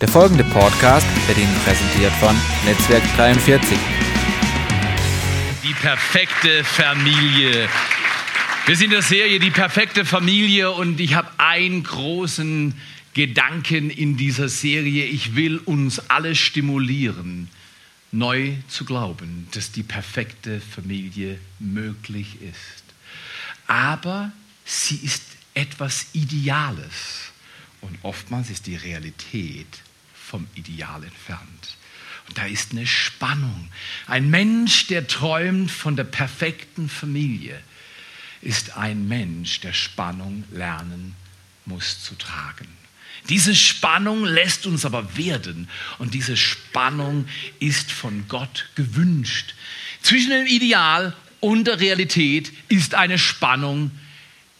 Der 0.00 0.08
folgende 0.08 0.44
Podcast 0.44 1.06
wird 1.26 1.38
Ihnen 1.38 1.54
präsentiert 1.64 2.12
von 2.20 2.36
Netzwerk 2.66 3.02
43. 3.16 3.78
Die 5.64 5.72
perfekte 5.72 6.62
Familie. 6.64 7.66
Wir 8.66 8.76
sind 8.76 8.86
in 8.86 8.90
der 8.90 9.00
Serie 9.00 9.38
Die 9.38 9.50
perfekte 9.50 10.04
Familie 10.04 10.70
und 10.70 11.00
ich 11.00 11.14
habe 11.14 11.30
einen 11.38 11.82
großen 11.82 12.74
Gedanken 13.14 13.88
in 13.88 14.18
dieser 14.18 14.50
Serie. 14.50 15.06
Ich 15.06 15.34
will 15.34 15.56
uns 15.56 16.10
alle 16.10 16.34
stimulieren, 16.34 17.48
neu 18.12 18.52
zu 18.68 18.84
glauben, 18.84 19.48
dass 19.52 19.72
die 19.72 19.82
perfekte 19.82 20.60
Familie 20.60 21.38
möglich 21.58 22.42
ist. 22.42 22.84
Aber 23.66 24.30
sie 24.66 24.96
ist 24.96 25.22
etwas 25.54 26.08
Ideales. 26.12 27.32
Und 27.80 27.96
oftmals 28.02 28.50
ist 28.50 28.66
die 28.66 28.76
Realität 28.76 29.66
vom 30.28 30.46
Ideal 30.54 31.04
entfernt. 31.04 31.76
Und 32.28 32.38
da 32.38 32.46
ist 32.46 32.72
eine 32.72 32.86
Spannung. 32.86 33.68
Ein 34.06 34.30
Mensch, 34.30 34.88
der 34.88 35.06
träumt 35.06 35.70
von 35.70 35.96
der 35.96 36.04
perfekten 36.04 36.88
Familie, 36.88 37.60
ist 38.42 38.76
ein 38.76 39.06
Mensch, 39.08 39.60
der 39.60 39.72
Spannung 39.72 40.44
lernen 40.50 41.14
muss 41.64 42.02
zu 42.02 42.14
tragen. 42.16 42.68
Diese 43.28 43.54
Spannung 43.54 44.24
lässt 44.24 44.66
uns 44.66 44.84
aber 44.84 45.16
werden 45.16 45.68
und 45.98 46.14
diese 46.14 46.36
Spannung 46.36 47.26
ist 47.58 47.90
von 47.90 48.28
Gott 48.28 48.68
gewünscht. 48.76 49.54
Zwischen 50.00 50.30
dem 50.30 50.46
Ideal 50.46 51.14
und 51.40 51.64
der 51.64 51.80
Realität 51.80 52.52
ist 52.68 52.94
eine 52.94 53.18
Spannung. 53.18 53.90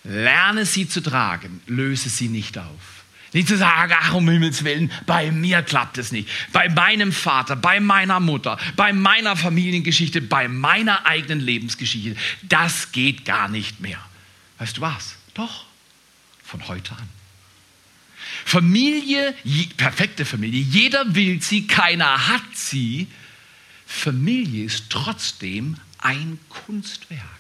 Lerne 0.02 0.66
sie 0.66 0.88
zu 0.88 1.00
tragen, 1.00 1.60
löse 1.66 2.08
sie 2.08 2.28
nicht 2.28 2.58
auf. 2.58 2.95
Nicht 3.32 3.48
zu 3.48 3.56
sagen, 3.56 3.92
ach 3.98 4.14
um 4.14 4.28
Himmels 4.28 4.64
Willen, 4.64 4.90
bei 5.04 5.30
mir 5.30 5.62
klappt 5.62 5.98
es 5.98 6.12
nicht. 6.12 6.28
Bei 6.52 6.68
meinem 6.68 7.12
Vater, 7.12 7.56
bei 7.56 7.80
meiner 7.80 8.20
Mutter, 8.20 8.58
bei 8.76 8.92
meiner 8.92 9.36
Familiengeschichte, 9.36 10.20
bei 10.20 10.48
meiner 10.48 11.06
eigenen 11.06 11.40
Lebensgeschichte. 11.40 12.16
Das 12.42 12.92
geht 12.92 13.24
gar 13.24 13.48
nicht 13.48 13.80
mehr. 13.80 13.98
Weißt 14.58 14.76
du 14.76 14.80
was? 14.80 15.16
Doch, 15.34 15.64
von 16.42 16.66
heute 16.68 16.92
an. 16.92 17.08
Familie, 18.44 19.34
perfekte 19.76 20.24
Familie, 20.24 20.62
jeder 20.62 21.14
will 21.14 21.42
sie, 21.42 21.66
keiner 21.66 22.28
hat 22.28 22.54
sie. 22.54 23.08
Familie 23.86 24.64
ist 24.64 24.90
trotzdem 24.90 25.76
ein 25.98 26.38
Kunstwerk. 26.48 27.35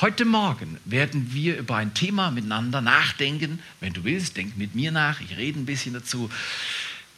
Heute 0.00 0.24
Morgen 0.24 0.80
werden 0.84 1.32
wir 1.32 1.56
über 1.56 1.76
ein 1.76 1.94
Thema 1.94 2.32
miteinander 2.32 2.80
nachdenken. 2.80 3.60
Wenn 3.78 3.92
du 3.92 4.02
willst, 4.02 4.36
denk 4.36 4.56
mit 4.56 4.74
mir 4.74 4.90
nach. 4.90 5.20
Ich 5.20 5.36
rede 5.36 5.60
ein 5.60 5.66
bisschen 5.66 5.94
dazu. 5.94 6.28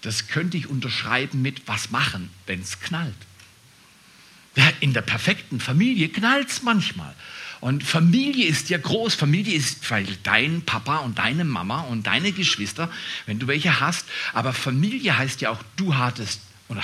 Das 0.03 0.29
könnte 0.29 0.59
ich 0.59 0.69
unterschreiben 0.69 1.41
mit 1.41 1.67
was 1.67 1.91
machen, 1.91 2.29
wenn 2.45 2.61
es 2.61 2.79
knallt. 2.81 3.15
In 4.81 4.93
der 4.93 5.01
perfekten 5.01 5.59
Familie 5.59 6.11
knallt 6.11 6.51
es 6.51 6.63
manchmal. 6.63 7.15
Und 7.61 7.83
Familie 7.83 8.47
ist 8.47 8.69
ja 8.69 8.77
groß. 8.77 9.15
Familie 9.15 9.55
ist 9.55 9.91
weil 9.91 10.07
dein 10.23 10.61
Papa 10.61 10.99
und 10.99 11.17
deine 11.17 11.45
Mama 11.45 11.81
und 11.81 12.07
deine 12.07 12.33
Geschwister, 12.33 12.91
wenn 13.25 13.39
du 13.39 13.47
welche 13.47 13.81
hast. 13.81 14.05
Aber 14.35 14.53
Familie 14.53 15.17
heißt 15.17 15.41
ja 15.41 15.49
auch, 15.49 15.63
du 15.77 15.97
hattest 15.97 16.43
oder, 16.69 16.83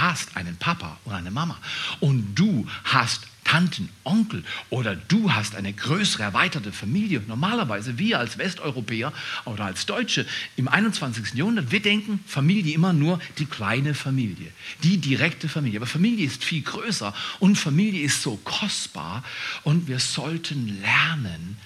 hast 0.00 0.36
einen 0.36 0.56
Papa 0.56 0.98
oder 1.06 1.16
eine 1.16 1.30
Mama. 1.30 1.56
Und 2.00 2.34
du 2.34 2.68
hast 2.84 3.22
Tanten, 3.50 3.88
Onkel 4.04 4.44
oder 4.68 4.94
du 4.94 5.32
hast 5.32 5.56
eine 5.56 5.72
größere, 5.72 6.22
erweiterte 6.22 6.70
Familie. 6.70 7.20
Normalerweise 7.26 7.98
wir 7.98 8.20
als 8.20 8.38
Westeuropäer 8.38 9.12
oder 9.44 9.64
als 9.64 9.86
Deutsche 9.86 10.24
im 10.54 10.68
21. 10.68 11.34
Jahrhundert, 11.34 11.72
wir 11.72 11.82
denken 11.82 12.22
Familie 12.28 12.72
immer 12.72 12.92
nur 12.92 13.18
die 13.38 13.46
kleine 13.46 13.94
Familie, 13.94 14.52
die 14.84 14.98
direkte 14.98 15.48
Familie. 15.48 15.80
Aber 15.80 15.88
Familie 15.88 16.26
ist 16.26 16.44
viel 16.44 16.62
größer 16.62 17.12
und 17.40 17.56
Familie 17.56 18.04
ist 18.04 18.22
so 18.22 18.36
kostbar 18.44 19.24
und 19.64 19.88
wir 19.88 19.98
sollten 19.98 20.80
lernen, 20.80 21.56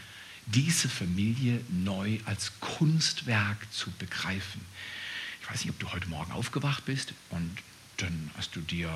diese 0.47 0.89
Familie 0.89 1.61
neu 1.69 2.17
als 2.25 2.53
Kunstwerk 2.61 3.59
zu 3.71 3.91
begreifen. 3.99 4.63
Ich 5.43 5.51
weiß 5.51 5.63
nicht, 5.63 5.75
ob 5.75 5.79
du 5.81 5.93
heute 5.93 6.09
Morgen 6.09 6.33
aufgewacht 6.33 6.87
bist 6.87 7.13
und 7.29 7.59
dann 7.99 8.31
hast 8.39 8.57
du 8.57 8.61
dir 8.61 8.89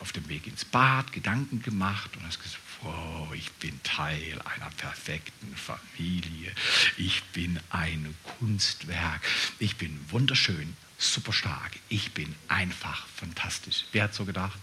auf 0.00 0.12
dem 0.12 0.28
Weg 0.28 0.46
ins 0.46 0.64
Bad 0.64 1.12
Gedanken 1.12 1.62
gemacht 1.62 2.16
und 2.16 2.26
hast 2.26 2.42
gesagt, 2.42 2.62
oh, 2.84 3.32
ich 3.34 3.50
bin 3.52 3.80
Teil 3.82 4.40
einer 4.42 4.70
perfekten 4.76 5.54
Familie. 5.56 6.52
Ich 6.96 7.22
bin 7.32 7.60
ein 7.70 8.14
Kunstwerk. 8.38 9.22
Ich 9.58 9.76
bin 9.76 9.98
wunderschön, 10.10 10.76
super 10.98 11.32
stark. 11.32 11.72
Ich 11.88 12.12
bin 12.12 12.34
einfach 12.48 13.06
fantastisch. 13.08 13.84
Wer 13.92 14.04
hat 14.04 14.14
so 14.14 14.24
gedacht? 14.24 14.58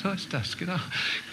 So 0.00 0.10
ist 0.10 0.32
das, 0.32 0.56
genau. 0.56 0.78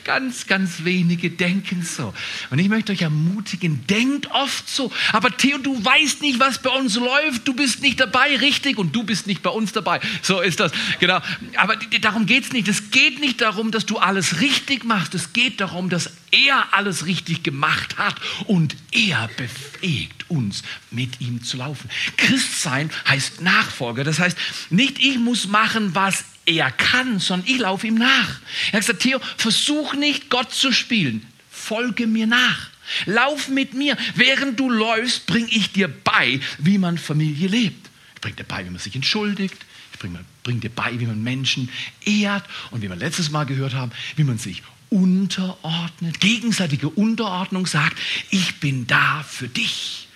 Ganz, 0.03 0.47
ganz 0.47 0.83
wenige 0.83 1.29
denken 1.29 1.83
so. 1.83 2.13
Und 2.49 2.59
ich 2.59 2.67
möchte 2.67 2.91
euch 2.91 3.01
ermutigen, 3.01 3.85
denkt 3.87 4.29
oft 4.31 4.67
so. 4.67 4.91
Aber 5.11 5.35
Theo, 5.35 5.57
du 5.59 5.83
weißt 5.83 6.21
nicht, 6.21 6.39
was 6.39 6.61
bei 6.61 6.69
uns 6.71 6.95
läuft. 6.95 7.47
Du 7.47 7.53
bist 7.53 7.81
nicht 7.81 7.99
dabei, 7.99 8.35
richtig? 8.37 8.77
Und 8.77 8.95
du 8.95 9.03
bist 9.03 9.27
nicht 9.27 9.41
bei 9.41 9.49
uns 9.49 9.71
dabei. 9.71 9.99
So 10.21 10.41
ist 10.41 10.59
das, 10.59 10.71
genau. 10.99 11.19
Aber 11.55 11.75
darum 12.01 12.25
geht 12.25 12.45
es 12.45 12.51
nicht. 12.51 12.67
Es 12.67 12.91
geht 12.91 13.19
nicht 13.19 13.41
darum, 13.41 13.71
dass 13.71 13.85
du 13.85 13.97
alles 13.97 14.41
richtig 14.41 14.83
machst. 14.83 15.15
Es 15.15 15.33
geht 15.33 15.61
darum, 15.61 15.89
dass 15.89 16.11
er 16.31 16.73
alles 16.73 17.05
richtig 17.05 17.43
gemacht 17.43 17.97
hat 17.97 18.15
und 18.45 18.75
er 18.91 19.29
befähigt 19.37 20.29
uns, 20.29 20.63
mit 20.91 21.21
ihm 21.21 21.43
zu 21.43 21.57
laufen. 21.57 21.89
Christsein 22.17 22.89
heißt 23.07 23.41
Nachfolger. 23.41 24.03
Das 24.03 24.19
heißt, 24.19 24.37
nicht 24.69 24.99
ich 24.99 25.17
muss 25.17 25.47
machen, 25.47 25.95
was 25.95 26.23
er 26.49 26.71
kann, 26.71 27.19
sondern 27.19 27.47
ich 27.47 27.59
laufe 27.59 27.87
ihm 27.87 27.95
nach. 27.95 28.39
Er 28.71 28.73
hat 28.73 28.81
gesagt, 28.81 29.01
Theo, 29.01 29.19
versuch 29.37 29.93
nicht 29.93 30.29
Gott 30.29 30.53
zu 30.53 30.71
spielen, 30.71 31.25
folge 31.49 32.07
mir 32.07 32.27
nach. 32.27 32.69
Lauf 33.05 33.49
mit 33.49 33.73
mir. 33.73 33.95
Während 34.15 34.59
du 34.59 34.69
läufst, 34.69 35.27
bringe 35.27 35.49
ich 35.49 35.71
dir 35.71 35.87
bei, 35.87 36.39
wie 36.57 36.77
man 36.77 36.97
Familie 36.97 37.47
lebt. 37.47 37.89
Ich 38.15 38.21
bringe 38.21 38.35
dir 38.35 38.43
bei, 38.43 38.65
wie 38.65 38.69
man 38.71 38.79
sich 38.79 38.95
entschuldigt. 38.95 39.57
Ich 39.93 39.99
bringe 39.99 40.25
bring 40.43 40.59
dir 40.59 40.71
bei, 40.71 40.99
wie 40.99 41.05
man 41.05 41.21
Menschen 41.21 41.69
ehrt. 42.03 42.43
Und 42.71 42.81
wie 42.81 42.89
wir 42.89 42.95
letztes 42.95 43.29
Mal 43.29 43.45
gehört 43.45 43.73
haben, 43.73 43.91
wie 44.15 44.23
man 44.23 44.39
sich 44.39 44.63
unterordnet. 44.89 46.19
Gegenseitige 46.19 46.89
Unterordnung 46.89 47.67
sagt, 47.67 47.97
ich 48.31 48.59
bin 48.59 48.87
da 48.87 49.23
für 49.23 49.47
dich. 49.47 50.07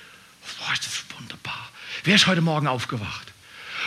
Boah, 0.58 0.74
das 0.76 0.88
ist 0.88 1.06
wunderbar. 1.20 1.70
Wer 2.04 2.16
ist 2.16 2.26
heute 2.26 2.42
Morgen 2.42 2.68
aufgewacht? 2.68 3.33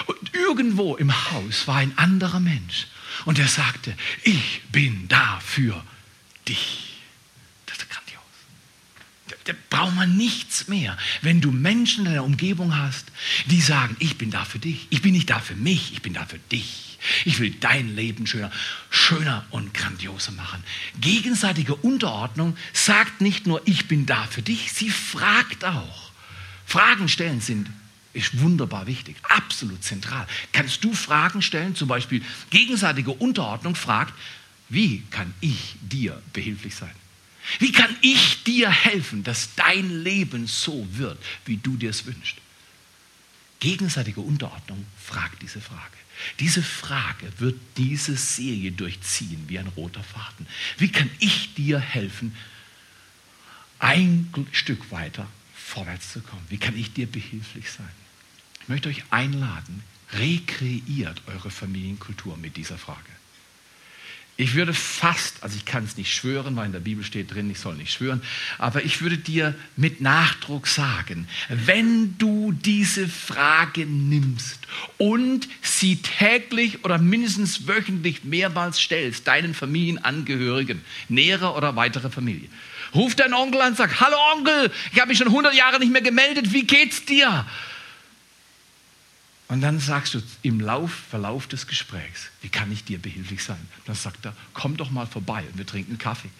Und 0.06 0.34
irgendwo 0.34 0.96
im 0.96 1.12
Haus 1.32 1.66
war 1.66 1.76
ein 1.76 1.96
anderer 1.96 2.40
Mensch 2.40 2.86
und 3.24 3.38
er 3.38 3.48
sagte, 3.48 3.96
ich 4.22 4.62
bin 4.70 5.08
da 5.08 5.40
für 5.40 5.82
dich. 6.46 7.00
Das 7.64 7.78
ist 7.78 7.90
grandios. 7.90 8.22
Da, 9.28 9.36
da 9.44 9.52
braucht 9.70 9.94
man 9.94 10.16
nichts 10.16 10.68
mehr. 10.68 10.96
Wenn 11.22 11.40
du 11.40 11.50
Menschen 11.50 12.04
in 12.04 12.12
deiner 12.12 12.24
Umgebung 12.24 12.76
hast, 12.76 13.06
die 13.46 13.60
sagen, 13.60 13.96
ich 13.98 14.18
bin 14.18 14.30
da 14.30 14.44
für 14.44 14.58
dich. 14.58 14.86
Ich 14.90 15.02
bin 15.02 15.12
nicht 15.12 15.30
da 15.30 15.40
für 15.40 15.56
mich, 15.56 15.92
ich 15.92 16.02
bin 16.02 16.14
da 16.14 16.26
für 16.26 16.38
dich. 16.38 16.98
Ich 17.24 17.38
will 17.38 17.50
dein 17.50 17.94
Leben 17.94 18.26
schöner, 18.26 18.50
schöner 18.90 19.46
und 19.50 19.72
grandioser 19.74 20.32
machen. 20.32 20.62
Gegenseitige 21.00 21.74
Unterordnung 21.74 22.56
sagt 22.72 23.20
nicht 23.20 23.46
nur, 23.46 23.62
ich 23.66 23.86
bin 23.86 24.06
da 24.06 24.26
für 24.26 24.42
dich, 24.42 24.72
sie 24.72 24.90
fragt 24.90 25.64
auch. 25.64 26.10
Fragen 26.64 27.08
stellen 27.08 27.40
sind 27.40 27.68
ist 28.16 28.40
wunderbar 28.40 28.86
wichtig, 28.86 29.16
absolut 29.22 29.84
zentral. 29.84 30.26
Kannst 30.52 30.82
du 30.82 30.92
Fragen 30.94 31.42
stellen, 31.42 31.74
zum 31.74 31.88
Beispiel 31.88 32.22
gegenseitige 32.50 33.12
Unterordnung 33.12 33.74
fragt, 33.74 34.14
wie 34.68 35.02
kann 35.10 35.32
ich 35.40 35.76
dir 35.80 36.20
behilflich 36.32 36.74
sein? 36.74 36.94
Wie 37.60 37.70
kann 37.70 37.94
ich 38.00 38.42
dir 38.42 38.70
helfen, 38.70 39.22
dass 39.22 39.54
dein 39.54 40.02
Leben 40.02 40.46
so 40.46 40.86
wird, 40.92 41.18
wie 41.44 41.58
du 41.58 41.76
dir 41.76 41.90
es 41.90 42.04
wünschst? 42.06 42.36
Gegenseitige 43.60 44.20
Unterordnung 44.20 44.84
fragt 44.98 45.42
diese 45.42 45.60
Frage. 45.60 45.96
Diese 46.40 46.62
Frage 46.62 47.30
wird 47.38 47.58
diese 47.76 48.16
Serie 48.16 48.72
durchziehen 48.72 49.44
wie 49.48 49.58
ein 49.58 49.68
roter 49.68 50.02
Faden. 50.02 50.46
Wie 50.78 50.90
kann 50.90 51.10
ich 51.20 51.54
dir 51.54 51.78
helfen, 51.78 52.34
ein 53.78 54.32
Stück 54.52 54.90
weiter 54.90 55.28
vorwärts 55.54 56.12
zu 56.12 56.20
kommen? 56.20 56.44
Wie 56.48 56.58
kann 56.58 56.76
ich 56.76 56.92
dir 56.92 57.06
behilflich 57.06 57.70
sein? 57.70 58.05
Ich 58.66 58.68
möchte 58.68 58.88
euch 58.88 59.04
einladen, 59.10 59.84
rekreiert 60.14 61.22
eure 61.28 61.50
Familienkultur 61.52 62.36
mit 62.36 62.56
dieser 62.56 62.76
Frage. 62.76 62.98
Ich 64.36 64.56
würde 64.56 64.74
fast, 64.74 65.40
also 65.44 65.56
ich 65.56 65.64
kann 65.64 65.84
es 65.84 65.96
nicht 65.96 66.12
schwören, 66.12 66.56
weil 66.56 66.66
in 66.66 66.72
der 66.72 66.80
Bibel 66.80 67.04
steht 67.04 67.32
drin, 67.32 67.48
ich 67.48 67.60
soll 67.60 67.76
nicht 67.76 67.92
schwören, 67.92 68.22
aber 68.58 68.84
ich 68.84 69.00
würde 69.00 69.18
dir 69.18 69.54
mit 69.76 70.00
Nachdruck 70.00 70.66
sagen, 70.66 71.28
wenn 71.48 72.18
du 72.18 72.50
diese 72.50 73.06
Frage 73.06 73.86
nimmst 73.86 74.58
und 74.98 75.46
sie 75.62 76.02
täglich 76.02 76.84
oder 76.84 76.98
mindestens 76.98 77.68
wöchentlich 77.68 78.24
mehrmals 78.24 78.80
stellst, 78.80 79.28
deinen 79.28 79.54
Familienangehörigen, 79.54 80.82
nähere 81.08 81.52
oder 81.52 81.76
weitere 81.76 82.10
Familie, 82.10 82.48
ruf 82.96 83.14
deinen 83.14 83.32
Onkel 83.32 83.60
an 83.60 83.68
und 83.70 83.76
sag, 83.76 84.00
hallo 84.00 84.16
Onkel, 84.34 84.72
ich 84.92 84.98
habe 84.98 85.10
mich 85.10 85.18
schon 85.18 85.28
100 85.28 85.54
Jahre 85.54 85.78
nicht 85.78 85.92
mehr 85.92 86.02
gemeldet, 86.02 86.52
wie 86.52 86.64
geht's 86.64 87.04
dir? 87.04 87.46
Und 89.48 89.60
dann 89.60 89.78
sagst 89.78 90.14
du 90.14 90.22
im 90.42 90.58
Lauf, 90.58 90.90
Verlauf 91.08 91.46
des 91.46 91.68
Gesprächs, 91.68 92.30
wie 92.42 92.48
kann 92.48 92.72
ich 92.72 92.82
dir 92.82 92.98
behilflich 92.98 93.44
sein? 93.44 93.60
Dann 93.84 93.94
sagt 93.94 94.26
er, 94.26 94.34
komm 94.54 94.76
doch 94.76 94.90
mal 94.90 95.06
vorbei 95.06 95.44
und 95.48 95.56
wir 95.56 95.64
trinken 95.64 95.98
Kaffee. 95.98 96.30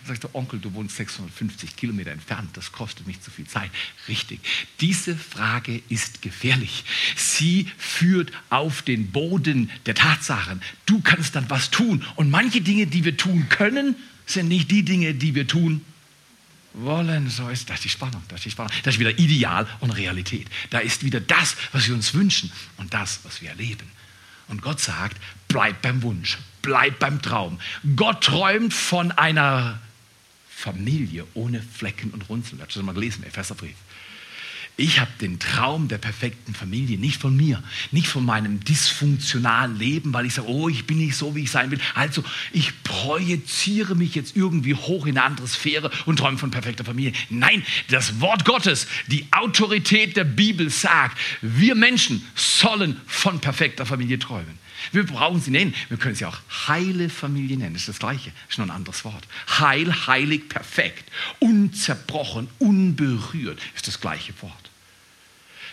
Dann 0.00 0.08
sagt 0.08 0.24
der 0.24 0.34
Onkel, 0.34 0.58
du 0.58 0.74
wohnst 0.74 0.96
650 0.96 1.76
Kilometer 1.76 2.10
entfernt, 2.10 2.50
das 2.54 2.72
kostet 2.72 3.06
mich 3.06 3.20
zu 3.20 3.30
viel 3.30 3.46
Zeit. 3.46 3.70
Richtig. 4.08 4.40
Diese 4.80 5.16
Frage 5.16 5.80
ist 5.88 6.22
gefährlich. 6.22 6.84
Sie 7.14 7.70
führt 7.78 8.32
auf 8.50 8.82
den 8.82 9.12
Boden 9.12 9.70
der 9.86 9.94
Tatsachen. 9.94 10.60
Du 10.86 11.00
kannst 11.00 11.36
dann 11.36 11.48
was 11.48 11.70
tun. 11.70 12.04
Und 12.16 12.30
manche 12.30 12.62
Dinge, 12.62 12.88
die 12.88 13.04
wir 13.04 13.16
tun 13.16 13.48
können, 13.48 13.94
sind 14.26 14.48
nicht 14.48 14.72
die 14.72 14.84
Dinge, 14.84 15.14
die 15.14 15.36
wir 15.36 15.46
tun 15.46 15.84
wollen. 16.76 17.28
So 17.28 17.48
ist 17.48 17.68
das 17.70 17.80
die 17.80 17.88
Spannung, 17.88 18.22
das 18.28 18.38
ist 18.38 18.44
die 18.46 18.50
Spannung. 18.50 18.72
Das 18.84 18.94
ist 18.94 19.00
wieder 19.00 19.18
Ideal 19.18 19.66
und 19.80 19.90
Realität. 19.90 20.48
Da 20.70 20.78
ist 20.78 21.04
wieder 21.04 21.20
das, 21.20 21.56
was 21.72 21.88
wir 21.88 21.94
uns 21.94 22.14
wünschen 22.14 22.52
und 22.76 22.94
das, 22.94 23.20
was 23.24 23.42
wir 23.42 23.50
erleben. 23.50 23.90
Und 24.48 24.62
Gott 24.62 24.80
sagt, 24.80 25.16
bleib 25.48 25.82
beim 25.82 26.02
Wunsch, 26.02 26.38
bleib 26.62 26.98
beim 26.98 27.20
Traum. 27.20 27.58
Gott 27.96 28.24
träumt 28.24 28.72
von 28.72 29.10
einer 29.12 29.80
Familie 30.48 31.26
ohne 31.34 31.60
Flecken 31.60 32.10
und 32.12 32.28
Runzeln. 32.28 32.58
Das 32.58 32.68
hast 32.68 32.76
du 32.76 32.82
mal 32.82 32.94
gelesen, 32.94 33.24
Epheserbrief. 33.24 33.76
Ich 34.78 35.00
habe 35.00 35.10
den 35.22 35.38
Traum 35.38 35.88
der 35.88 35.96
perfekten 35.96 36.54
Familie, 36.54 36.98
nicht 36.98 37.18
von 37.18 37.34
mir, 37.34 37.62
nicht 37.92 38.08
von 38.08 38.26
meinem 38.26 38.62
dysfunktionalen 38.62 39.78
Leben, 39.78 40.12
weil 40.12 40.26
ich 40.26 40.34
sage, 40.34 40.48
oh, 40.48 40.68
ich 40.68 40.86
bin 40.86 40.98
nicht 40.98 41.16
so, 41.16 41.34
wie 41.34 41.44
ich 41.44 41.50
sein 41.50 41.70
will. 41.70 41.80
Also, 41.94 42.22
ich 42.52 42.82
projiziere 42.82 43.94
mich 43.94 44.14
jetzt 44.14 44.36
irgendwie 44.36 44.74
hoch 44.74 45.06
in 45.06 45.16
eine 45.16 45.26
andere 45.26 45.48
Sphäre 45.48 45.90
und 46.04 46.18
träume 46.18 46.36
von 46.36 46.50
perfekter 46.50 46.84
Familie. 46.84 47.12
Nein, 47.30 47.62
das 47.88 48.20
Wort 48.20 48.44
Gottes, 48.44 48.86
die 49.06 49.26
Autorität 49.30 50.14
der 50.14 50.24
Bibel 50.24 50.68
sagt, 50.68 51.16
wir 51.40 51.74
Menschen 51.74 52.22
sollen 52.34 53.00
von 53.06 53.40
perfekter 53.40 53.86
Familie 53.86 54.18
träumen. 54.18 54.65
Wir 54.92 55.06
brauchen 55.06 55.40
sie 55.40 55.50
nennen. 55.50 55.74
Wir 55.88 55.96
können 55.96 56.14
sie 56.14 56.24
auch 56.24 56.38
heile 56.68 57.08
Familie 57.08 57.56
nennen. 57.56 57.74
Das 57.74 57.82
ist 57.82 57.88
das 57.88 57.98
Gleiche. 57.98 58.30
Das 58.30 58.54
ist 58.54 58.58
nur 58.58 58.66
ein 58.66 58.70
anderes 58.70 59.04
Wort. 59.04 59.26
Heil, 59.58 59.92
heilig, 60.06 60.48
perfekt. 60.48 61.10
Unzerbrochen, 61.38 62.48
unberührt 62.58 63.60
ist 63.74 63.86
das 63.86 64.00
gleiche 64.00 64.32
Wort. 64.42 64.70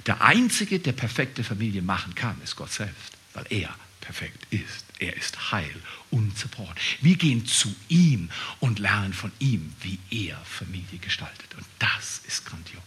Der 0.06 0.22
Einzige, 0.22 0.80
der 0.80 0.94
perfekte 0.94 1.44
Familie 1.44 1.82
machen 1.82 2.16
kann, 2.16 2.40
ist 2.44 2.56
Gott 2.56 2.72
selbst, 2.72 3.14
weil 3.34 3.46
er 3.50 3.74
perfekt 4.02 4.48
ist. 4.50 4.86
Er 5.00 5.16
ist 5.16 5.52
heil, 5.52 5.76
unzerbrochen. 6.12 6.76
Wir 7.02 7.16
gehen 7.16 7.46
zu 7.46 7.74
ihm 7.88 8.30
und 8.60 8.80
lernen 8.80 9.14
von 9.14 9.32
ihm, 9.40 9.74
wie 9.82 10.00
er 10.10 10.38
Familie 10.46 11.00
gestaltet. 11.00 11.56
Und 11.56 11.66
das 11.80 12.22
ist 12.28 12.46
grandios. 12.46 12.84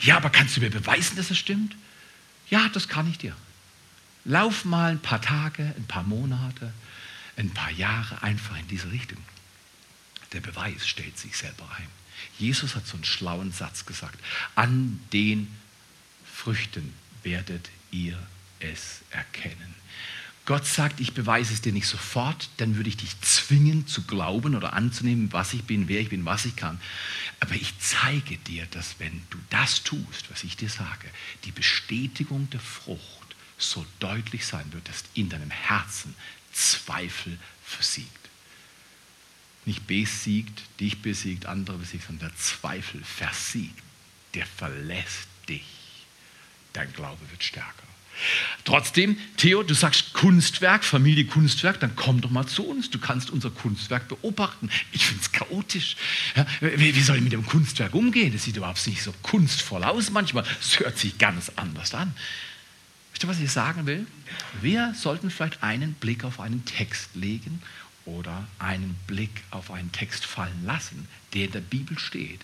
Ja, 0.00 0.16
aber 0.16 0.30
kannst 0.30 0.56
du 0.56 0.60
mir 0.60 0.70
beweisen, 0.70 1.16
dass 1.16 1.30
es 1.30 1.38
stimmt? 1.38 1.76
Ja, 2.50 2.68
das 2.68 2.88
kann 2.88 3.08
ich 3.08 3.18
dir. 3.18 3.36
Lauf 4.24 4.64
mal 4.64 4.92
ein 4.92 5.02
paar 5.02 5.20
Tage, 5.20 5.74
ein 5.76 5.86
paar 5.86 6.02
Monate, 6.02 6.72
ein 7.36 7.50
paar 7.50 7.70
Jahre 7.70 8.22
einfach 8.22 8.58
in 8.58 8.68
diese 8.68 8.90
Richtung. 8.90 9.18
Der 10.32 10.40
Beweis 10.40 10.86
stellt 10.86 11.18
sich 11.18 11.36
selber 11.36 11.68
ein. 11.78 11.88
Jesus 12.38 12.74
hat 12.74 12.86
so 12.86 12.94
einen 12.94 13.04
schlauen 13.04 13.52
Satz 13.52 13.86
gesagt. 13.86 14.18
An 14.54 15.00
den 15.12 15.54
Früchten 16.24 16.94
werdet 17.22 17.70
ihr 17.90 18.18
es 18.60 19.02
erkennen. 19.10 19.74
Gott 20.46 20.66
sagt, 20.66 21.00
ich 21.00 21.14
beweise 21.14 21.54
es 21.54 21.62
dir 21.62 21.72
nicht 21.72 21.86
sofort, 21.86 22.50
dann 22.58 22.76
würde 22.76 22.90
ich 22.90 22.98
dich 22.98 23.18
zwingen 23.22 23.86
zu 23.86 24.02
glauben 24.02 24.54
oder 24.54 24.74
anzunehmen, 24.74 25.32
was 25.32 25.54
ich 25.54 25.64
bin, 25.64 25.88
wer 25.88 26.00
ich 26.00 26.10
bin, 26.10 26.26
was 26.26 26.44
ich 26.44 26.54
kann. 26.54 26.78
Aber 27.40 27.54
ich 27.54 27.78
zeige 27.78 28.36
dir, 28.38 28.66
dass 28.66 28.96
wenn 28.98 29.22
du 29.30 29.38
das 29.48 29.84
tust, 29.84 30.30
was 30.30 30.44
ich 30.44 30.56
dir 30.56 30.68
sage, 30.68 31.08
die 31.44 31.52
Bestätigung 31.52 32.50
der 32.50 32.60
Frucht 32.60 33.23
so 33.58 33.86
deutlich 34.00 34.46
sein 34.46 34.72
wird, 34.72 34.88
dass 34.88 35.04
in 35.14 35.28
deinem 35.28 35.50
Herzen 35.50 36.14
Zweifel 36.52 37.38
versiegt. 37.64 38.10
Nicht 39.64 39.86
besiegt, 39.86 40.62
dich 40.78 41.00
besiegt, 41.00 41.46
andere 41.46 41.78
besiegt, 41.78 42.06
sondern 42.06 42.28
der 42.28 42.38
Zweifel 42.38 43.02
versiegt. 43.02 43.82
Der 44.34 44.46
verlässt 44.46 45.28
dich 45.48 45.64
dein 46.74 46.92
Glaube 46.92 47.20
wird 47.30 47.42
stärker. 47.42 47.72
Trotzdem, 48.64 49.18
Theo, 49.36 49.64
du 49.64 49.74
sagst 49.74 50.12
Kunstwerk, 50.12 50.84
Familie 50.84 51.24
Kunstwerk, 51.24 51.80
dann 51.80 51.96
komm 51.96 52.20
doch 52.20 52.30
mal 52.30 52.46
zu 52.46 52.64
uns. 52.64 52.88
Du 52.90 53.00
kannst 53.00 53.30
unser 53.30 53.50
Kunstwerk 53.50 54.06
beobachten. 54.06 54.70
Ich 54.92 55.06
finde 55.06 55.22
es 55.22 55.32
chaotisch. 55.32 55.96
Ja, 56.36 56.46
wie, 56.60 56.94
wie, 56.94 57.02
soll 57.02 57.16
ich 57.16 57.22
mit 57.22 57.32
dem 57.32 57.44
Kunstwerk 57.44 57.92
umgehen? 57.94 58.32
Das 58.32 58.44
sieht 58.44 58.56
überhaupt 58.56 58.86
nicht 58.86 59.02
so 59.02 59.12
kunstvoll 59.22 59.82
aus 59.82 60.10
manchmal. 60.10 60.44
Es 60.60 60.78
hört 60.78 60.96
sich 60.96 61.18
ganz 61.18 61.50
anders 61.56 61.92
an. 61.92 62.14
Wisst 63.14 63.22
ihr, 63.22 63.28
was 63.28 63.38
ich 63.38 63.52
sagen 63.52 63.86
will? 63.86 64.08
Wir 64.60 64.92
sollten 64.92 65.30
vielleicht 65.30 65.62
einen 65.62 65.94
Blick 65.94 66.24
auf 66.24 66.40
einen 66.40 66.64
Text 66.64 67.14
legen 67.14 67.62
oder 68.06 68.44
einen 68.58 68.96
Blick 69.06 69.44
auf 69.52 69.70
einen 69.70 69.92
Text 69.92 70.26
fallen 70.26 70.64
lassen, 70.64 71.06
der 71.32 71.44
in 71.44 71.52
der 71.52 71.60
Bibel 71.60 71.96
steht 71.96 72.40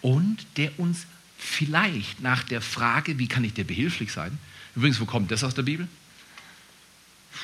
und 0.00 0.38
der 0.56 0.78
uns 0.80 1.06
vielleicht 1.36 2.22
nach 2.22 2.42
der 2.42 2.62
Frage, 2.62 3.18
wie 3.18 3.28
kann 3.28 3.44
ich 3.44 3.52
dir 3.52 3.66
behilflich 3.66 4.12
sein? 4.12 4.38
Übrigens, 4.74 4.98
wo 4.98 5.04
kommt 5.04 5.30
das 5.30 5.44
aus 5.44 5.54
der 5.54 5.62
Bibel? 5.62 5.88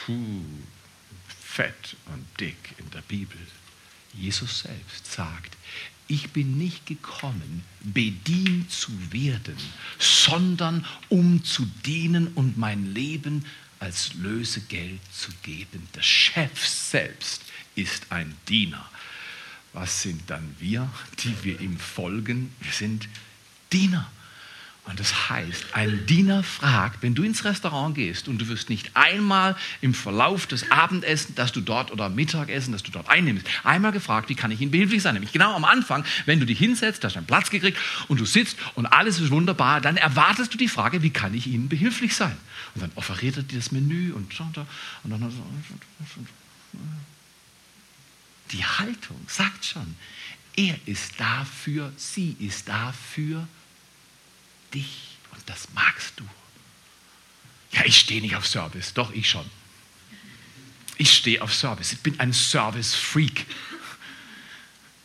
Puh, 0.07 0.43
fett 1.29 1.97
und 2.07 2.25
dick 2.41 2.57
in 2.79 2.91
der 2.93 3.03
Bibel. 3.03 3.37
Jesus 4.15 4.61
selbst 4.61 5.13
sagt, 5.13 5.55
ich 6.11 6.33
bin 6.33 6.59
nicht 6.59 6.87
gekommen, 6.87 7.63
bedient 7.85 8.71
zu 8.71 8.91
werden, 9.13 9.57
sondern 9.99 10.85
um 11.09 11.45
zu 11.45 11.65
dienen 11.87 12.29
und 12.35 12.59
mein 12.59 12.93
Leben 12.93 13.45
als 13.79 14.15
Lösegeld 14.15 15.01
zu 15.13 15.31
geben. 15.43 15.87
Der 15.95 16.03
Chef 16.03 16.67
selbst 16.67 17.43
ist 17.77 18.11
ein 18.11 18.35
Diener. 18.49 18.85
Was 19.73 20.03
sind 20.03 20.29
dann 20.29 20.57
wir, 20.59 20.91
die 21.21 21.45
wir 21.45 21.61
ihm 21.61 21.79
folgen? 21.79 22.53
Wir 22.61 22.73
sind 22.73 23.09
Diener. 23.73 24.11
Und 24.91 24.99
das 24.99 25.31
heißt, 25.31 25.67
ein 25.75 26.05
Diener 26.07 26.43
fragt, 26.43 27.01
wenn 27.01 27.15
du 27.15 27.23
ins 27.23 27.45
Restaurant 27.45 27.95
gehst 27.95 28.27
und 28.27 28.39
du 28.39 28.49
wirst 28.49 28.69
nicht 28.71 28.91
einmal 28.97 29.55
im 29.81 29.95
Verlauf 29.95 30.49
des 30.49 30.69
Abendessens, 30.73 31.37
dass 31.37 31.53
du 31.53 31.61
dort 31.61 31.93
oder 31.93 32.09
Mittagessen, 32.09 32.73
dass 32.73 32.83
du 32.83 32.91
dort 32.91 33.09
einnimmst, 33.09 33.47
einmal 33.63 33.93
gefragt, 33.93 34.31
wie 34.31 34.35
kann 34.35 34.51
ich 34.51 34.61
Ihnen 34.61 34.73
behilflich 34.73 35.01
sein? 35.01 35.15
Nämlich 35.15 35.31
genau 35.31 35.55
am 35.55 35.65
Anfang, 35.65 36.05
wenn 36.27 36.41
du 36.41 36.47
dich 36.47 36.59
hinsetzt, 36.59 37.05
hast 37.05 37.15
du 37.15 37.19
einen 37.19 37.29
Platz 37.29 37.51
gekriegt 37.51 37.79
und 38.09 38.19
du 38.19 38.25
sitzt 38.25 38.59
und 38.75 38.87
alles 38.87 39.21
ist 39.21 39.31
wunderbar, 39.31 39.81
dann 39.81 39.97
erwartest 39.97 40.53
du 40.53 40.59
die 40.59 40.67
Frage, 40.67 41.05
wie 41.05 41.11
kann 41.11 41.35
ich 41.35 41.47
Ihnen 41.47 41.69
behilflich 41.69 42.17
sein? 42.17 42.37
Und 42.75 42.83
dann 42.83 42.91
offeriert 42.97 43.37
er 43.37 43.45
dir 43.45 43.59
das 43.59 43.71
Menü 43.71 44.13
und, 44.13 44.41
und 44.41 44.57
dann 45.05 45.33
die 48.51 48.65
Haltung 48.65 49.21
sagt 49.29 49.65
schon, 49.65 49.95
er 50.57 50.77
ist 50.87 51.21
dafür, 51.21 51.93
sie 51.97 52.35
ist 52.41 52.69
dafür, 52.69 53.47
dich 54.73 55.17
und 55.33 55.49
das 55.49 55.69
magst 55.75 56.15
du. 56.17 56.25
Ja, 57.73 57.85
ich 57.85 57.99
stehe 57.99 58.21
nicht 58.21 58.37
auf 58.37 58.47
Service, 58.47 58.95
doch 58.95 59.13
ich 59.13 59.29
schon. 59.29 59.45
Ich 60.97 61.15
stehe 61.15 61.41
auf 61.41 61.55
Service. 61.55 61.93
Ich 61.93 62.01
bin 62.01 62.19
ein 62.21 62.33
Service-Freak. 62.33 63.47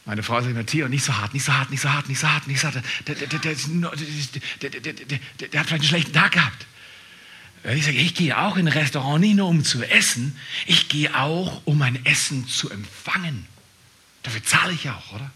Meine 0.06 0.24
Frau 0.24 0.42
sagt 0.42 0.52
immer, 0.52 0.66
Theo, 0.66 0.88
nicht 0.88 1.04
so 1.04 1.16
hart, 1.16 1.34
nicht 1.34 1.46
so 1.46 1.54
hart, 1.54 1.72
nicht 1.72 1.82
so 1.82 1.92
hart, 1.92 2.08
nicht 2.08 2.20
so 2.20 2.28
hart, 2.28 2.48
nicht 2.48 2.60
so 2.60 2.68
hart. 2.68 2.84
Der, 3.08 3.16
der, 3.16 3.28
der, 3.28 3.40
der, 3.40 3.56
hat 5.60 5.62
vielleicht 5.68 5.72
einen 5.72 5.84
schlechten 5.84 6.14
Tag 6.14 6.34
gehabt. 6.34 6.68
Ich 7.64 7.86
sage, 7.86 7.98
ich 7.98 8.14
gehe 8.14 8.38
auch 8.38 8.58
in 8.58 8.68
ein 8.68 8.74
Restaurant 8.74 9.22
nicht 9.22 9.36
nur 9.36 9.48
um 9.48 9.64
zu 9.64 9.84
essen, 9.84 10.38
ich 10.68 10.90
gehe 10.90 11.16
auch, 11.16 11.64
um 11.66 11.80
mein 11.80 12.06
Essen 12.06 12.48
zu 12.48 12.70
empfangen. 12.70 13.48
Dafür 14.22 14.44
zahle 14.44 14.74
ich 14.74 14.84
ja 14.84 14.96
auch, 14.96 15.14
oder? 15.14 15.32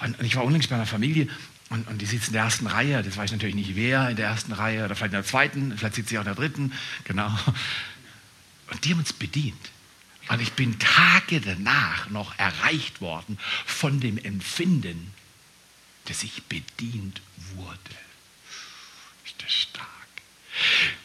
Und 0.00 0.22
ich 0.22 0.36
war 0.36 0.44
unlängst 0.44 0.68
bei 0.68 0.74
einer 0.74 0.84
Familie, 0.84 1.28
und, 1.72 1.88
und 1.88 2.02
die 2.02 2.06
sitzt 2.06 2.26
in 2.28 2.34
der 2.34 2.42
ersten 2.42 2.66
Reihe, 2.66 3.02
das 3.02 3.16
weiß 3.16 3.26
ich 3.26 3.32
natürlich 3.32 3.54
nicht 3.54 3.74
wer 3.76 4.10
in 4.10 4.16
der 4.16 4.26
ersten 4.26 4.52
Reihe 4.52 4.84
oder 4.84 4.94
vielleicht 4.94 5.14
in 5.14 5.18
der 5.18 5.24
zweiten, 5.24 5.78
vielleicht 5.78 5.94
sitzt 5.94 6.10
sie 6.10 6.18
auch 6.18 6.22
in 6.22 6.26
der 6.26 6.34
dritten, 6.34 6.72
genau. 7.04 7.30
Und 8.70 8.84
die 8.84 8.90
haben 8.90 8.98
uns 8.98 9.14
bedient. 9.14 9.70
Und 10.28 10.40
ich 10.42 10.52
bin 10.52 10.78
Tage 10.78 11.40
danach 11.40 12.10
noch 12.10 12.38
erreicht 12.38 13.00
worden 13.00 13.38
von 13.64 14.00
dem 14.00 14.18
Empfinden, 14.18 15.14
dass 16.06 16.22
ich 16.22 16.42
bedient 16.44 17.22
wurde. 17.54 17.78
Ist 19.24 19.42
das 19.42 19.52
stark? 19.52 19.88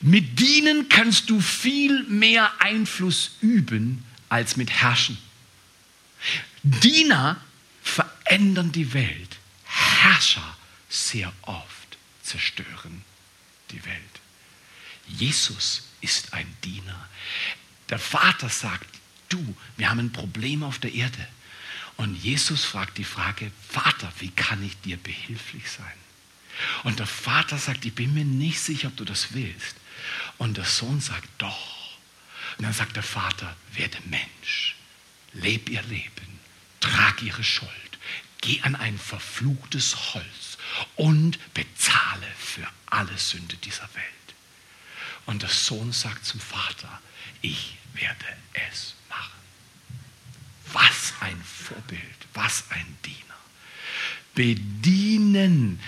Mit 0.01 0.37
Dienen 0.39 0.89
kannst 0.89 1.29
du 1.29 1.39
viel 1.39 2.03
mehr 2.03 2.51
Einfluss 2.59 3.37
üben 3.39 4.03
als 4.27 4.57
mit 4.57 4.69
Herrschen. 4.69 5.17
Diener 6.63 7.37
verändern 7.81 8.73
die 8.73 8.93
Welt. 8.93 9.37
Herrscher 9.63 10.56
sehr 10.89 11.31
oft 11.43 11.97
zerstören 12.23 13.03
die 13.71 13.83
Welt. 13.85 14.21
Jesus 15.07 15.83
ist 16.01 16.33
ein 16.33 16.51
Diener. 16.63 17.07
Der 17.89 17.99
Vater 17.99 18.49
sagt, 18.49 18.87
du, 19.29 19.55
wir 19.77 19.89
haben 19.89 19.99
ein 19.99 20.11
Problem 20.11 20.63
auf 20.63 20.79
der 20.79 20.93
Erde. 20.93 21.27
Und 21.95 22.15
Jesus 22.15 22.63
fragt 22.63 22.97
die 22.97 23.03
Frage, 23.03 23.51
Vater, 23.69 24.11
wie 24.19 24.29
kann 24.29 24.63
ich 24.63 24.79
dir 24.81 24.97
behilflich 24.97 25.69
sein? 25.69 25.85
Und 26.83 26.99
der 26.99 27.07
Vater 27.07 27.57
sagt, 27.57 27.85
ich 27.85 27.95
bin 27.95 28.13
mir 28.13 28.25
nicht 28.25 28.59
sicher, 28.59 28.89
ob 28.89 28.97
du 28.97 29.05
das 29.05 29.33
willst. 29.33 29.75
Und 30.37 30.57
der 30.57 30.65
Sohn 30.65 31.01
sagt, 31.01 31.27
doch. 31.37 31.97
Und 32.57 32.65
dann 32.65 32.73
sagt 32.73 32.95
der 32.95 33.03
Vater, 33.03 33.55
werde 33.73 33.97
Mensch, 34.05 34.75
leb 35.33 35.69
ihr 35.69 35.83
Leben, 35.83 36.39
trag 36.79 37.21
ihre 37.21 37.43
Schuld, 37.43 37.71
geh 38.41 38.61
an 38.61 38.75
ein 38.75 38.97
verfluchtes 38.97 40.13
Holz 40.13 40.46
und 40.95 41.37
bezahle 41.53 42.27
für 42.37 42.67
alle 42.87 43.17
Sünde 43.17 43.55
dieser 43.57 43.89
Welt. 43.93 44.05
Und 45.25 45.41
der 45.41 45.49
Sohn 45.49 45.91
sagt 45.91 46.25
zum 46.25 46.39
Vater, 46.39 47.01
ich 47.41 47.77
werde 47.93 48.25
es 48.71 48.95
machen. 49.09 49.31
Was 50.73 51.13
ein 51.19 51.41
Vorbild, 51.43 52.27
was 52.33 52.63
ein 52.69 52.97
Diener 53.03 53.26
bedienen. 54.37 55.79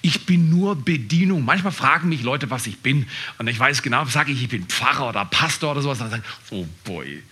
Ich 0.00 0.24
bin 0.24 0.48
nur 0.48 0.82
Bedienung. 0.82 1.44
Manchmal 1.44 1.72
fragen 1.72 2.08
mich 2.08 2.22
Leute, 2.22 2.48
was 2.48 2.66
ich 2.66 2.78
bin. 2.78 3.06
Und 3.36 3.48
ich 3.48 3.58
weiß 3.58 3.82
genau, 3.82 4.06
sage 4.06 4.32
ich, 4.32 4.42
ich 4.42 4.48
bin 4.48 4.64
Pfarrer 4.66 5.10
oder 5.10 5.26
Pastor 5.26 5.72
oder 5.72 5.82
sowas. 5.82 6.00
Und 6.00 6.10
dann 6.10 6.22
sagen, 6.22 6.34
oh 6.50 6.66
boy, 6.84 7.22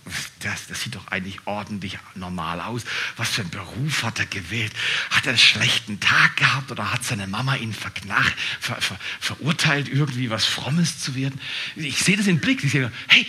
das, 0.40 0.66
das 0.66 0.82
sieht 0.82 0.94
doch 0.94 1.06
eigentlich 1.08 1.38
ordentlich 1.46 1.98
normal 2.14 2.60
aus. 2.60 2.84
Was 3.16 3.30
für 3.30 3.40
einen 3.40 3.50
Beruf 3.50 4.02
hat 4.02 4.18
er 4.18 4.26
gewählt? 4.26 4.72
Hat 5.10 5.24
er 5.24 5.30
einen 5.30 5.38
schlechten 5.38 5.98
Tag 5.98 6.36
gehabt 6.36 6.70
oder 6.70 6.92
hat 6.92 7.02
seine 7.02 7.26
Mama 7.26 7.56
ihn 7.56 7.72
verknach, 7.72 8.30
ver, 8.60 8.76
ver, 8.78 8.98
verurteilt, 9.18 9.88
irgendwie 9.88 10.28
was 10.28 10.44
Frommes 10.44 11.00
zu 11.00 11.14
werden? 11.14 11.40
Ich 11.74 12.00
sehe 12.00 12.18
das 12.18 12.26
im 12.26 12.38
Blick. 12.38 12.62
Ich 12.62 12.72
sehe, 12.72 12.92
hey, 13.08 13.26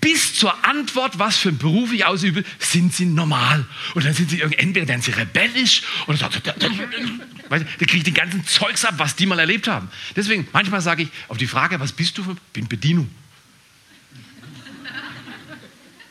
bis 0.00 0.34
zur 0.34 0.64
Antwort, 0.64 1.18
was 1.18 1.36
für 1.36 1.50
einen 1.50 1.58
Beruf 1.58 1.92
ich 1.92 2.04
ausübe, 2.04 2.42
sind 2.58 2.92
sie 2.92 3.06
normal. 3.06 3.64
Und 3.94 4.04
dann 4.04 4.12
sind 4.12 4.30
sie 4.30 4.40
entweder 4.40 4.88
werden 4.88 5.02
sie 5.02 5.12
rebellisch 5.12 5.82
oder 6.06 6.18
so, 6.18 6.26
da, 6.28 6.52
da, 6.52 6.68
da 6.68 7.58
kriege 7.58 7.98
ich 7.98 8.02
den 8.02 8.14
ganzen 8.14 8.44
Zeugs 8.46 8.84
ab, 8.84 8.94
was 8.96 9.14
die 9.14 9.26
mal 9.26 9.38
erlebt 9.38 9.68
haben. 9.68 9.88
Deswegen, 10.16 10.48
manchmal 10.52 10.80
sage 10.80 11.04
ich 11.04 11.08
auf 11.28 11.36
die 11.36 11.46
Frage, 11.46 11.78
was 11.78 11.92
bist 11.92 12.18
du? 12.18 12.36
Bin 12.52 12.66
Bedienung. 12.66 13.08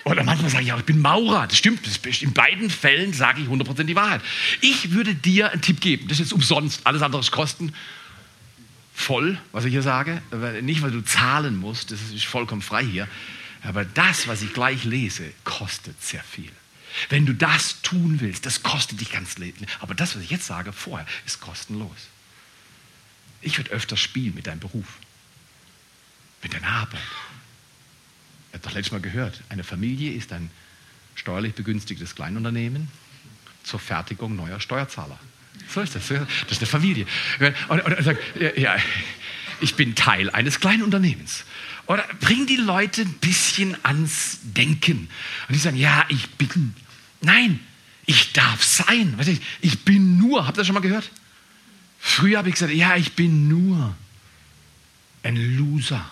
Oder 0.03 0.23
manchmal 0.23 0.49
sage 0.49 0.63
ich 0.63 0.73
auch, 0.73 0.79
ich 0.79 0.85
bin 0.85 1.01
Maurer. 1.01 1.47
Das 1.47 1.57
stimmt. 1.57 1.81
in 2.21 2.33
beiden 2.33 2.69
Fällen 2.69 3.13
sage 3.13 3.41
ich 3.41 3.47
100% 3.47 3.83
die 3.83 3.95
Wahrheit. 3.95 4.21
Ich 4.61 4.91
würde 4.91 5.13
dir 5.13 5.51
einen 5.51 5.61
Tipp 5.61 5.79
geben. 5.79 6.07
Das 6.07 6.19
ist 6.19 6.27
jetzt 6.27 6.33
umsonst. 6.33 6.81
Alles 6.85 7.01
andere 7.01 7.21
ist 7.21 7.31
Kosten 7.31 7.73
voll, 8.93 9.37
was 9.51 9.65
ich 9.65 9.71
hier 9.71 9.83
sage. 9.83 10.21
Nicht, 10.61 10.81
weil 10.81 10.91
du 10.91 11.01
zahlen 11.01 11.57
musst. 11.57 11.91
Das 11.91 11.99
ist 12.13 12.25
vollkommen 12.25 12.61
frei 12.61 12.83
hier. 12.83 13.07
Aber 13.63 13.85
das, 13.85 14.27
was 14.27 14.41
ich 14.41 14.53
gleich 14.53 14.83
lese, 14.83 15.31
kostet 15.43 16.01
sehr 16.03 16.23
viel. 16.23 16.51
Wenn 17.09 17.25
du 17.25 17.33
das 17.33 17.81
tun 17.81 18.19
willst, 18.19 18.45
das 18.45 18.63
kostet 18.63 18.99
dich 18.99 19.11
ganz 19.11 19.37
Leben. 19.37 19.65
Aber 19.79 19.93
das, 19.93 20.15
was 20.15 20.23
ich 20.23 20.29
jetzt 20.29 20.45
sage, 20.45 20.73
vorher, 20.73 21.07
ist 21.25 21.39
kostenlos. 21.39 21.95
Ich 23.41 23.57
würde 23.57 23.71
öfter 23.71 23.97
spielen 23.97 24.35
mit 24.35 24.47
deinem 24.47 24.59
Beruf, 24.59 24.97
mit 26.43 26.53
deiner 26.53 26.67
Arbeit. 26.67 27.01
Ihr 28.51 28.55
habt 28.55 28.65
doch 28.65 28.73
letztes 28.73 28.91
Mal 28.91 29.01
gehört, 29.01 29.41
eine 29.49 29.63
Familie 29.63 30.11
ist 30.11 30.33
ein 30.33 30.51
steuerlich 31.15 31.53
begünstigtes 31.53 32.15
Kleinunternehmen 32.15 32.89
zur 33.63 33.79
Fertigung 33.79 34.35
neuer 34.35 34.59
Steuerzahler. 34.59 35.19
So 35.69 35.81
ist 35.81 35.95
das. 35.95 36.07
Das 36.07 36.19
ist 36.49 36.59
eine 36.59 36.67
Familie. 36.67 37.05
Und, 37.69 37.81
und, 37.81 37.97
und 37.97 38.03
sagt, 38.03 38.19
ja, 38.57 38.75
ich 39.61 39.75
bin 39.75 39.95
Teil 39.95 40.29
eines 40.29 40.59
Kleinunternehmens. 40.59 41.45
Oder 41.91 42.07
bring 42.21 42.45
die 42.47 42.55
Leute 42.55 43.01
ein 43.01 43.13
bisschen 43.15 43.75
ans 43.83 44.37
Denken. 44.43 45.09
Und 45.49 45.53
die 45.53 45.59
sagen, 45.59 45.75
ja, 45.75 46.05
ich 46.07 46.29
bin. 46.29 46.73
Nein, 47.19 47.59
ich 48.05 48.31
darf 48.31 48.63
sein. 48.63 49.17
Ich 49.59 49.83
bin 49.83 50.17
nur. 50.17 50.47
Habt 50.47 50.55
ihr 50.55 50.61
das 50.61 50.67
schon 50.67 50.73
mal 50.73 50.79
gehört? 50.79 51.11
Früher 51.99 52.37
habe 52.37 52.47
ich 52.47 52.55
gesagt, 52.55 52.71
ja, 52.71 52.95
ich 52.95 53.11
bin 53.11 53.49
nur 53.49 53.93
ein 55.23 55.35
Loser. 55.57 56.09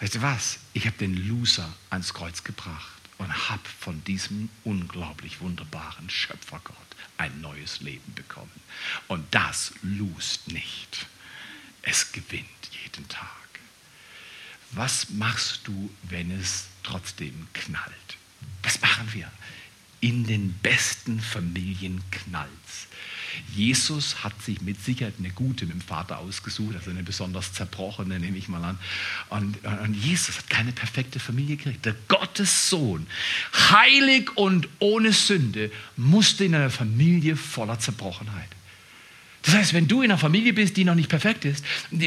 Weißt 0.00 0.14
du 0.14 0.22
was? 0.22 0.58
Ich 0.72 0.86
habe 0.86 0.96
den 0.96 1.28
Loser 1.28 1.70
ans 1.90 2.14
Kreuz 2.14 2.42
gebracht 2.42 3.02
und 3.18 3.50
habe 3.50 3.68
von 3.80 4.02
diesem 4.04 4.48
unglaublich 4.64 5.42
wunderbaren 5.42 6.08
Schöpfergott 6.08 6.76
ein 7.18 7.38
neues 7.42 7.82
Leben 7.82 8.14
bekommen. 8.14 8.50
Und 9.08 9.26
das 9.34 9.74
lust 9.82 10.48
nicht. 10.48 11.06
Es 11.88 12.10
gewinnt 12.10 12.44
jeden 12.84 13.08
Tag. 13.08 13.26
Was 14.72 15.10
machst 15.10 15.60
du, 15.64 15.90
wenn 16.02 16.32
es 16.32 16.66
trotzdem 16.82 17.46
knallt? 17.54 18.16
Was 18.62 18.80
machen 18.80 19.08
wir? 19.12 19.30
In 20.00 20.24
den 20.24 20.52
besten 20.54 21.20
Familien 21.20 22.02
knallt's. 22.10 22.88
Jesus 23.54 24.24
hat 24.24 24.42
sich 24.42 24.60
mit 24.62 24.82
Sicherheit 24.82 25.14
eine 25.18 25.30
gute 25.30 25.64
mit 25.66 25.74
dem 25.74 25.80
Vater 25.80 26.18
ausgesucht, 26.18 26.74
also 26.74 26.90
eine 26.90 27.02
besonders 27.02 27.52
zerbrochene, 27.52 28.18
nehme 28.18 28.36
ich 28.36 28.48
mal 28.48 28.64
an. 28.64 28.78
Und, 29.28 29.64
und 29.64 29.94
Jesus 29.94 30.38
hat 30.38 30.50
keine 30.50 30.72
perfekte 30.72 31.20
Familie 31.20 31.56
gekriegt. 31.56 31.84
Der 31.84 31.94
Gottessohn, 32.08 33.06
heilig 33.70 34.36
und 34.36 34.68
ohne 34.80 35.12
Sünde, 35.12 35.70
musste 35.96 36.44
in 36.44 36.54
einer 36.54 36.70
Familie 36.70 37.36
voller 37.36 37.78
Zerbrochenheit. 37.78 38.55
Das 39.46 39.54
heißt, 39.54 39.74
wenn 39.74 39.86
du 39.86 40.02
in 40.02 40.10
einer 40.10 40.18
Familie 40.18 40.52
bist, 40.52 40.76
die 40.76 40.84
noch 40.84 40.96
nicht 40.96 41.08
perfekt 41.08 41.44
ist, 41.44 41.64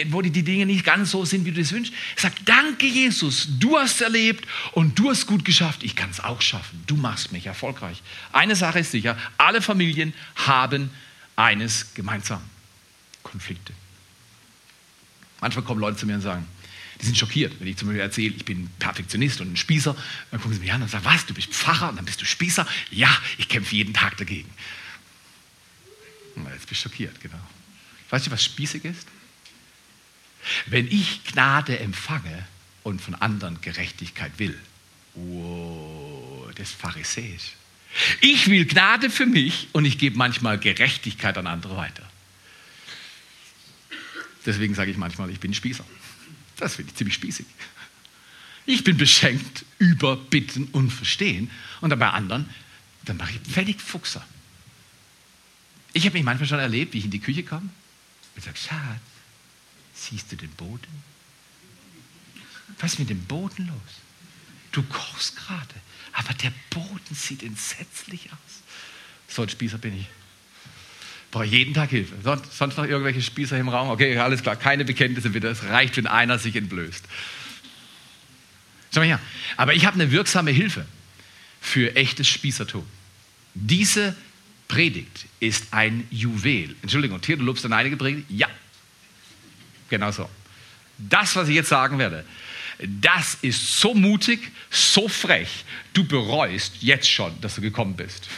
wo 0.10 0.22
die, 0.22 0.30
Dinge 0.30 0.66
nicht 0.66 0.84
ganz 0.84 1.12
so 1.12 1.24
sind, 1.24 1.46
wie 1.46 1.52
du 1.52 1.62
es 1.62 1.72
wünschst, 1.72 1.94
sag, 2.18 2.34
danke 2.44 2.86
Jesus, 2.86 3.48
du 3.60 3.78
hast 3.78 4.02
erlebt 4.02 4.46
und 4.74 5.00
du 5.00 5.10
hast 5.10 5.26
gut 5.26 5.46
geschafft, 5.46 5.84
ich 5.84 5.96
kann 5.96 6.10
es 6.10 6.20
auch 6.20 6.42
schaffen. 6.42 6.84
Du 6.86 6.98
machst 6.98 7.32
mich 7.32 7.46
erfolgreich. 7.46 8.04
Eine 8.34 8.58
Sache 8.58 8.80
ist 8.80 8.92
sicher, 8.92 9.18
alle 9.38 9.62
Familien 9.62 10.14
haben 10.36 10.90
eines 11.38 11.94
gemeinsam. 11.94 12.42
Konflikte. 13.24 13.72
Manchmal 15.40 15.64
kommen 15.64 15.80
Leute 15.80 15.96
zu 15.96 16.06
mir 16.06 16.16
und 16.16 16.22
sagen, 16.22 16.46
die 17.02 17.06
sind 17.06 17.18
schockiert, 17.18 17.54
wenn 17.60 17.68
ich 17.68 17.78
zum 17.78 17.88
Beispiel 17.88 18.02
erzähle, 18.02 18.34
ich 18.36 18.44
bin 18.44 18.70
Perfektionist 18.80 19.40
und 19.40 19.54
ein 19.54 19.58
Spießer. 19.58 19.96
Dann 20.32 20.42
gucken 20.42 20.56
sie 20.56 20.60
mich 20.60 20.74
an 20.74 20.82
und 20.82 20.90
sagen, 20.90 21.06
was, 21.06 21.26
du 21.26 21.34
bist 21.34 21.48
Pfarrer 21.54 21.90
und 21.90 21.96
dann 21.96 22.04
bist 22.04 22.20
du 22.20 22.26
Spießer? 22.26 22.68
Ja, 22.92 23.16
ich 23.38 23.48
kämpfe 23.48 23.76
jeden 23.76 23.94
Tag 23.94 24.18
dagegen. 24.18 24.50
Jetzt 26.48 26.68
bist 26.68 26.84
du 26.84 26.90
schockiert, 26.90 27.20
genau. 27.22 27.40
Weißt 28.10 28.28
du, 28.28 28.32
was 28.32 28.44
spießig 28.44 28.86
ist? 28.86 29.08
Wenn 30.68 30.88
ich 30.88 31.24
Gnade 31.26 31.80
empfange 31.80 32.48
und 32.84 33.02
von 33.02 33.16
anderen 33.16 33.60
Gerechtigkeit 33.62 34.32
will, 34.38 34.58
oh, 35.16 36.48
das 36.56 36.70
ist 36.70 36.80
pharisäisch. 36.80 37.54
Ich 38.22 38.48
will 38.48 38.66
Gnade 38.66 39.10
für 39.10 39.26
mich 39.26 39.68
und 39.74 39.86
ich 39.86 39.98
gebe 39.98 40.18
manchmal 40.18 40.60
Gerechtigkeit 40.60 41.38
an 41.38 41.48
andere 41.48 41.76
weiter. 41.76 42.10
Deswegen 44.46 44.76
sage 44.76 44.92
ich 44.92 44.98
manchmal, 44.98 45.30
ich 45.30 45.40
bin 45.40 45.54
Spießer. 45.54 45.86
Das 46.58 46.76
finde 46.76 46.92
ich 46.92 46.98
ziemlich 46.98 47.16
spießig. 47.16 47.46
Ich 48.66 48.84
bin 48.84 48.98
beschenkt 48.98 49.66
über 49.80 50.16
Bitten 50.16 50.66
und 50.66 50.92
Verstehen 50.92 51.50
und 51.82 51.90
dann 51.90 52.00
bei 52.00 52.10
anderen, 52.10 52.48
dann 53.06 53.18
mache 53.18 53.32
ich 53.32 53.54
völlig 53.54 53.82
Fuchser. 53.82 54.26
Ich 55.94 56.06
habe 56.06 56.14
mich 56.14 56.24
manchmal 56.24 56.48
schon 56.48 56.60
erlebt, 56.60 56.94
wie 56.94 57.00
ich 57.00 57.06
in 57.06 57.12
die 57.12 57.20
Küche 57.20 57.44
komme 57.44 57.70
und 58.36 58.44
sage, 58.44 58.58
Schatz, 58.58 59.02
siehst 59.94 60.32
du 60.32 60.36
den 60.36 60.52
Boden? 60.52 61.04
Was 62.80 62.94
ist 62.94 63.00
mit 63.00 63.10
dem 63.10 63.24
Boden 63.26 63.68
los? 63.68 63.96
Du 64.72 64.84
kochst 64.84 65.36
gerade. 65.36 65.76
Aber 66.14 66.34
der 66.34 66.52
Boden 66.70 67.16
sieht 67.16 67.44
entsetzlich 67.44 68.32
aus. 68.32 68.64
So 69.28 69.42
ein 69.42 69.50
Spießer 69.50 69.78
bin 69.78 69.98
ich. 69.98 70.06
Brauche 71.32 71.46
jeden 71.46 71.74
Tag 71.74 71.92
Hilfe. 71.92 72.16
Sonst, 72.24 72.58
sonst 72.58 72.78
noch 72.78 72.86
irgendwelche 72.86 73.22
Spießer 73.22 73.58
im 73.58 73.70
Raum? 73.70 73.90
Okay, 73.90 74.18
alles 74.18 74.42
klar, 74.42 74.56
keine 74.56 74.86
Bekenntnisse 74.86 75.30
bitte. 75.30 75.48
Es 75.48 75.64
reicht, 75.64 75.98
wenn 75.98 76.08
einer 76.08 76.40
sich 76.40 76.56
entblößt. 76.56 77.04
Schau 78.94 79.02
mal 79.02 79.08
her. 79.08 79.20
Aber 79.56 79.74
ich 79.76 79.86
habe 79.86 79.96
eine 79.96 80.12
wirksame 80.12 80.52
Hilfe 80.52 80.86
für 81.62 81.96
echtes 81.96 82.28
Spießertum. 82.28 82.86
Diese 83.54 84.16
Predigt 84.70 85.26
ist 85.42 85.66
ein 85.72 86.08
Juwel. 86.12 86.76
Entschuldigung, 86.82 87.20
Tier, 87.20 87.36
du 87.36 87.44
lobst 87.44 87.66
eine 87.66 87.76
einige 87.76 87.98
Predigt? 87.98 88.30
Ja. 88.30 88.48
Genau 89.90 90.12
so. 90.12 90.30
Das, 90.98 91.36
was 91.36 91.50
ich 91.50 91.56
jetzt 91.56 91.70
sagen 91.70 91.98
werde, 91.98 92.24
das 92.80 93.38
ist 93.42 93.82
so 93.82 93.94
mutig, 93.94 94.52
so 94.70 95.10
frech, 95.10 95.66
du 95.92 96.06
bereust 96.06 96.82
jetzt 96.82 97.10
schon, 97.10 97.42
dass 97.42 97.56
du 97.56 97.62
gekommen 97.62 97.96
bist. 97.96 98.30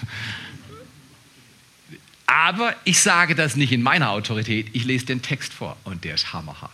Aber 2.25 2.75
ich 2.85 3.00
sage 3.01 3.35
das 3.35 3.55
nicht 3.57 3.73
in 3.73 3.83
meiner 3.83 4.09
Autorität, 4.09 4.67
ich 4.71 4.85
lese 4.85 5.05
den 5.05 5.21
Text 5.21 5.51
vor 5.53 5.77
und 5.83 6.05
der 6.05 6.15
ist 6.15 6.31
hammerhart. 6.31 6.71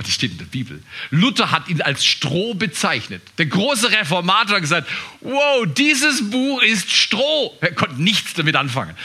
Und 0.00 0.06
das 0.06 0.14
steht 0.14 0.32
in 0.32 0.38
der 0.38 0.46
Bibel. 0.46 0.82
Luther 1.10 1.50
hat 1.50 1.68
ihn 1.68 1.82
als 1.82 2.06
Stroh 2.06 2.54
bezeichnet. 2.54 3.20
Der 3.36 3.44
große 3.44 3.90
Reformator 3.90 4.54
hat 4.54 4.62
gesagt, 4.62 4.88
wow, 5.20 5.66
dieses 5.76 6.30
Buch 6.30 6.62
ist 6.62 6.90
Stroh. 6.90 7.54
Er 7.60 7.74
konnte 7.74 8.02
nichts 8.02 8.32
damit 8.32 8.56
anfangen. 8.56 8.96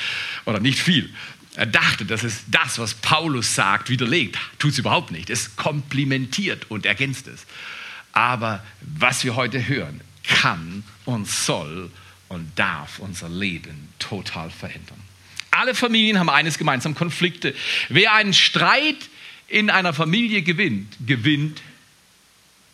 Oder 0.46 0.62
nicht 0.62 0.80
viel. 0.80 1.14
Er 1.58 1.66
dachte, 1.66 2.06
dass 2.06 2.24
es 2.24 2.46
das, 2.48 2.80
was 2.80 2.94
Paulus 2.94 3.56
sagt, 3.56 3.90
widerlegt. 3.90 4.38
Tut 4.58 4.72
es 4.72 4.80
überhaupt 4.80 5.12
nicht. 5.12 5.30
Es 5.30 5.58
komplimentiert 5.58 6.72
und 6.72 6.86
ergänzt 6.86 7.28
es. 7.28 7.46
Aber 8.14 8.64
was 8.80 9.26
wir 9.26 9.36
heute 9.36 9.68
hören, 9.68 10.00
kann 10.24 10.86
und 11.04 11.28
soll 11.28 11.92
und 12.30 12.50
darf 12.58 13.00
unser 13.00 13.28
Leben 13.28 13.90
total 14.00 14.50
verändern. 14.50 15.02
Alle 15.52 15.76
Familien 15.76 16.20
haben 16.20 16.30
eines 16.30 16.58
gemeinsam, 16.58 16.96
Konflikte. 16.96 17.54
Wer 17.90 18.14
einen 18.14 18.34
Streit 18.34 19.10
in 19.48 19.70
einer 19.70 19.94
Familie 19.94 20.42
gewinnt, 20.42 20.96
gewinnt 21.06 21.62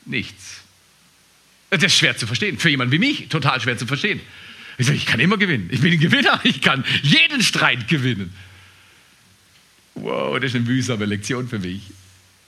nichts. 0.06 0.62
Das 1.70 1.84
ist 1.84 1.96
schwer 1.96 2.18
zu 2.18 2.28
verstehen. 2.28 2.58
Für 2.60 2.70
jemanden 2.70 2.92
wie 2.92 3.00
mich 3.00 3.30
total 3.30 3.60
schwer 3.62 3.78
zu 3.78 3.88
verstehen. 3.88 4.20
Ich 4.78 4.86
sage, 4.86 4.98
ich 4.98 5.06
kann 5.06 5.20
immer 5.20 5.38
gewinnen. 5.38 5.70
Ich 5.72 5.82
bin 5.82 5.94
ein 5.94 6.00
Gewinner. 6.00 6.40
Ich 6.44 6.62
kann 6.62 6.84
jeden 7.02 7.42
Streit 7.42 7.88
gewinnen. 7.88 8.34
Wow, 9.96 10.40
das 10.40 10.52
ist 10.52 10.56
eine 10.56 10.66
mühsame 10.66 11.06
Lektion 11.06 11.48
für 11.48 11.60
mich. 11.60 11.82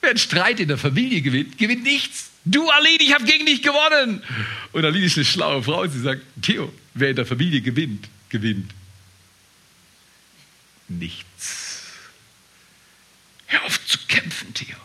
Wer 0.01 0.11
einen 0.11 0.19
Streit 0.19 0.59
in 0.59 0.67
der 0.67 0.77
Familie 0.77 1.21
gewinnt, 1.21 1.57
gewinnt 1.57 1.83
nichts. 1.83 2.31
Du, 2.45 2.69
Aline, 2.69 3.01
ich 3.01 3.13
habe 3.13 3.23
gegen 3.23 3.45
dich 3.45 3.61
gewonnen. 3.61 4.21
Und 4.73 4.83
Aline 4.83 5.05
ist 5.05 5.17
eine 5.17 5.25
schlaue 5.25 5.63
Frau. 5.63 5.87
Sie 5.87 6.01
sagt, 6.01 6.21
Theo, 6.41 6.73
wer 6.93 7.11
in 7.11 7.15
der 7.15 7.25
Familie 7.25 7.61
gewinnt, 7.61 8.09
gewinnt 8.29 8.71
nichts. 10.89 11.72
Hör 13.53 13.65
auf 13.65 13.85
zu 13.85 13.99
kämpfen, 14.07 14.51
Theo. 14.55 14.75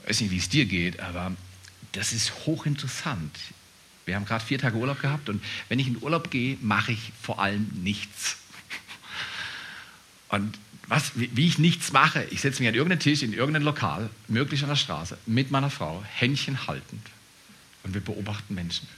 Ich 0.00 0.08
weiß 0.08 0.20
nicht, 0.22 0.30
wie 0.32 0.38
es 0.38 0.48
dir 0.48 0.64
geht, 0.64 0.98
aber 0.98 1.36
das 1.92 2.12
ist 2.12 2.46
hochinteressant. 2.46 3.38
Wir 4.06 4.16
haben 4.16 4.24
gerade 4.24 4.44
vier 4.44 4.58
Tage 4.58 4.76
Urlaub 4.76 5.00
gehabt 5.00 5.28
und 5.28 5.42
wenn 5.68 5.78
ich 5.78 5.86
in 5.86 6.02
Urlaub 6.02 6.32
gehe, 6.32 6.58
mache 6.60 6.90
ich 6.90 7.12
vor 7.22 7.40
allem 7.40 7.70
nichts. 7.84 8.38
Und 10.30 10.58
was, 10.88 11.12
wie 11.14 11.46
ich 11.46 11.58
nichts 11.58 11.92
mache, 11.92 12.24
ich 12.30 12.40
setze 12.40 12.60
mich 12.60 12.68
an 12.68 12.74
irgendeinen 12.74 13.00
Tisch 13.00 13.22
in 13.22 13.32
irgendein 13.32 13.62
Lokal, 13.62 14.10
möglichst 14.26 14.64
an 14.64 14.70
der 14.70 14.76
Straße, 14.76 15.16
mit 15.26 15.52
meiner 15.52 15.70
Frau, 15.70 16.02
Händchen 16.02 16.66
haltend 16.66 17.06
und 17.84 17.94
wir 17.94 18.00
beobachten 18.00 18.56
Menschen. 18.56 18.88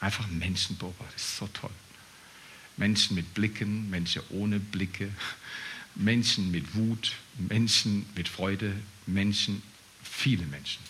Einfach 0.00 0.26
Menschen 0.26 0.76
beobachten, 0.76 1.12
das 1.12 1.22
ist 1.22 1.36
so 1.36 1.46
toll. 1.52 1.70
Menschen 2.76 3.14
mit 3.14 3.32
Blicken, 3.34 3.88
Menschen 3.90 4.22
ohne 4.30 4.58
Blicke, 4.58 5.10
Menschen 5.94 6.50
mit 6.50 6.74
Wut, 6.74 7.12
Menschen 7.36 8.06
mit 8.16 8.28
Freude, 8.28 8.72
Menschen, 9.06 9.62
viele 10.02 10.44
Menschen. 10.46 10.82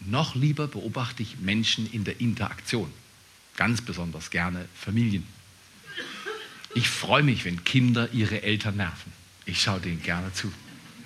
Noch 0.00 0.34
lieber 0.34 0.66
beobachte 0.66 1.22
ich 1.22 1.38
Menschen 1.38 1.90
in 1.92 2.04
der 2.04 2.20
Interaktion. 2.20 2.92
Ganz 3.56 3.80
besonders 3.80 4.30
gerne 4.30 4.68
Familien. 4.74 5.26
Ich 6.74 6.88
freue 6.88 7.22
mich, 7.22 7.44
wenn 7.44 7.64
Kinder 7.64 8.10
ihre 8.12 8.42
Eltern 8.42 8.76
nerven. 8.76 9.12
Ich 9.44 9.62
schaue 9.62 9.80
denen 9.80 10.02
gerne 10.02 10.32
zu. 10.32 10.52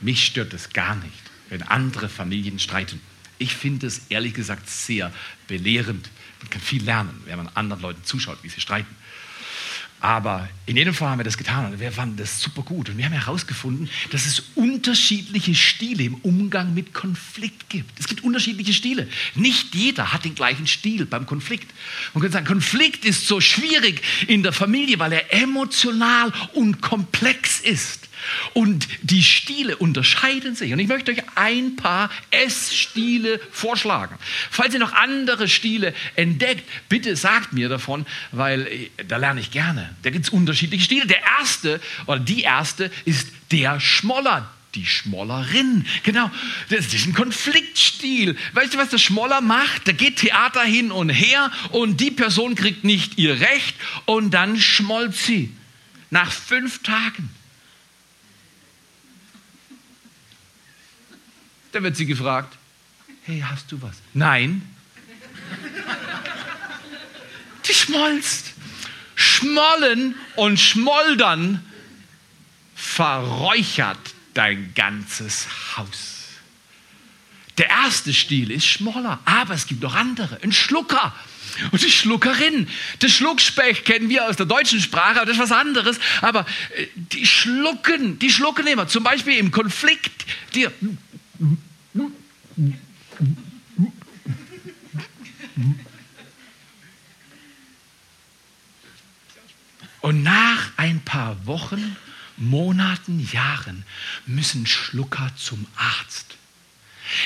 Mich 0.01 0.25
stört 0.25 0.55
es 0.55 0.71
gar 0.71 0.95
nicht, 0.97 1.13
wenn 1.49 1.63
andere 1.63 2.09
Familien 2.09 2.59
streiten. 2.59 3.01
Ich 3.39 3.55
finde 3.55 3.87
es 3.87 4.03
ehrlich 4.09 4.35
gesagt 4.35 4.69
sehr 4.69 5.13
belehrend. 5.49 6.09
Man 6.41 6.51
kann 6.51 6.63
viel 6.63 6.85
lernen, 6.85 7.21
wenn 7.27 7.37
man 7.37 7.49
anderen 7.49 7.83
Leuten 7.83 8.05
zuschaut, 8.05 8.39
wie 8.43 8.49
sie 8.49 8.61
streiten. 8.61 8.95
Aber 10.07 10.49
in 10.67 10.77
jedem 10.77 10.95
Fall 10.95 11.09
haben 11.09 11.19
wir 11.19 11.25
das 11.25 11.37
getan 11.37 11.73
und 11.73 11.81
wir 11.81 11.91
fanden 11.91 12.17
das 12.17 12.41
super 12.41 12.63
gut. 12.63 12.89
Und 12.89 12.97
wir 12.97 13.07
haben 13.07 13.13
herausgefunden, 13.13 13.91
dass 14.13 14.25
es 14.25 14.41
unterschiedliche 14.55 15.53
Stile 15.57 16.05
im 16.05 16.15
Umgang 16.15 16.75
mit 16.75 16.95
Konflikt 16.95 17.69
gibt. 17.69 17.99
Es 17.99 18.07
gibt 18.07 18.23
unterschiedliche 18.23 18.73
Stile. 18.73 19.09
Nicht 19.35 19.75
jeder 19.75 20.13
hat 20.13 20.25
den 20.25 20.37
gleichen 20.37 20.69
Stil 20.69 21.07
beim 21.07 21.27
Konflikt. 21.27 21.69
Man 22.15 22.21
könnte 22.21 22.35
sagen, 22.35 22.47
Konflikt 22.47 23.05
ist 23.05 23.27
so 23.27 23.41
schwierig 23.41 24.01
in 24.29 24.45
der 24.45 24.53
Familie, 24.53 25.01
weil 25.01 25.13
er 25.13 25.35
emotional 25.35 26.33
und 26.55 26.81
komplex 26.81 27.59
ist. 27.59 28.09
Und 28.55 28.89
die 29.03 29.23
Stile 29.23 29.77
unterscheiden 29.77 30.55
sich. 30.55 30.73
Und 30.73 30.79
ich 30.79 30.89
möchte 30.89 31.13
euch 31.13 31.23
ein 31.35 31.77
paar 31.77 32.11
S-Stile 32.31 33.41
vorschlagen. 33.51 34.17
Falls 34.51 34.75
ihr 34.75 34.81
noch 34.81 34.93
andere 34.93 35.49
Stile 35.49 35.95
entdeckt, 36.15 36.65
bitte 36.89 37.17
sagt 37.17 37.53
mir 37.53 37.69
davon, 37.69 38.07
weil 38.33 38.67
äh, 38.67 38.91
da 39.07 39.17
lerne 39.17 39.41
ich 39.41 39.51
gerne. 39.51 39.95
Da 40.03 40.11
gibt 40.11 40.27
es 40.27 40.31
unterschiedliche 40.31 40.85
Stile. 40.85 41.07
Der 41.07 41.23
erste 41.39 41.81
oder 42.07 42.21
die 42.21 42.43
erste 42.43 42.91
ist 43.05 43.29
der 43.51 43.81
Schmoller, 43.81 44.51
die 44.75 44.87
Schmollerin. 44.87 45.87
Genau, 46.03 46.31
das 46.69 46.93
ist 46.93 47.07
ein 47.07 47.15
Konfliktstil. 47.15 48.37
Weißt 48.53 48.75
du, 48.75 48.79
was 48.79 48.91
der 48.91 48.99
Schmoller 48.99 49.41
macht? 49.41 49.89
Da 49.89 49.93
geht 49.93 50.17
Theater 50.17 50.63
hin 50.63 50.91
und 50.91 51.09
her 51.09 51.51
und 51.71 52.01
die 52.01 52.11
Person 52.11 52.55
kriegt 52.55 52.85
nicht 52.85 53.19
ihr 53.19 53.41
Recht 53.41 53.75
und 54.05 54.33
dann 54.33 54.59
schmollt 54.61 55.17
sie. 55.17 55.53
Nach 56.11 56.31
fünf 56.31 56.83
Tagen. 56.83 57.31
Dann 61.77 61.83
wird 61.83 61.97
sie 61.99 62.07
gefragt, 62.07 62.57
hey, 63.25 63.45
hast 63.47 63.71
du 63.71 63.83
was? 63.83 63.97
Nein. 64.15 64.63
Die 67.69 67.75
schmolzt. 67.75 68.55
Schmollen 69.15 70.15
und 70.37 70.59
schmoldern 70.59 71.63
verräuchert 72.75 73.99
dein 74.33 74.73
ganzes 74.75 75.49
Haus. 75.77 76.29
Der 77.59 77.69
erste 77.69 78.15
Stil 78.15 78.51
ist 78.53 78.65
schmoller, 78.65 79.21
aber 79.27 79.53
es 79.53 79.67
gibt 79.67 79.83
noch 79.83 79.97
andere. 79.97 80.43
Ein 80.43 80.53
Schlucker 80.53 81.15
und 81.73 81.85
die 81.85 81.91
Schluckerin. 81.91 82.69
Das 83.01 83.13
Schluckspecht 83.13 83.85
kennen 83.85 84.09
wir 84.09 84.27
aus 84.27 84.39
der 84.39 84.47
deutschen 84.47 84.81
Sprache, 84.81 85.17
aber 85.17 85.27
das 85.27 85.37
ist 85.37 85.43
was 85.43 85.53
anderes. 85.53 85.99
Aber 86.23 86.47
äh, 86.75 86.87
die 86.95 87.27
schlucken, 87.27 88.19
die 88.19 88.31
schlucken 88.31 88.67
immer. 88.67 88.89
Zum 88.89 89.05
Beispiel 89.05 89.37
im 89.37 89.51
Konflikt, 89.51 90.25
die 90.55 90.69
und 100.01 100.23
nach 100.23 100.71
ein 100.77 101.01
paar 101.05 101.47
Wochen, 101.47 101.97
Monaten, 102.37 103.29
Jahren 103.33 103.85
müssen 104.27 104.67
Schlucker 104.67 105.31
zum 105.37 105.67
Arzt. 105.77 106.37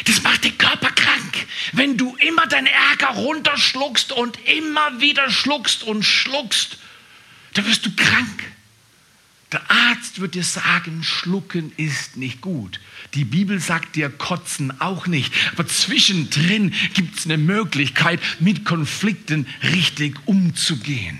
Das 0.04 0.22
macht 0.22 0.44
den 0.44 0.56
Körper 0.58 0.90
krank, 0.90 1.46
wenn 1.72 1.96
du 1.96 2.14
immer 2.16 2.46
deinen 2.46 2.66
Ärger 2.66 3.08
runterschluckst 3.08 4.12
und 4.12 4.38
immer 4.46 5.00
wieder 5.00 5.30
schluckst 5.30 5.82
und 5.82 6.04
schluckst. 6.04 6.78
Da 7.54 7.66
wirst 7.66 7.86
du 7.86 7.94
krank. 7.96 8.49
Der 9.52 9.68
Arzt 9.68 10.20
wird 10.20 10.34
dir 10.36 10.44
sagen, 10.44 11.02
schlucken 11.02 11.72
ist 11.76 12.16
nicht 12.16 12.40
gut. 12.40 12.80
Die 13.14 13.24
Bibel 13.24 13.58
sagt 13.58 13.96
dir, 13.96 14.08
kotzen 14.08 14.80
auch 14.80 15.08
nicht. 15.08 15.32
Aber 15.52 15.66
zwischendrin 15.66 16.72
gibt 16.94 17.18
es 17.18 17.24
eine 17.24 17.36
Möglichkeit, 17.36 18.20
mit 18.38 18.64
Konflikten 18.64 19.46
richtig 19.62 20.16
umzugehen. 20.26 21.18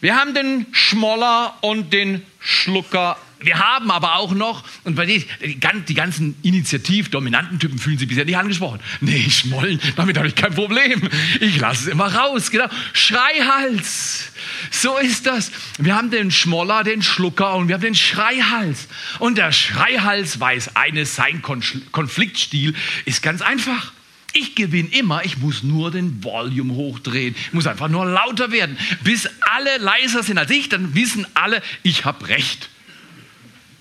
Wir 0.00 0.16
haben 0.16 0.34
den 0.34 0.66
Schmoller 0.72 1.56
und 1.62 1.92
den 1.92 2.22
Schlucker. 2.40 3.16
Wir 3.40 3.58
haben 3.58 3.90
aber 3.90 4.16
auch 4.16 4.32
noch, 4.32 4.64
und 4.84 4.96
bei 4.96 5.06
denen, 5.06 5.24
die 5.40 5.94
ganzen 5.94 6.36
initiativ-dominanten 6.42 7.58
Typen 7.58 7.78
fühlen 7.78 7.96
sich 7.96 8.08
bisher 8.08 8.24
nicht 8.24 8.36
angesprochen. 8.36 8.80
Nee, 9.00 9.30
Schmollen, 9.30 9.80
damit 9.96 10.18
habe 10.18 10.26
ich 10.26 10.34
kein 10.34 10.54
Problem. 10.54 11.08
Ich 11.40 11.58
lasse 11.58 11.82
es 11.82 11.86
immer 11.86 12.12
raus, 12.12 12.50
genau. 12.50 12.66
Schreihals. 12.92 14.32
So 14.70 14.98
ist 14.98 15.26
das. 15.26 15.52
Wir 15.78 15.94
haben 15.94 16.10
den 16.10 16.30
Schmoller, 16.30 16.82
den 16.82 17.02
Schlucker 17.02 17.54
und 17.54 17.68
wir 17.68 17.74
haben 17.74 17.82
den 17.82 17.94
Schreihals. 17.94 18.88
Und 19.20 19.38
der 19.38 19.52
Schreihals 19.52 20.40
weiß 20.40 20.76
eines, 20.76 21.14
sein 21.14 21.42
Konfliktstil 21.42 22.74
ist 23.04 23.22
ganz 23.22 23.40
einfach. 23.40 23.92
Ich 24.32 24.54
gewinne 24.56 24.90
immer, 24.90 25.24
ich 25.24 25.38
muss 25.38 25.62
nur 25.62 25.90
den 25.90 26.22
Volume 26.22 26.74
hochdrehen. 26.74 27.34
Ich 27.46 27.52
muss 27.52 27.66
einfach 27.66 27.88
nur 27.88 28.04
lauter 28.04 28.50
werden. 28.50 28.76
Bis 29.02 29.28
alle 29.40 29.78
leiser 29.78 30.22
sind 30.22 30.38
als 30.38 30.50
ich, 30.50 30.68
dann 30.68 30.94
wissen 30.94 31.26
alle, 31.34 31.62
ich 31.82 32.04
habe 32.04 32.28
recht. 32.28 32.68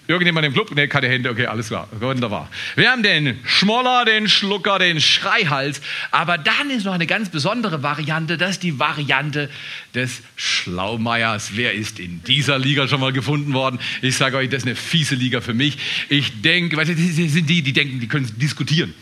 Irgendjemand 0.07 0.45
im 0.45 0.53
Club? 0.53 0.73
Ne, 0.73 0.87
keine 0.87 1.09
Hände. 1.09 1.29
Okay, 1.29 1.47
alles 1.47 1.67
klar. 1.67 1.89
Wunderbar. 1.99 2.49
Wir 2.77 2.89
haben 2.89 3.03
den 3.03 3.39
Schmoller, 3.43 4.05
den 4.05 4.29
Schlucker, 4.29 4.79
den 4.79 5.01
Schreihals. 5.01 5.81
Aber 6.11 6.37
dann 6.37 6.69
ist 6.69 6.85
noch 6.85 6.93
eine 6.93 7.07
ganz 7.07 7.29
besondere 7.29 7.83
Variante. 7.83 8.37
Das 8.37 8.51
ist 8.51 8.63
die 8.63 8.79
Variante 8.79 9.49
des 9.93 10.21
Schlaumeiers. 10.37 11.51
Wer 11.55 11.73
ist 11.73 11.99
in 11.99 12.23
dieser 12.23 12.57
Liga 12.57 12.87
schon 12.87 13.01
mal 13.01 13.11
gefunden 13.11 13.53
worden? 13.53 13.79
Ich 14.01 14.15
sage 14.15 14.37
euch, 14.37 14.49
das 14.49 14.63
ist 14.63 14.67
eine 14.67 14.77
fiese 14.77 15.15
Liga 15.15 15.41
für 15.41 15.53
mich. 15.53 15.77
Ich 16.07 16.41
denke, 16.41 16.77
weißt 16.77 16.91
du, 16.91 16.95
das 16.95 17.15
sind 17.15 17.49
die, 17.49 17.61
die 17.61 17.73
denken, 17.73 17.99
die 17.99 18.07
können 18.07 18.31
diskutieren. 18.37 18.93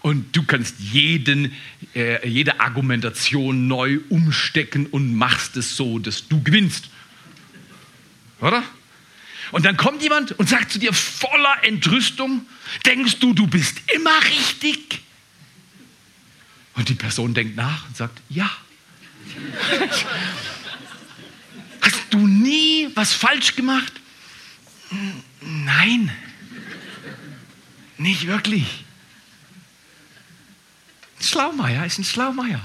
Und 0.00 0.34
du 0.34 0.44
kannst 0.44 0.76
jeden, 0.78 1.52
äh, 1.94 2.26
jede 2.26 2.60
Argumentation 2.60 3.68
neu 3.68 3.98
umstecken 4.08 4.86
und 4.86 5.14
machst 5.14 5.58
es 5.58 5.76
so, 5.76 5.98
dass 5.98 6.26
du 6.26 6.42
gewinnst. 6.42 6.88
Oder? 8.40 8.62
Und 9.50 9.64
dann 9.64 9.76
kommt 9.76 10.02
jemand 10.02 10.32
und 10.32 10.48
sagt 10.48 10.72
zu 10.72 10.78
dir 10.78 10.92
voller 10.92 11.62
Entrüstung, 11.62 12.46
denkst 12.84 13.18
du, 13.18 13.32
du 13.32 13.46
bist 13.46 13.78
immer 13.94 14.22
richtig? 14.24 15.00
Und 16.74 16.88
die 16.88 16.94
Person 16.94 17.34
denkt 17.34 17.56
nach 17.56 17.86
und 17.86 17.96
sagt, 17.96 18.20
ja. 18.28 18.50
Hast 21.80 22.02
du 22.10 22.18
nie 22.18 22.88
was 22.94 23.12
falsch 23.12 23.56
gemacht? 23.56 23.92
Nein, 25.40 26.10
nicht 27.96 28.26
wirklich. 28.26 28.84
Ein 31.18 31.24
Schlaumeier 31.24 31.84
ist 31.84 31.98
ein 31.98 32.04
Schlaumeier. 32.04 32.60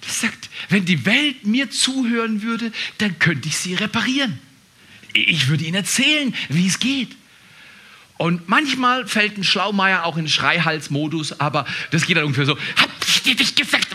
Das 0.00 0.20
sagt, 0.20 0.48
wenn 0.68 0.84
die 0.84 1.04
Welt 1.06 1.46
mir 1.46 1.70
zuhören 1.70 2.42
würde, 2.42 2.72
dann 2.98 3.18
könnte 3.18 3.48
ich 3.48 3.56
sie 3.56 3.74
reparieren. 3.74 4.40
Ich 5.12 5.48
würde 5.48 5.64
ihnen 5.64 5.76
erzählen, 5.76 6.34
wie 6.48 6.66
es 6.66 6.78
geht. 6.78 7.16
Und 8.18 8.48
manchmal 8.48 9.06
fällt 9.06 9.36
ein 9.36 9.44
Schlaumeier 9.44 10.04
auch 10.04 10.16
in 10.16 10.28
Schreihalsmodus, 10.28 11.40
aber 11.40 11.66
das 11.90 12.06
geht 12.06 12.16
dann 12.16 12.24
ungefähr 12.24 12.46
so: 12.46 12.56
Hab 12.76 12.90
ich 13.06 13.22
dir 13.22 13.34
nicht 13.34 13.56
gesagt, 13.56 13.88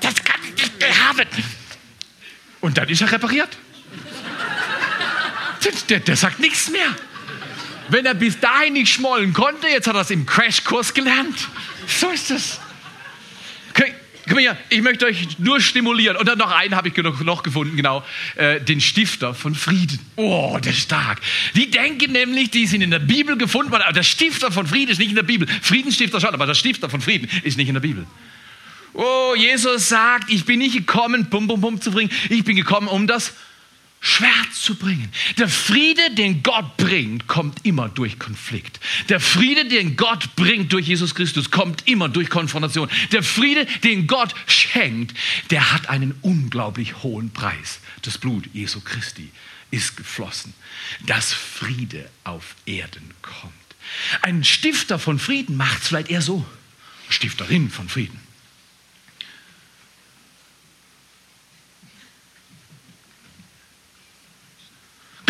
das 0.00 0.24
kann 0.24 0.40
ich 0.44 0.62
nicht 0.62 1.06
haben. 1.08 1.26
Und 2.60 2.78
dann 2.78 2.88
ist 2.88 3.00
er 3.00 3.12
repariert. 3.12 3.56
Der, 5.88 6.00
der 6.00 6.16
sagt 6.16 6.40
nichts 6.40 6.70
mehr. 6.70 6.94
Wenn 7.88 8.06
er 8.06 8.14
bis 8.14 8.38
dahin 8.40 8.72
nicht 8.74 8.92
schmollen 8.92 9.32
konnte, 9.32 9.68
jetzt 9.68 9.86
hat 9.86 9.94
er 9.94 10.02
es 10.02 10.10
im 10.10 10.26
Crashkurs 10.26 10.94
gelernt. 10.94 11.48
So 11.86 12.10
ist 12.10 12.30
es. 12.30 12.60
Komm 14.28 14.38
her, 14.38 14.56
ich 14.70 14.82
möchte 14.82 15.06
euch 15.06 15.38
nur 15.38 15.60
stimulieren. 15.60 16.16
Und 16.16 16.26
dann 16.26 16.38
noch 16.38 16.50
einen 16.50 16.74
habe 16.74 16.88
ich 16.88 16.96
noch 16.96 17.42
gefunden, 17.42 17.76
genau, 17.76 18.04
äh, 18.34 18.60
den 18.60 18.80
Stifter 18.80 19.34
von 19.34 19.54
Frieden. 19.54 20.00
Oh, 20.16 20.58
der 20.62 20.72
ist 20.72 20.80
stark. 20.80 21.20
Die 21.54 21.70
denken 21.70 22.12
nämlich, 22.12 22.50
die 22.50 22.66
sind 22.66 22.82
in 22.82 22.90
der 22.90 22.98
Bibel 22.98 23.36
gefunden 23.36 23.70
worden, 23.70 23.82
aber 23.82 23.92
der 23.92 24.02
Stifter 24.02 24.50
von 24.50 24.66
Frieden 24.66 24.90
ist 24.90 24.98
nicht 24.98 25.10
in 25.10 25.16
der 25.16 25.22
Bibel. 25.22 25.46
Friedensstifter 25.62 26.20
schon, 26.20 26.34
aber 26.34 26.46
der 26.46 26.54
Stifter 26.54 26.90
von 26.90 27.00
Frieden 27.00 27.28
ist 27.44 27.56
nicht 27.56 27.68
in 27.68 27.74
der 27.74 27.80
Bibel. 27.80 28.06
Oh, 28.94 29.34
Jesus 29.36 29.90
sagt, 29.90 30.30
ich 30.30 30.44
bin 30.44 30.58
nicht 30.58 30.74
gekommen, 30.74 31.26
bum, 31.28 31.46
bum, 31.46 31.60
bum 31.60 31.80
zu 31.80 31.90
bringen. 31.90 32.10
Ich 32.30 32.44
bin 32.44 32.56
gekommen, 32.56 32.88
um 32.88 33.06
das 33.06 33.34
Schwert 34.00 34.54
zu 34.54 34.76
bringen. 34.76 35.10
Der 35.38 35.48
Friede, 35.48 36.14
den 36.14 36.42
Gott 36.42 36.76
bringt, 36.76 37.26
kommt 37.26 37.64
immer 37.66 37.88
durch 37.88 38.18
Konflikt. 38.18 38.78
Der 39.08 39.20
Friede, 39.20 39.66
den 39.68 39.96
Gott 39.96 40.36
bringt 40.36 40.72
durch 40.72 40.86
Jesus 40.86 41.14
Christus, 41.14 41.50
kommt 41.50 41.88
immer 41.88 42.08
durch 42.08 42.30
Konfrontation. 42.30 42.88
Der 43.12 43.22
Friede, 43.22 43.66
den 43.82 44.06
Gott 44.06 44.34
schenkt, 44.46 45.16
der 45.50 45.72
hat 45.72 45.88
einen 45.88 46.16
unglaublich 46.22 47.02
hohen 47.02 47.30
Preis. 47.30 47.80
Das 48.02 48.18
Blut 48.18 48.48
Jesu 48.52 48.80
Christi 48.80 49.30
ist 49.70 49.96
geflossen, 49.96 50.54
dass 51.06 51.32
Friede 51.32 52.08
auf 52.24 52.54
Erden 52.66 53.10
kommt. 53.22 53.52
Ein 54.22 54.44
Stifter 54.44 54.98
von 54.98 55.18
Frieden 55.18 55.56
macht 55.56 55.82
es 55.82 55.88
vielleicht 55.88 56.10
eher 56.10 56.22
so. 56.22 56.44
Stifterin 57.08 57.70
von 57.70 57.88
Frieden. 57.88 58.20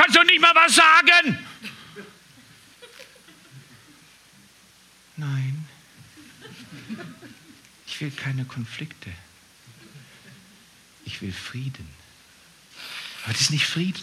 Kannst 0.07 0.21
du 0.21 0.23
nicht 0.23 0.41
mal 0.41 0.55
was 0.55 0.73
sagen? 0.73 1.37
Nein, 5.17 5.67
ich 7.89 8.01
will 8.01 8.13
keine 8.13 8.45
Konflikte. 8.45 9.11
Ich 11.07 11.23
will 11.23 11.33
Frieden. 11.33 11.89
Aber 13.25 13.33
das 13.33 13.41
ist 13.43 13.51
nicht 13.51 13.67
Frieden. 13.67 14.01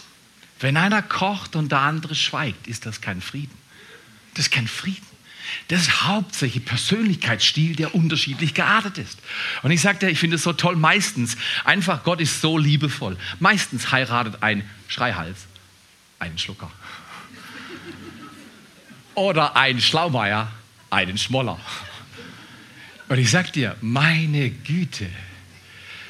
Wenn 0.60 0.76
einer 0.76 1.00
kocht 1.00 1.56
und 1.56 1.72
der 1.72 1.80
andere 1.80 2.14
schweigt, 2.14 2.66
ist 2.66 2.84
das 2.84 3.00
kein 3.00 3.22
Frieden. 3.22 3.56
Das 4.34 4.46
ist 4.46 4.52
kein 4.52 4.68
Frieden. 4.68 5.06
Das 5.68 5.80
ist 5.80 6.02
hauptsächlich 6.02 6.66
Persönlichkeitsstil, 6.66 7.76
der 7.76 7.94
unterschiedlich 7.94 8.52
geartet 8.52 8.98
ist. 8.98 9.18
Und 9.62 9.70
ich 9.70 9.80
sagte, 9.80 10.10
ich 10.10 10.18
finde 10.18 10.36
es 10.36 10.42
so 10.42 10.52
toll, 10.52 10.76
meistens, 10.76 11.38
einfach 11.64 12.04
Gott 12.04 12.20
ist 12.20 12.42
so 12.42 12.58
liebevoll. 12.58 13.16
Meistens 13.40 13.90
heiratet 13.90 14.42
ein 14.42 14.68
Schreihals 14.88 15.46
einen 16.18 16.38
Schlucker. 16.38 16.70
Oder 19.14 19.56
ein 19.56 19.80
Schlaumeier, 19.80 20.50
einen 20.90 21.18
Schmoller. 21.18 21.60
Und 23.08 23.18
ich 23.18 23.30
sag 23.30 23.52
dir, 23.52 23.76
meine 23.80 24.50
Güte, 24.50 25.08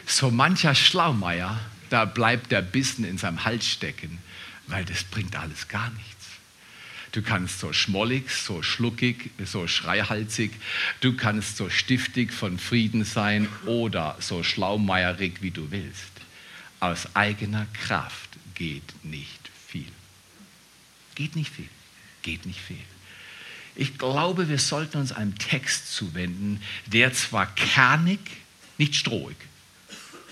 so 0.07 0.31
mancher 0.31 0.75
Schlaumeier, 0.75 1.59
da 1.91 2.05
bleibt 2.05 2.53
der 2.53 2.63
Bissen 2.63 3.05
in 3.05 3.19
seinem 3.19 3.45
Hals 3.45 3.67
stecken, 3.67 4.19
weil 4.67 4.85
das 4.85 5.05
bringt 5.05 5.37
alles 5.37 5.69
gar 5.69 5.91
nichts. 5.91 6.15
Du 7.13 7.23
kannst 7.23 7.61
so 7.61 7.73
schmollig, 7.73 8.31
so 8.31 8.63
schluckig, 8.63 9.31
so 9.45 9.69
schreihalsig, 9.69 10.53
du 11.01 11.17
kannst 11.17 11.57
so 11.57 11.71
stiftig 11.71 12.33
von 12.33 12.59
Frieden 12.59 13.05
sein 13.05 13.49
oder 13.67 14.17
so 14.19 14.43
schlaumeierig, 14.43 15.41
wie 15.41 15.53
du 15.53 15.71
willst. 15.71 16.11
Aus 16.81 17.15
eigener 17.15 17.67
Kraft 17.73 18.31
geht 18.55 19.05
nicht 19.05 19.44
Geht 21.15 21.37
nicht 21.37 21.51
viel. 21.51 21.69
Geht 22.23 22.47
nicht 22.47 22.61
viel. 22.61 22.79
Ich 23.77 23.99
glaube, 23.99 24.49
wir 24.49 24.59
sollten 24.59 24.99
uns 24.99 25.13
einem 25.13 25.37
Text 25.37 25.93
zuwenden, 25.93 26.63
der 26.87 27.13
zwar 27.13 27.53
kernig, 27.55 28.21
nicht 28.79 28.95
strohig, 28.95 29.37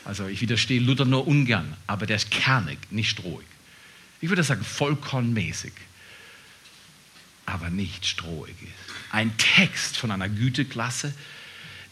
also 0.05 0.27
ich 0.27 0.40
widerstehe 0.40 0.81
Luther 0.81 1.05
nur 1.05 1.27
ungern, 1.27 1.77
aber 1.87 2.07
der 2.07 2.16
ist 2.16 2.31
kernig, 2.31 2.79
nicht 2.90 3.11
strohig. 3.11 3.47
Ich 4.21 4.29
würde 4.29 4.42
sagen 4.42 4.64
vollkornmäßig, 4.64 5.73
aber 7.47 7.71
nicht 7.71 8.07
strohig 8.07 8.55
ist. 8.62 8.95
Ein 9.12 9.37
Text 9.37 9.97
von 9.97 10.11
einer 10.11 10.29
Güteklasse, 10.29 11.14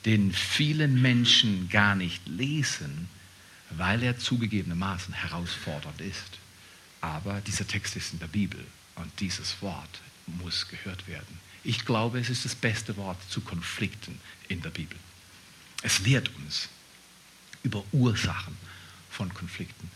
den 0.05 0.33
viele 0.33 0.88
Menschen 0.88 1.68
gar 1.68 1.94
nicht 1.94 2.26
lesen, 2.26 3.09
weil 3.70 4.03
er 4.03 4.18
zugegebenermaßen 4.18 5.14
herausfordernd 5.14 6.00
ist. 6.00 6.38
Aber 7.00 7.40
dieser 7.42 7.66
Text 7.66 7.96
ist 7.96 8.12
in 8.12 8.18
der 8.18 8.26
Bibel 8.26 8.64
und 9.01 9.21
dieses 9.21 9.61
Wort 9.63 10.01
muss 10.27 10.69
gehört 10.69 11.07
werden. 11.09 11.41
Ich 11.65 11.85
glaube, 11.85 12.21
es 12.21 12.31
ist 12.31 12.45
das 12.45 12.55
beste 12.55 12.97
Wort 12.97 13.19
zu 13.29 13.41
Konflikten 13.41 14.21
in 14.49 14.63
der 14.63 14.71
Bibel. 14.71 14.99
Es 15.83 16.01
lehrt 16.01 16.31
uns 16.37 16.69
über 17.63 17.85
Ursachen 17.93 18.57
von 19.11 19.33
Konflikten. 19.35 19.91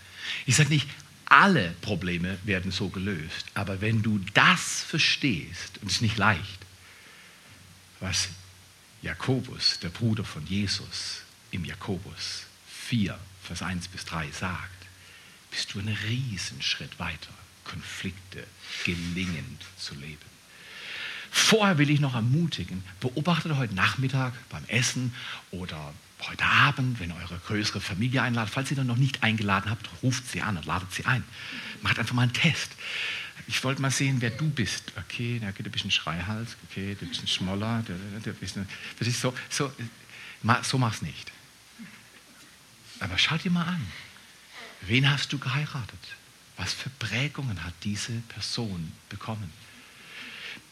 Ich 0.46 0.56
sage 0.56 0.70
nicht, 0.70 0.88
alle 1.26 1.70
Probleme 1.80 2.38
werden 2.44 2.70
so 2.70 2.88
gelöst, 2.88 3.46
aber 3.54 3.80
wenn 3.80 4.02
du 4.02 4.18
das 4.34 4.82
verstehst, 4.82 5.78
und 5.80 5.88
es 5.88 5.96
ist 5.96 6.02
nicht 6.02 6.18
leicht, 6.18 6.60
was 8.00 8.28
Jakobus, 9.02 9.78
der 9.80 9.88
Bruder 9.88 10.24
von 10.24 10.46
Jesus, 10.46 11.22
im 11.50 11.64
Jakobus 11.64 12.44
4, 12.88 13.18
Vers 13.42 13.62
1 13.62 13.88
bis 13.88 14.04
3 14.04 14.30
sagt, 14.30 14.70
bist 15.50 15.74
du 15.74 15.78
einen 15.78 15.96
Riesenschritt 15.96 16.98
weiter. 16.98 17.32
Konflikte 17.64 18.44
gelingend 18.84 19.62
zu 19.76 19.94
leben. 19.94 20.34
Vorher 21.30 21.78
will 21.78 21.90
ich 21.90 21.98
noch 21.98 22.14
ermutigen, 22.14 22.84
beobachtet 23.00 23.56
heute 23.56 23.74
Nachmittag 23.74 24.32
beim 24.50 24.64
Essen 24.66 25.12
oder 25.50 25.92
heute 26.22 26.44
Abend, 26.44 27.00
wenn 27.00 27.12
eure 27.12 27.38
größere 27.46 27.80
Familie 27.80 28.22
einladet, 28.22 28.52
falls 28.52 28.70
ihr 28.70 28.82
noch 28.84 28.96
nicht 28.96 29.22
eingeladen 29.22 29.70
habt, 29.70 29.90
ruft 30.02 30.30
sie 30.30 30.42
an 30.42 30.56
und 30.56 30.64
ladet 30.64 30.92
sie 30.92 31.04
ein. 31.06 31.24
Macht 31.82 31.98
einfach 31.98 32.14
mal 32.14 32.22
einen 32.22 32.32
Test. 32.32 32.70
Ich 33.46 33.62
wollte 33.64 33.82
mal 33.82 33.90
sehen, 33.90 34.20
wer 34.20 34.30
du 34.30 34.48
bist. 34.48 34.92
Okay, 34.96 35.40
da 35.40 35.50
geht 35.50 35.66
ein 35.66 35.72
bisschen 35.72 35.90
Schreihals, 35.90 36.56
okay, 36.70 36.96
du 36.98 37.06
bist 37.06 37.28
Schmoller, 37.28 37.82
der, 37.82 37.96
der, 38.20 38.34
das 38.98 39.08
ist 39.08 39.20
so, 39.20 39.34
so, 39.50 39.72
so 40.62 40.78
mach's 40.78 41.02
nicht. 41.02 41.32
Aber 43.00 43.18
schau 43.18 43.36
dir 43.36 43.50
mal 43.50 43.66
an, 43.66 43.86
wen 44.82 45.10
hast 45.10 45.32
du 45.32 45.38
geheiratet? 45.38 45.98
Was 46.56 46.72
für 46.72 46.90
Prägungen 46.90 47.64
hat 47.64 47.74
diese 47.82 48.12
Person 48.28 48.92
bekommen? 49.08 49.52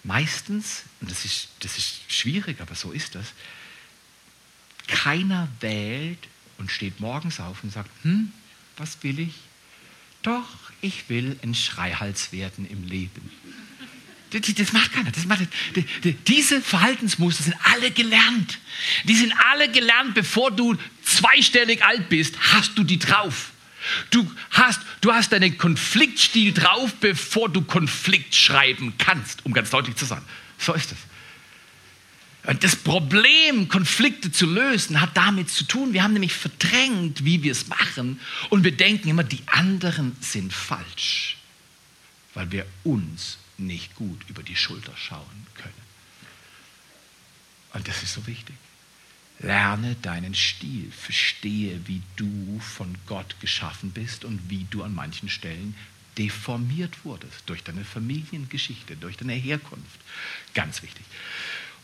Meistens, 0.04 0.84
und 1.00 1.10
das 1.10 1.24
ist, 1.24 1.48
das 1.60 1.78
ist 1.78 2.00
schwierig, 2.08 2.60
aber 2.60 2.74
so 2.74 2.92
ist 2.92 3.14
das, 3.14 3.32
keiner 4.88 5.48
wählt 5.60 6.18
und 6.58 6.70
steht 6.70 7.00
morgens 7.00 7.40
auf 7.40 7.62
und 7.62 7.72
sagt, 7.72 7.90
hm, 8.02 8.32
was 8.76 9.02
will 9.02 9.18
ich? 9.18 9.34
Doch, 10.22 10.48
ich 10.80 11.08
will 11.08 11.38
ein 11.42 11.54
Schreihals 11.54 12.32
werden 12.32 12.68
im 12.68 12.84
Leben. 12.86 13.30
Das 14.30 14.72
macht 14.72 14.92
keiner. 14.92 15.10
Das 15.10 15.26
macht, 15.26 15.46
diese 16.26 16.62
Verhaltensmuster 16.62 17.42
sind 17.42 17.56
alle 17.64 17.90
gelernt. 17.90 18.58
Die 19.04 19.14
sind 19.14 19.32
alle 19.50 19.70
gelernt, 19.70 20.14
bevor 20.14 20.50
du 20.50 20.76
zweistellig 21.04 21.84
alt 21.84 22.08
bist, 22.08 22.36
hast 22.52 22.78
du 22.78 22.84
die 22.84 22.98
drauf. 22.98 23.50
Du 24.10 24.30
hast, 24.52 24.80
du 25.02 25.12
hast 25.12 25.32
deinen 25.32 25.58
Konfliktstil 25.58 26.54
drauf, 26.54 26.94
bevor 27.00 27.50
du 27.50 27.60
Konflikt 27.62 28.34
schreiben 28.34 28.94
kannst, 28.96 29.44
um 29.44 29.52
ganz 29.52 29.68
deutlich 29.68 29.96
zu 29.96 30.06
sein. 30.06 30.22
So 30.58 30.72
ist 30.72 30.92
es. 30.92 30.98
Und 32.44 32.64
das 32.64 32.74
Problem, 32.74 33.68
Konflikte 33.68 34.32
zu 34.32 34.46
lösen, 34.46 35.00
hat 35.00 35.16
damit 35.16 35.50
zu 35.50 35.64
tun, 35.64 35.92
wir 35.92 36.02
haben 36.02 36.14
nämlich 36.14 36.32
verdrängt, 36.32 37.24
wie 37.24 37.42
wir 37.42 37.52
es 37.52 37.68
machen, 37.68 38.18
und 38.50 38.64
wir 38.64 38.72
denken 38.72 39.08
immer, 39.08 39.22
die 39.22 39.42
anderen 39.46 40.16
sind 40.20 40.52
falsch, 40.52 41.36
weil 42.34 42.50
wir 42.50 42.66
uns 42.82 43.38
nicht 43.58 43.94
gut 43.94 44.20
über 44.28 44.42
die 44.42 44.56
Schulter 44.56 44.92
schauen 44.96 45.46
können. 45.54 45.72
Und 47.74 47.86
das 47.86 48.02
ist 48.02 48.14
so 48.14 48.26
wichtig. 48.26 48.56
Lerne 49.42 49.96
deinen 50.02 50.34
Stil, 50.34 50.90
verstehe, 50.90 51.80
wie 51.86 52.02
du 52.16 52.60
von 52.60 52.96
Gott 53.06 53.34
geschaffen 53.40 53.90
bist 53.90 54.24
und 54.24 54.48
wie 54.48 54.66
du 54.70 54.82
an 54.82 54.94
manchen 54.94 55.28
Stellen 55.28 55.74
deformiert 56.16 57.04
wurdest 57.04 57.42
durch 57.46 57.64
deine 57.64 57.84
Familiengeschichte, 57.84 58.96
durch 58.96 59.16
deine 59.16 59.32
Herkunft. 59.32 60.00
Ganz 60.54 60.82
wichtig. 60.82 61.04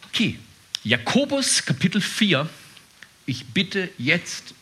Okay, 0.09 0.39
Jakobus 0.85 1.65
Kapitel 1.65 2.01
4, 2.01 2.49
Ich 3.27 3.47
bitte 3.47 3.91
jetzt 3.99 4.55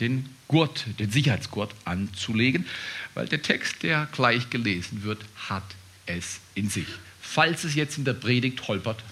den 0.00 0.28
Gurt, 0.48 0.84
den 0.98 1.10
Sicherheitsgurt 1.10 1.74
anzulegen, 1.84 2.66
weil 3.14 3.26
der 3.26 3.42
Text, 3.42 3.82
der 3.82 4.08
gleich 4.12 4.50
gelesen 4.50 5.02
wird, 5.02 5.24
hat 5.48 5.64
es 6.04 6.40
in 6.54 6.68
sich. 6.68 6.86
Falls 7.20 7.64
es 7.64 7.74
jetzt 7.74 7.98
in 7.98 8.04
der 8.04 8.12
Predigt 8.12 8.68
holpert 8.68 9.02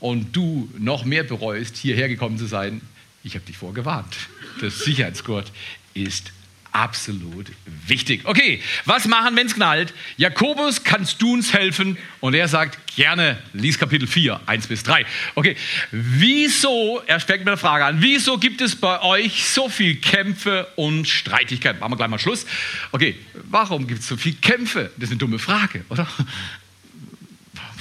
und 0.00 0.34
du 0.34 0.68
noch 0.78 1.04
mehr 1.04 1.24
bereust, 1.24 1.76
hierher 1.76 2.08
gekommen 2.08 2.38
zu 2.38 2.46
sein, 2.46 2.80
ich 3.24 3.34
habe 3.34 3.44
dich 3.44 3.56
vorgewarnt. 3.56 4.16
Der 4.62 4.70
Sicherheitsgurt 4.70 5.52
ist 5.94 6.32
absolut 6.72 7.50
wichtig. 7.86 8.22
Okay, 8.24 8.62
was 8.84 9.06
machen, 9.06 9.36
wenn 9.36 9.46
es 9.46 9.54
knallt? 9.54 9.92
Jakobus, 10.16 10.84
kannst 10.84 11.20
du 11.20 11.32
uns 11.32 11.52
helfen? 11.52 11.96
Und 12.20 12.34
er 12.34 12.46
sagt, 12.46 12.94
gerne, 12.94 13.38
lies 13.52 13.78
Kapitel 13.78 14.06
4, 14.06 14.40
1 14.46 14.66
bis 14.66 14.82
3. 14.82 15.04
Okay, 15.34 15.56
wieso, 15.90 17.02
er 17.06 17.20
fängt 17.20 17.40
mit 17.40 17.48
der 17.48 17.56
Frage 17.56 17.84
an, 17.84 18.00
wieso 18.00 18.38
gibt 18.38 18.60
es 18.60 18.76
bei 18.76 19.00
euch 19.02 19.44
so 19.48 19.68
viel 19.68 19.96
Kämpfe 19.96 20.68
und 20.76 21.08
Streitigkeiten? 21.08 21.80
Machen 21.80 21.92
wir 21.92 21.96
gleich 21.96 22.10
mal 22.10 22.18
Schluss. 22.18 22.46
Okay, 22.92 23.16
warum 23.44 23.86
gibt 23.86 24.00
es 24.00 24.08
so 24.08 24.16
viel 24.16 24.34
Kämpfe? 24.34 24.90
Das 24.96 25.04
ist 25.04 25.10
eine 25.10 25.18
dumme 25.18 25.38
Frage, 25.38 25.84
oder? 25.88 26.06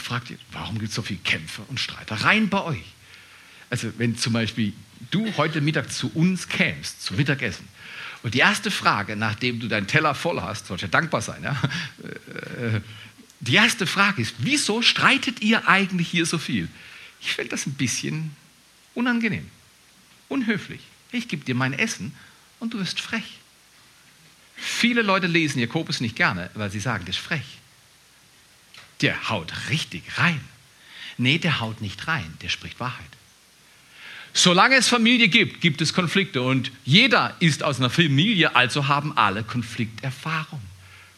Fragt 0.08 0.30
ihr, 0.30 0.38
warum 0.54 0.80
gibt 0.80 0.88
es 0.88 0.96
so 0.96 1.02
viel 1.02 1.18
Kämpfe 1.18 1.64
und 1.64 1.82
Streitereien 1.82 2.48
bei 2.48 2.64
euch? 2.64 2.86
Also 3.70 3.92
wenn 3.98 4.18
zum 4.18 4.32
Beispiel 4.32 4.72
du 5.12 5.36
heute 5.36 5.60
Mittag 5.60 5.92
zu 5.92 6.10
uns 6.14 6.48
kämst, 6.48 7.04
zum 7.04 7.18
Mittagessen, 7.18 7.68
und 8.24 8.34
die 8.34 8.40
erste 8.40 8.72
Frage, 8.72 9.18
nachdem 9.18 9.60
du 9.60 9.68
deinen 9.68 9.86
Teller 9.86 10.16
voll 10.16 10.42
hast, 10.42 10.68
sollst 10.68 10.82
ja 10.82 10.88
dankbar 10.88 11.22
sein, 11.22 11.44
ja? 11.44 11.62
Äh, 12.02 12.80
die 13.42 13.56
erste 13.56 13.86
Frage 13.86 14.22
ist, 14.22 14.36
wieso 14.38 14.82
streitet 14.82 15.42
ihr 15.42 15.68
eigentlich 15.68 16.08
hier 16.08 16.26
so 16.26 16.38
viel? 16.38 16.70
Ich 17.20 17.34
finde 17.34 17.50
das 17.50 17.66
ein 17.66 17.74
bisschen 17.74 18.34
unangenehm, 18.96 19.50
unhöflich. 20.30 20.80
Ich 21.12 21.28
gebe 21.28 21.44
dir 21.44 21.54
mein 21.54 21.74
Essen 21.74 22.14
und 22.62 22.74
du 22.74 22.80
wirst 22.80 23.02
frech. 23.02 23.40
Viele 24.56 25.02
Leute 25.02 25.28
lesen 25.28 25.60
Jakobus 25.60 26.00
nicht 26.00 26.16
gerne, 26.16 26.50
weil 26.54 26.72
sie 26.72 26.80
sagen, 26.80 27.04
das 27.06 27.18
ist 27.18 27.22
frech. 27.22 27.60
Der 29.02 29.30
haut 29.30 29.52
richtig 29.70 30.04
rein. 30.18 30.42
Nee, 31.18 31.38
der 31.38 31.60
haut 31.60 31.82
nicht 31.82 32.08
rein, 32.08 32.34
der 32.42 32.50
spricht 32.50 32.80
Wahrheit. 32.80 33.06
Solange 34.34 34.76
es 34.76 34.88
Familie 34.88 35.30
gibt, 35.30 35.62
gibt 35.62 35.82
es 35.82 35.94
Konflikte 35.94 36.44
und 36.44 36.72
jeder 36.86 37.36
ist 37.40 37.64
aus 37.64 37.80
einer 37.80 37.90
Familie, 37.90 38.56
also 38.56 38.88
haben 38.88 39.18
alle 39.18 39.44
Konflikterfahrung. 39.44 40.62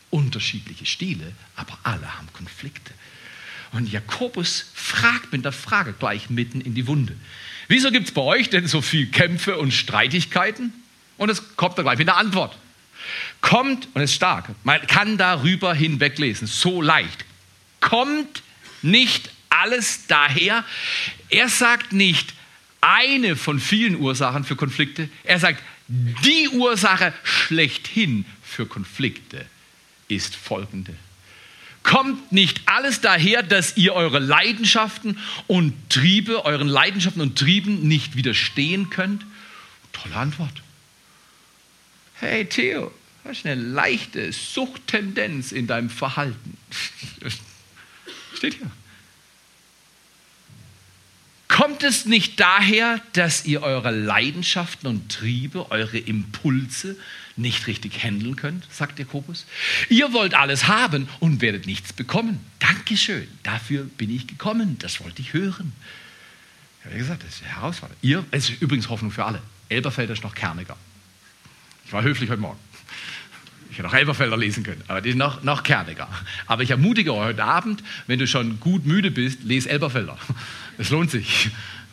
Unterschiedliche 0.10 0.86
Stile, 0.86 1.34
aber 1.56 1.78
alle 1.84 2.18
haben 2.18 2.32
Konflikte. 2.34 2.94
Und 3.74 3.92
Jakobus 3.92 4.72
fragt 4.74 5.32
mit 5.32 5.44
der 5.46 5.52
Frage 5.52 5.94
gleich 5.94 6.30
mitten 6.30 6.62
in 6.62 6.74
die 6.74 6.88
Wunde. 6.88 7.16
Wieso 7.68 7.92
gibt 7.92 8.08
es 8.08 8.14
bei 8.14 8.22
euch 8.22 8.50
denn 8.50 8.68
so 8.68 8.82
viel 8.82 9.08
Kämpfe 9.08 9.58
und 9.58 9.74
Streitigkeiten? 9.74 10.74
Und 11.18 11.30
es 11.30 11.58
kommt 11.58 11.78
da 11.78 11.84
gleich 11.84 12.00
mit 12.00 12.10
einer 12.10 12.18
Antwort. 12.18 12.58
Kommt, 13.42 13.88
und 13.94 14.02
es 14.02 14.12
ist 14.12 14.16
stark, 14.16 14.50
man 14.64 14.86
kann 14.88 15.18
darüber 15.18 15.74
hinweglesen, 15.74 16.48
so 16.48 16.82
leicht. 16.82 17.26
Kommt 17.80 18.44
nicht 18.82 19.30
alles 19.50 20.08
daher. 20.08 20.64
Er 21.30 21.50
sagt 21.50 21.94
nicht, 21.94 22.34
eine 22.82 23.36
von 23.36 23.60
vielen 23.60 23.96
Ursachen 23.96 24.44
für 24.44 24.56
Konflikte. 24.56 25.10
Er 25.24 25.40
sagt, 25.40 25.62
die 25.88 26.50
Ursache 26.50 27.14
schlechthin 27.24 28.26
für 28.44 28.66
Konflikte 28.66 29.46
ist 30.08 30.36
folgende. 30.36 30.94
Kommt 31.84 32.32
nicht 32.32 32.62
alles 32.66 33.02
daher, 33.02 33.42
dass 33.42 33.78
ihr 33.78 33.94
eure 33.94 34.20
Leidenschaften 34.20 35.18
und 35.48 35.74
Triebe, 35.90 36.46
euren 36.46 36.68
Leidenschaften 36.68 37.22
und 37.22 37.40
Trieben 37.40 37.88
nicht 37.88 38.16
widerstehen 38.16 38.90
könnt? 38.90 39.26
Tolle 39.94 40.16
Antwort. 40.16 40.62
Hey 42.16 42.46
Theo, 42.46 42.94
du 43.24 43.30
hast 43.30 43.46
eine 43.46 43.60
leichte 43.60 44.32
Suchttendenz 44.32 45.52
in 45.52 45.68
deinem 45.68 45.90
Verhalten. 45.90 46.58
Steht 48.36 48.56
hier. 48.56 48.72
Kommt 51.60 51.84
es 51.84 52.06
nicht 52.06 52.40
daher, 52.40 53.02
dass 53.14 53.44
ihr 53.44 53.64
eure 53.64 53.92
Leidenschaften 53.92 54.88
und 54.88 55.12
Triebe, 55.12 55.72
eure 55.72 55.98
Impulse 55.98 56.96
nicht 57.36 57.68
richtig 57.68 58.04
handeln 58.04 58.36
könnt, 58.36 58.66
sagt 58.72 59.00
Jakobus? 59.00 59.46
Ihr 59.90 60.14
wollt 60.14 60.36
alles 60.36 60.68
haben 60.68 61.10
und 61.20 61.42
werdet 61.42 61.66
nichts 61.66 61.92
bekommen. 61.92 62.40
Dankeschön, 62.60 63.28
dafür 63.44 63.84
bin 63.84 64.10
ich 64.10 64.28
gekommen, 64.28 64.78
das 64.80 65.02
wollte 65.04 65.22
ich 65.22 65.34
hören. 65.34 65.74
Ich 66.80 66.86
habe 66.86 66.98
gesagt, 66.98 67.24
das 67.24 67.36
ist 67.36 67.44
eine 67.44 67.56
Herausforderung. 67.56 67.98
Ihr, 68.04 68.26
es 68.32 68.50
ist 68.50 68.62
übrigens 68.62 68.88
Hoffnung 68.88 69.12
für 69.12 69.26
alle. 69.26 69.42
Elberfelder 69.68 70.14
ist 70.14 70.24
noch 70.24 70.36
kerniger. 70.36 70.78
Ich 71.86 71.92
war 71.92 72.04
höflich 72.04 72.30
heute 72.30 72.42
Morgen. 72.42 72.60
Ich 73.72 73.78
hätte 73.78 73.88
auch 73.88 73.94
Elberfelder 73.94 74.36
lesen 74.36 74.64
können, 74.64 74.84
aber 74.88 75.02
die 75.02 75.10
ist 75.10 75.16
noch, 75.16 75.44
noch 75.44 75.64
kerniger. 75.64 76.08
Aber 76.48 76.64
ich 76.64 76.72
ermutige 76.72 77.14
euch 77.14 77.26
heute 77.28 77.44
Abend, 77.44 77.84
wenn 78.08 78.18
du 78.18 78.28
schon 78.28 78.60
gut 78.60 78.86
müde 78.86 79.12
bist, 79.12 79.44
lese 79.44 79.70
Elberfelder. 79.70 80.18
Es 80.78 80.90
lohnt 80.90 81.12
sich. 81.12 81.50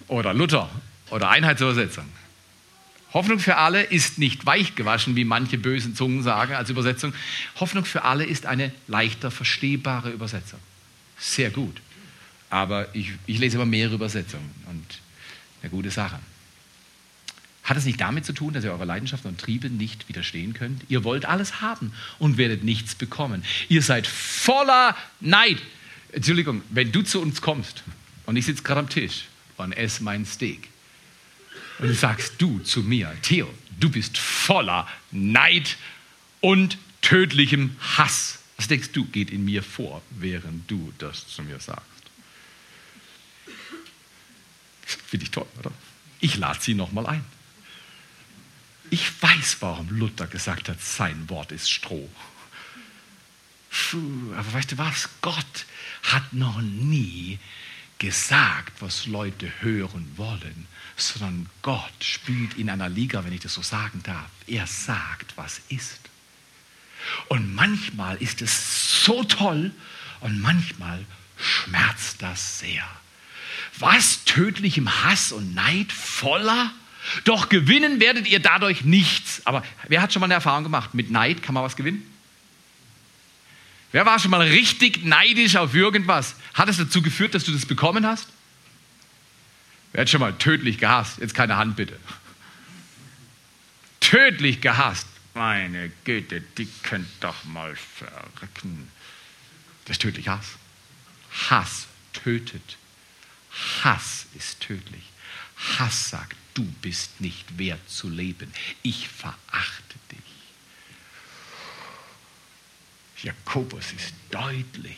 Oder 0.09 0.33
Luther 0.33 0.71
oder 1.11 1.29
Einheitsübersetzung. 1.29 2.05
Hoffnung 3.13 3.39
für 3.39 3.57
alle 3.57 3.83
ist 3.83 4.19
nicht 4.19 4.47
weich 4.47 4.75
gewaschen, 4.75 5.17
wie 5.17 5.25
manche 5.25 5.59
bösen 5.59 5.95
Zungen 5.95 6.23
sagen 6.23 6.55
als 6.55 6.71
Übersetzung. 6.71 7.15
Hoffnung 7.59 7.85
für 7.85 8.05
alle 8.05 8.25
ist 8.25 8.47
eine 8.47 8.73
leichter 8.89 9.31
verstehbare 9.31 10.11
Übersetzung. 10.11 10.61
Sehr 11.19 11.51
gut. 11.51 11.81
Aber 12.51 12.95
ich, 12.95 13.13
ich 13.27 13.39
lese 13.39 13.57
immer 13.57 13.67
mehrere 13.67 13.95
Übersetzungen 13.95 14.51
und 14.69 14.85
eine 15.63 15.71
gute 15.71 15.91
Sache. 15.91 16.19
Hat 17.67 17.77
es 17.77 17.85
nicht 17.85 18.01
damit 18.01 18.25
zu 18.25 18.33
tun, 18.33 18.55
dass 18.55 18.63
ihr 18.63 18.71
eure 18.71 18.85
Leidenschaften 18.85 19.27
und 19.27 19.41
Triebe 19.41 19.69
nicht 19.69 20.09
widerstehen 20.09 20.55
könnt? 20.55 20.83
Ihr 20.89 21.03
wollt 21.03 21.25
alles 21.25 21.61
haben 21.61 21.93
und 22.21 22.39
werdet 22.39 22.63
nichts 22.63 22.95
bekommen. 22.95 23.43
Ihr 23.69 23.83
seid 23.83 24.07
voller 24.07 24.97
Neid. 25.19 25.61
Entschuldigung, 26.13 26.63
wenn 26.71 26.93
du 26.93 27.03
zu 27.03 27.21
uns 27.21 27.41
kommst 27.41 27.83
und 28.25 28.37
ich 28.37 28.47
sitze 28.47 28.63
gerade 28.63 28.79
am 28.79 28.89
Tisch 28.89 29.25
und 29.57 29.73
esse 29.73 30.05
mein 30.05 30.25
Steak. 30.25 30.69
Und 31.81 31.89
du 31.89 31.95
sagst 31.95 32.35
du 32.39 32.61
zu 32.61 32.83
mir, 32.83 33.13
Theo, 33.23 33.53
du 33.81 33.91
bist 33.91 34.17
voller 34.17 34.87
Neid 35.11 35.77
und 36.41 36.79
tödlichem 37.03 37.75
Hass. 37.81 38.39
Was 38.59 38.69
denkst 38.69 38.93
du, 38.93 39.07
geht 39.07 39.31
in 39.31 39.45
mir 39.45 39.65
vor, 39.65 40.03
während 40.11 40.71
du 40.71 40.93
das 40.99 41.27
zu 41.27 41.43
mir 41.43 41.59
sagst? 41.59 41.83
Finde 44.85 45.25
ich 45.25 45.33
toll, 45.33 45.47
oder? 45.59 45.73
Ich 46.21 46.37
lade 46.37 46.61
sie 46.63 46.75
nochmal 46.75 47.07
ein. 47.09 47.25
Ich 48.91 49.23
weiß, 49.23 49.57
warum 49.61 49.89
Luther 49.91 50.27
gesagt 50.27 50.69
hat, 50.69 50.81
sein 50.81 51.29
Wort 51.29 51.53
ist 51.53 51.71
Stroh. 51.71 52.09
Puh, 53.71 54.33
aber 54.35 54.53
weißt 54.53 54.73
du 54.73 54.79
was? 54.79 55.09
Gott 55.21 55.67
hat 56.03 56.33
noch 56.33 56.61
nie 56.61 57.39
gesagt, 57.99 58.81
was 58.81 59.07
Leute 59.07 59.51
hören 59.61 60.13
wollen, 60.17 60.67
sondern 60.97 61.49
Gott 61.63 61.93
spielt 62.01 62.55
in 62.55 62.71
einer 62.71 62.89
Liga, 62.89 63.25
wenn 63.25 63.33
ich 63.33 63.41
das 63.41 63.55
so 63.55 63.63
sagen 63.63 64.03
darf. 64.03 64.31
Er 64.47 64.67
sagt, 64.67 65.37
was 65.37 65.61
ist. 65.69 66.01
Und 67.29 67.55
manchmal 67.55 68.17
ist 68.17 68.43
es 68.43 69.05
so 69.05 69.25
toll 69.25 69.73
und 70.21 70.41
manchmal 70.41 71.05
schmerzt 71.39 72.23
das 72.23 72.61
sehr. 72.61 72.85
Was 73.79 74.25
tödlichem 74.25 75.05
Hass 75.05 75.33
und 75.33 75.55
Neid 75.55 75.93
voller? 75.93 76.73
Doch 77.25 77.49
gewinnen 77.49 78.01
werdet 78.01 78.27
ihr 78.27 78.41
dadurch 78.41 78.85
nichts. 78.85 79.43
Aber 79.45 79.65
wer 79.89 80.03
hat 80.03 80.13
schon 80.13 80.21
mal 80.21 80.27
eine 80.27 80.35
Erfahrung 80.35 80.65
gemacht? 80.65 80.95
Mit 80.95 81.11
Neid 81.11 81.43
kann 81.43 81.55
man 81.55 81.63
was 81.63 81.77
gewinnen? 81.77 82.03
Wer 83.93 84.05
war 84.05 84.19
schon 84.19 84.31
mal 84.31 84.43
richtig 84.43 85.05
neidisch 85.05 85.57
auf 85.57 85.75
irgendwas? 85.75 86.35
Hat 86.55 86.69
es 86.69 86.77
dazu 86.77 87.03
geführt, 87.03 87.35
dass 87.35 87.45
du 87.45 87.53
das 87.53 87.67
bekommen 87.67 88.07
hast? 88.07 88.29
Wer 89.93 90.03
hat 90.03 90.11
schon 90.11 90.21
mal 90.21 90.35
tödlich 90.35 90.79
gehasst? 90.79 91.19
Jetzt 91.19 91.35
keine 91.35 91.57
Hand 91.57 91.77
bitte. 91.77 91.99
Tödlich 94.01 94.61
gehasst. 94.61 95.07
Meine 95.35 95.91
Güte, 96.05 96.41
die 96.41 96.69
könnt 96.83 97.09
doch 97.21 97.45
mal 97.45 97.77
verrücken. 97.77 98.91
Das 99.85 99.95
ist 99.95 100.03
tödlich 100.03 100.29
Hass. 100.29 100.47
Hass 101.51 101.87
tötet. 102.13 102.77
Hass 103.83 104.27
ist 104.35 104.61
tödlich. 104.61 105.05
Hass 105.57 106.11
sagt, 106.11 106.37
du 106.55 106.65
bist 106.83 107.21
nicht 107.21 107.59
wert 107.59 107.89
zu 107.89 108.09
leben. 108.09 108.53
Ich 108.83 109.09
verachte 109.09 109.97
dich. 110.13 110.19
Jakobus 113.25 113.93
ist 113.93 114.15
deutlich. 114.31 114.97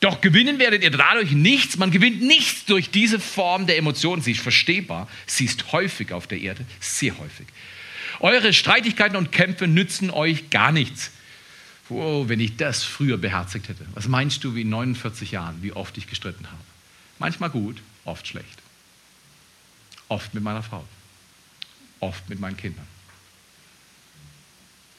Doch 0.00 0.20
gewinnen 0.20 0.58
werdet 0.58 0.82
ihr 0.82 0.90
dadurch 0.90 1.32
nichts. 1.32 1.76
Man 1.76 1.90
gewinnt 1.90 2.22
nichts 2.22 2.64
durch 2.66 2.90
diese 2.90 3.18
Form 3.18 3.66
der 3.66 3.78
Emotionen. 3.78 4.22
Sie 4.22 4.32
ist 4.32 4.40
verstehbar. 4.40 5.08
Sie 5.26 5.44
ist 5.44 5.72
häufig 5.72 6.12
auf 6.12 6.26
der 6.26 6.40
Erde, 6.40 6.64
sehr 6.80 7.18
häufig. 7.18 7.46
Eure 8.20 8.52
Streitigkeiten 8.52 9.16
und 9.16 9.32
Kämpfe 9.32 9.66
nützen 9.66 10.10
euch 10.10 10.50
gar 10.50 10.72
nichts. 10.72 11.10
Oh, 11.88 12.28
wenn 12.28 12.40
ich 12.40 12.56
das 12.56 12.84
früher 12.84 13.16
beherzigt 13.16 13.68
hätte. 13.68 13.86
Was 13.94 14.08
meinst 14.08 14.44
du, 14.44 14.54
wie 14.54 14.62
in 14.62 14.68
49 14.68 15.32
Jahren, 15.32 15.62
wie 15.62 15.72
oft 15.72 15.96
ich 15.98 16.06
gestritten 16.06 16.46
habe? 16.46 16.62
Manchmal 17.18 17.50
gut, 17.50 17.80
oft 18.04 18.26
schlecht. 18.26 18.58
Oft 20.08 20.34
mit 20.34 20.42
meiner 20.42 20.62
Frau. 20.62 20.86
oft 22.00 22.28
mit 22.28 22.38
meinen 22.38 22.56
Kindern. 22.56 22.86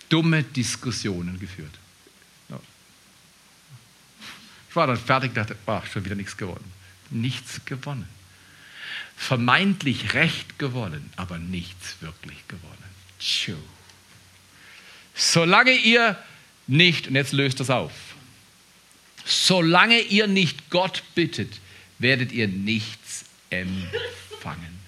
Dumme 0.10 0.43
Diskussionen 0.43 1.39
geführt. 1.39 1.74
Ich 4.69 4.76
war 4.76 4.86
dann 4.88 4.98
fertig 4.98 5.34
dachte, 5.34 5.56
ach, 5.65 5.86
schon 5.88 6.06
wieder 6.06 6.15
nichts 6.15 6.38
gewonnen. 6.38 6.72
Nichts 7.10 7.62
gewonnen. 7.65 8.08
Vermeintlich 9.15 10.13
Recht 10.13 10.60
gewonnen, 10.60 11.10
aber 11.15 11.39
nichts 11.39 11.95
wirklich 12.02 12.48
gewonnen. 12.48 12.78
Tschuh. 13.19 13.56
Solange 15.15 15.72
ihr 15.72 16.17
nicht, 16.67 17.08
und 17.08 17.15
jetzt 17.15 17.34
löst 17.34 17.60
das 17.60 17.69
auf, 17.69 17.91
solange 19.26 20.00
ihr 20.02 20.28
nicht 20.28 20.69
Gott 20.69 21.04
bittet, 21.15 21.60
werdet 21.98 22.32
ihr 22.32 22.48
nichts 22.48 23.26
empfangen. 23.50 24.79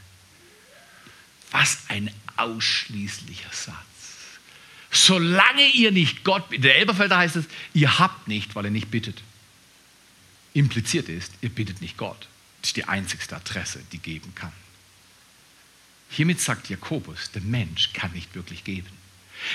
Was 1.51 1.79
ein 1.89 2.11
ausschließlicher 2.37 3.51
Satz. 3.51 3.75
Solange 4.89 5.67
ihr 5.73 5.91
nicht 5.91 6.23
Gott 6.23 6.49
bittet, 6.49 6.65
der 6.65 6.77
Elberfelder 6.77 7.17
heißt 7.17 7.37
es, 7.37 7.45
ihr 7.73 7.99
habt 7.99 8.27
nicht, 8.27 8.55
weil 8.55 8.65
ihr 8.65 8.71
nicht 8.71 8.91
bittet. 8.91 9.21
Impliziert 10.53 11.07
ist, 11.07 11.31
ihr 11.41 11.49
bittet 11.49 11.81
nicht 11.81 11.97
Gott. 11.97 12.27
Das 12.61 12.69
ist 12.69 12.77
die 12.77 12.85
einzigste 12.85 13.35
Adresse, 13.35 13.81
die 13.91 13.99
geben 13.99 14.33
kann. 14.35 14.51
Hiermit 16.09 16.41
sagt 16.41 16.69
Jakobus, 16.69 17.31
der 17.31 17.41
Mensch 17.41 17.93
kann 17.93 18.11
nicht 18.11 18.35
wirklich 18.35 18.65
geben. 18.65 18.89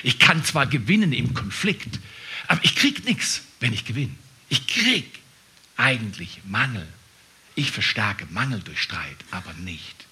Ich 0.03 0.19
kann 0.19 0.43
zwar 0.45 0.67
gewinnen 0.67 1.13
im 1.13 1.35
Konflikt, 1.35 2.01
aber 2.49 2.65
ich 2.65 2.75
kriege 2.75 3.03
nichts, 3.03 3.43
wenn 3.61 3.75
ich 3.75 3.85
gewinne. 3.85 4.15
Ich 4.49 4.67
kriege 4.67 5.19
eigentlich 5.77 6.41
Mangel. 6.45 6.87
Ich 7.55 7.71
verstärke 7.71 8.27
Mangel 8.31 8.61
durch 8.61 8.83
Streit, 8.83 9.17
aber 9.31 9.53
nicht 9.55 10.07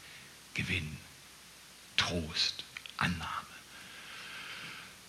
Gewinn, 0.52 0.96
Trost, 1.96 2.64
Annahme. 2.96 3.44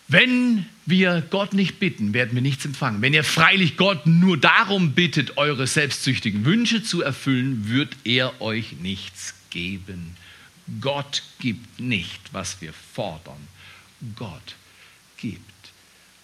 Wenn 0.08 0.68
wir 0.86 1.22
Gott 1.32 1.54
nicht 1.54 1.80
bitten, 1.80 2.14
werden 2.14 2.36
wir 2.36 2.42
nichts 2.42 2.64
empfangen. 2.64 3.02
Wenn 3.02 3.14
ihr 3.14 3.24
freilich 3.24 3.76
Gott 3.76 4.06
nur 4.06 4.38
darum 4.38 4.92
bittet, 4.92 5.38
eure 5.38 5.66
selbstsüchtigen 5.66 6.46
Wünsche 6.46 6.84
zu 6.84 7.02
erfüllen, 7.02 7.70
wird 7.70 7.96
er 8.04 8.40
euch 8.40 8.74
nichts 8.74 9.34
geben. 9.50 10.16
Gott 10.80 11.24
gibt 11.40 11.80
nicht, 11.80 12.20
was 12.34 12.62
wir 12.62 12.74
fordern. 12.74 13.48
Gott 14.16 14.56
gibt, 15.18 15.42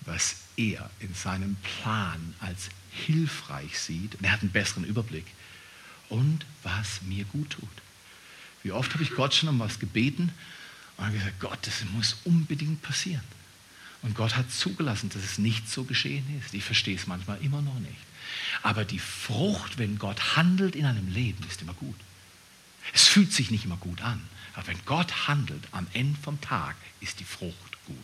was 0.02 0.36
er 0.58 0.90
in 1.00 1.14
seinem 1.16 1.56
Plan 1.56 2.36
als 2.40 2.70
hilfreich 2.92 3.80
sieht. 3.80 4.16
Und 4.16 4.26
er 4.26 4.34
hat 4.34 4.42
einen 4.42 4.52
besseren 4.52 4.84
Überblick. 4.84 5.26
Und 6.10 6.46
was 6.62 7.02
mir 7.04 7.24
gut 7.26 7.52
tut. 7.52 7.70
Wie 8.64 8.72
oft 8.72 8.94
habe 8.94 9.04
ich 9.04 9.12
Gott 9.12 9.34
schon 9.34 9.50
um 9.50 9.60
was 9.60 9.80
gebeten 9.80 10.32
und 10.98 11.06
habe 11.06 11.18
gesagt, 11.18 11.40
Gott, 11.40 11.60
das 11.64 11.84
muss 11.94 12.18
unbedingt 12.24 12.82
passieren. 12.82 13.24
Und 14.02 14.16
Gott 14.16 14.36
hat 14.36 14.52
zugelassen, 14.52 15.10
dass 15.10 15.24
es 15.24 15.38
nicht 15.38 15.70
so 15.70 15.84
geschehen 15.84 16.26
ist. 16.40 16.54
Ich 16.54 16.64
verstehe 16.64 16.96
es 16.96 17.08
manchmal 17.08 17.42
immer 17.42 17.62
noch 17.62 17.80
nicht. 17.80 17.98
Aber 18.64 18.86
die 18.86 19.00
Frucht, 19.00 19.78
wenn 19.78 20.00
Gott 20.00 20.36
handelt 20.36 20.76
in 20.76 20.86
einem 20.86 21.12
Leben, 21.14 21.44
ist 21.48 21.62
immer 21.62 21.74
gut. 21.74 22.00
Es 22.94 23.08
fühlt 23.08 23.32
sich 23.32 23.52
nicht 23.52 23.66
immer 23.66 23.78
gut 23.78 24.02
an. 24.02 24.28
Aber 24.56 24.68
wenn 24.68 24.84
Gott 24.86 25.28
handelt, 25.28 25.64
am 25.72 25.88
Ende 25.94 26.20
vom 26.20 26.42
Tag 26.42 26.76
ist 27.00 27.20
die 27.20 27.26
Frucht 27.26 27.86
gut. 27.86 27.98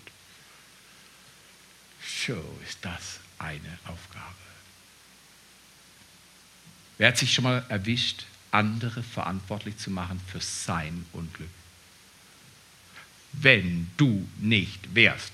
So 2.25 2.59
ist 2.67 2.77
das 2.81 3.19
eine 3.39 3.79
Aufgabe. 3.85 4.35
Wer 6.97 7.09
hat 7.09 7.17
sich 7.17 7.33
schon 7.33 7.43
mal 7.43 7.65
erwischt, 7.69 8.25
andere 8.51 9.03
verantwortlich 9.03 9.77
zu 9.77 9.91
machen 9.91 10.19
für 10.31 10.41
sein 10.41 11.05
Unglück? 11.13 11.49
Wenn 13.33 13.89
du 13.97 14.27
nicht 14.39 14.95
wärst, 14.95 15.31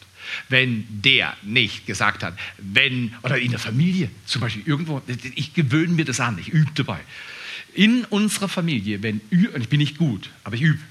wenn 0.49 0.86
der 0.89 1.36
nicht 1.41 1.86
gesagt 1.86 2.23
hat, 2.23 2.38
wenn, 2.58 3.13
oder 3.23 3.38
in 3.38 3.52
der 3.52 3.60
Familie 3.60 4.10
zum 4.26 4.41
Beispiel 4.41 4.63
irgendwo, 4.65 5.02
ich 5.36 5.54
gewöhne 5.54 5.93
mir 5.93 6.06
das 6.06 6.19
an, 6.19 6.38
ich 6.39 6.49
übe 6.49 6.71
dabei. 6.76 6.99
In 7.73 8.06
unserer 8.06 8.49
Familie, 8.49 9.02
wenn, 9.04 9.21
und 9.32 9.62
ich 9.62 9.69
bin 9.69 9.80
nicht 9.80 9.97
gut, 9.97 10.30
aber 10.43 10.56
ich 10.56 10.62
übe, 10.62 10.82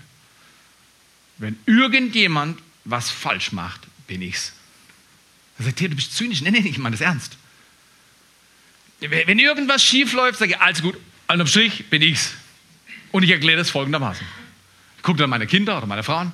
wenn 1.38 1.56
irgendjemand 1.66 2.60
was 2.84 3.10
falsch 3.10 3.52
macht, 3.52 3.80
bin 4.06 4.22
ich's. 4.22 4.52
Er 5.58 5.66
sagt, 5.66 5.80
hey, 5.80 5.88
du 5.88 5.96
bist 5.96 6.14
zynisch. 6.14 6.40
Nein, 6.42 6.54
nein, 6.54 6.66
ich 6.66 6.78
meine 6.78 6.94
das 6.96 7.00
ernst. 7.00 7.36
Wenn 9.00 9.38
irgendwas 9.38 9.82
schief 9.82 10.12
läuft, 10.12 10.38
sage 10.38 10.52
ich, 10.52 10.60
alles 10.60 10.82
gut, 10.82 10.96
unterm 11.32 11.46
Strich 11.46 11.86
bin 11.90 12.02
ich's. 12.02 12.34
Und 13.10 13.22
ich 13.22 13.30
erkläre 13.30 13.58
das 13.58 13.70
folgendermaßen. 13.70 14.26
Ich 14.96 15.02
gucke 15.02 15.18
dann 15.18 15.30
meine 15.30 15.46
Kinder 15.46 15.76
oder 15.76 15.86
meine 15.86 16.02
Frauen. 16.02 16.32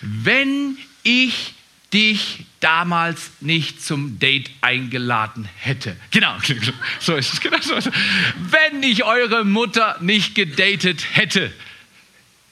Wenn 0.00 0.76
ich 1.02 1.54
dich 1.92 2.46
damals 2.60 3.30
nicht 3.40 3.82
zum 3.84 4.18
Date 4.18 4.50
eingeladen 4.60 5.48
hätte. 5.56 5.96
Genau, 6.10 6.36
so 7.00 7.16
ist 7.16 7.34
es. 7.34 7.40
Genau 7.40 7.58
so. 7.60 7.74
Wenn 7.74 8.82
ich 8.82 9.04
eure 9.04 9.44
Mutter 9.44 9.98
nicht 10.00 10.34
gedatet 10.34 11.04
hätte. 11.12 11.52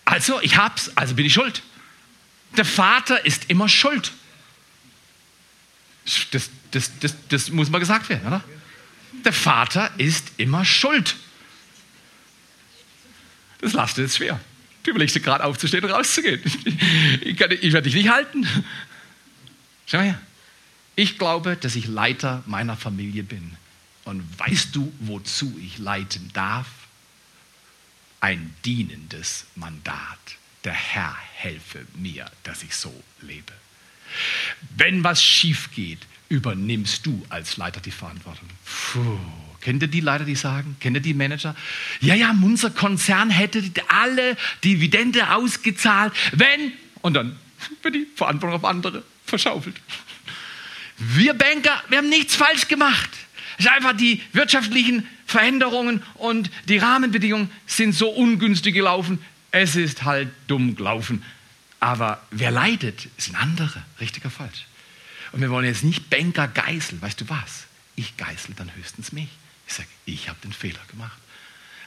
Also, 0.04 0.40
ich 0.42 0.56
hab's, 0.56 0.90
also 0.96 1.14
bin 1.14 1.26
ich 1.26 1.32
schuld. 1.32 1.62
Der 2.56 2.64
Vater 2.64 3.24
ist 3.24 3.48
immer 3.48 3.68
schuld. 3.68 4.12
Das, 6.32 6.50
das, 6.72 6.98
das, 7.00 7.14
das 7.28 7.50
muss 7.50 7.70
mal 7.70 7.78
gesagt 7.78 8.08
werden, 8.08 8.26
oder? 8.26 8.42
Der 9.24 9.32
Vater 9.32 9.90
ist 9.98 10.32
immer 10.36 10.64
schuld. 10.64 11.16
Das 13.60 13.72
lastet 13.72 14.04
jetzt 14.04 14.16
schwer. 14.16 14.40
Du 14.82 14.90
überlegst 14.90 15.14
dir 15.14 15.20
gerade 15.20 15.44
aufzustehen 15.44 15.84
und 15.84 15.90
rauszugehen. 15.90 16.42
Ich, 17.20 17.36
kann, 17.36 17.50
ich 17.50 17.72
werde 17.72 17.82
dich 17.82 17.94
nicht 17.94 18.08
halten. 18.08 18.46
Schau 19.86 19.98
mal 19.98 20.04
her. 20.04 20.20
Ich 20.96 21.18
glaube, 21.18 21.56
dass 21.56 21.76
ich 21.76 21.86
Leiter 21.86 22.42
meiner 22.46 22.76
Familie 22.76 23.22
bin. 23.22 23.56
Und 24.04 24.22
weißt 24.38 24.74
du, 24.74 24.92
wozu 25.00 25.58
ich 25.62 25.78
leiten 25.78 26.30
darf? 26.32 26.66
Ein 28.20 28.54
dienendes 28.64 29.46
Mandat. 29.54 30.18
Der 30.64 30.72
Herr 30.72 31.16
helfe 31.34 31.86
mir, 31.94 32.30
dass 32.42 32.62
ich 32.62 32.74
so 32.74 32.92
lebe. 33.22 33.52
Wenn 34.76 35.04
was 35.04 35.22
schief 35.22 35.70
geht, 35.74 36.00
übernimmst 36.28 37.06
du 37.06 37.24
als 37.28 37.56
Leiter 37.56 37.80
die 37.80 37.90
Verantwortung. 37.90 38.48
Puh. 38.92 39.18
Kennt 39.60 39.82
ihr 39.82 39.88
die 39.88 40.00
Leiter, 40.00 40.24
die 40.24 40.34
sagen? 40.34 40.76
Kennt 40.80 40.96
ihr 40.96 41.02
die 41.02 41.14
Manager? 41.14 41.54
Ja, 42.00 42.14
ja, 42.14 42.34
unser 42.42 42.70
Konzern 42.70 43.30
hätte 43.30 43.62
alle 43.88 44.36
Dividende 44.64 45.34
ausgezahlt, 45.34 46.12
wenn, 46.32 46.72
und 47.02 47.14
dann 47.14 47.36
wird 47.82 47.94
die 47.94 48.06
Verantwortung 48.14 48.56
auf 48.56 48.64
andere 48.64 49.02
verschaufelt. 49.26 49.76
Wir 50.96 51.34
Banker, 51.34 51.82
wir 51.88 51.98
haben 51.98 52.08
nichts 52.08 52.36
falsch 52.36 52.68
gemacht. 52.68 53.10
Es 53.58 53.66
ist 53.66 53.72
einfach 53.72 53.94
die 53.94 54.22
wirtschaftlichen 54.32 55.06
Veränderungen 55.26 56.02
und 56.14 56.50
die 56.68 56.78
Rahmenbedingungen 56.78 57.50
sind 57.66 57.94
so 57.94 58.08
ungünstig 58.08 58.74
gelaufen. 58.74 59.18
Es 59.50 59.76
ist 59.76 60.04
halt 60.04 60.28
dumm 60.46 60.76
gelaufen. 60.76 61.22
Aber 61.78 62.22
wer 62.30 62.50
leidet, 62.50 63.08
sind 63.16 63.36
andere, 63.36 63.82
richtig 64.00 64.24
oder 64.24 64.30
falsch. 64.30 64.66
Und 65.32 65.40
wir 65.40 65.50
wollen 65.50 65.66
jetzt 65.66 65.84
nicht 65.84 66.10
Banker 66.10 66.48
geißeln. 66.48 67.00
Weißt 67.00 67.20
du 67.20 67.28
was? 67.28 67.66
Ich 67.96 68.16
geißel 68.16 68.54
dann 68.56 68.70
höchstens 68.74 69.12
mich. 69.12 69.28
Ich 69.70 69.76
sage, 69.76 69.88
ich 70.04 70.28
habe 70.28 70.38
den 70.40 70.52
Fehler 70.52 70.84
gemacht. 70.88 71.16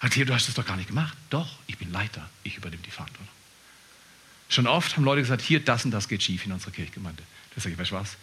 Sagt 0.02 0.16
du 0.16 0.34
hast 0.34 0.48
das 0.48 0.56
doch 0.56 0.66
gar 0.66 0.78
nicht 0.78 0.88
gemacht. 0.88 1.18
Doch, 1.30 1.50
ich 1.68 1.78
bin 1.78 1.92
Leiter. 1.92 2.30
Ich 2.44 2.56
übernehme 2.56 2.82
die 2.82 2.92
Verantwortung. 2.92 3.28
Schon 4.48 4.68
oft 4.68 4.96
haben 4.96 5.04
Leute 5.04 5.22
gesagt, 5.22 5.42
hier, 5.42 5.60
das 5.60 5.84
und 5.84 5.92
das 5.92 6.08
geht 6.08 6.24
schief 6.24 6.46
in 6.46 6.54
unserer 6.54 6.72
Kirchgemeinde. 6.72 7.24
Da 7.54 7.62
sage 7.62 7.74
ich, 7.74 7.80
weißt 7.80 7.92
du 7.92 7.96
was? 7.96 8.16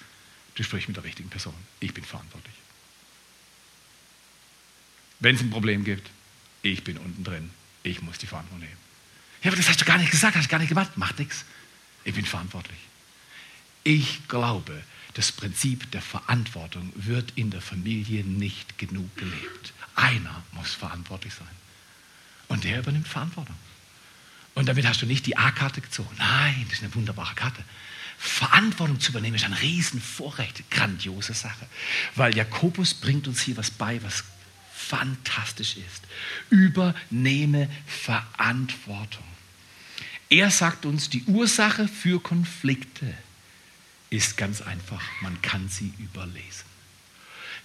Du 0.55 0.63
sprichst 0.63 0.89
mit 0.89 0.97
der 0.97 1.05
richtigen 1.05 1.29
Person. 1.29 1.55
Ich 1.79 1.93
bin 1.93 2.05
verantwortlich. 2.05 2.55
Wenn 5.19 5.35
es 5.35 5.43
ein 5.43 5.51
Problem 5.51 5.85
gibt, 5.85 6.09
ich 6.63 6.83
bin 6.83 6.97
unten 6.97 7.23
drin. 7.23 7.51
Ich 7.83 8.01
muss 8.01 8.17
die 8.17 8.27
Verantwortung 8.27 8.61
nehmen. 8.61 8.81
Ja, 9.43 9.51
aber 9.51 9.57
das 9.57 9.69
hast 9.69 9.81
du 9.81 9.85
gar 9.85 9.99
nicht 9.99 10.11
gesagt, 10.11 10.37
hast 10.37 10.47
du 10.47 10.51
gar 10.51 10.59
nicht 10.59 10.71
gemacht. 10.71 10.97
Macht 10.97 11.19
nichts. 11.19 11.45
Ich 12.05 12.15
bin 12.15 12.25
verantwortlich. 12.25 12.79
Ich 13.85 14.27
glaube, 14.29 14.83
das 15.15 15.33
Prinzip 15.33 15.91
der 15.91 16.03
Verantwortung 16.03 16.93
wird 16.95 17.33
in 17.35 17.51
der 17.51 17.61
Familie 17.61 18.25
nicht 18.25 18.79
genug 18.79 19.17
gelebt. 19.17 19.73
Einer 19.95 20.43
muss 20.53 20.73
verantwortlich 20.73 21.35
sein. 21.35 21.49
Und 22.49 22.65
der 22.65 22.79
übernimmt 22.79 23.09
Verantwortung. 23.09 23.57
Und 24.55 24.69
damit 24.69 24.87
hast 24.87 25.03
du 25.03 25.07
nicht 25.07 25.27
die 25.27 25.37
A-Karte 25.37 25.81
gezogen. 25.81 26.15
Nein, 26.19 26.65
das 26.69 26.79
ist 26.79 26.85
eine 26.85 26.95
wunderbare 26.95 27.35
Karte. 27.35 27.63
Verantwortung 28.19 29.01
zu 29.01 29.13
übernehmen 29.13 29.37
ist 29.37 29.45
ein 29.45 29.53
Riesenvorrecht, 29.53 30.71
grandiose 30.71 31.33
Sache. 31.33 31.67
Weil 32.17 32.37
Jakobus 32.37 32.95
bringt 32.95 33.27
uns 33.29 33.41
hier 33.41 33.57
was 33.57 33.71
bei, 33.71 34.03
was 34.03 34.25
fantastisch 34.75 35.77
ist. 35.77 36.03
Übernehme 36.51 37.71
Verantwortung. 37.87 39.25
Er 40.29 40.51
sagt 40.51 40.87
uns, 40.87 41.09
die 41.09 41.25
Ursache 41.25 41.89
für 41.89 42.21
Konflikte 42.21 43.15
ist 44.11 44.37
ganz 44.37 44.61
einfach, 44.61 45.03
man 45.21 45.41
kann 45.41 45.69
sie 45.69 45.93
überlesen. 45.99 46.65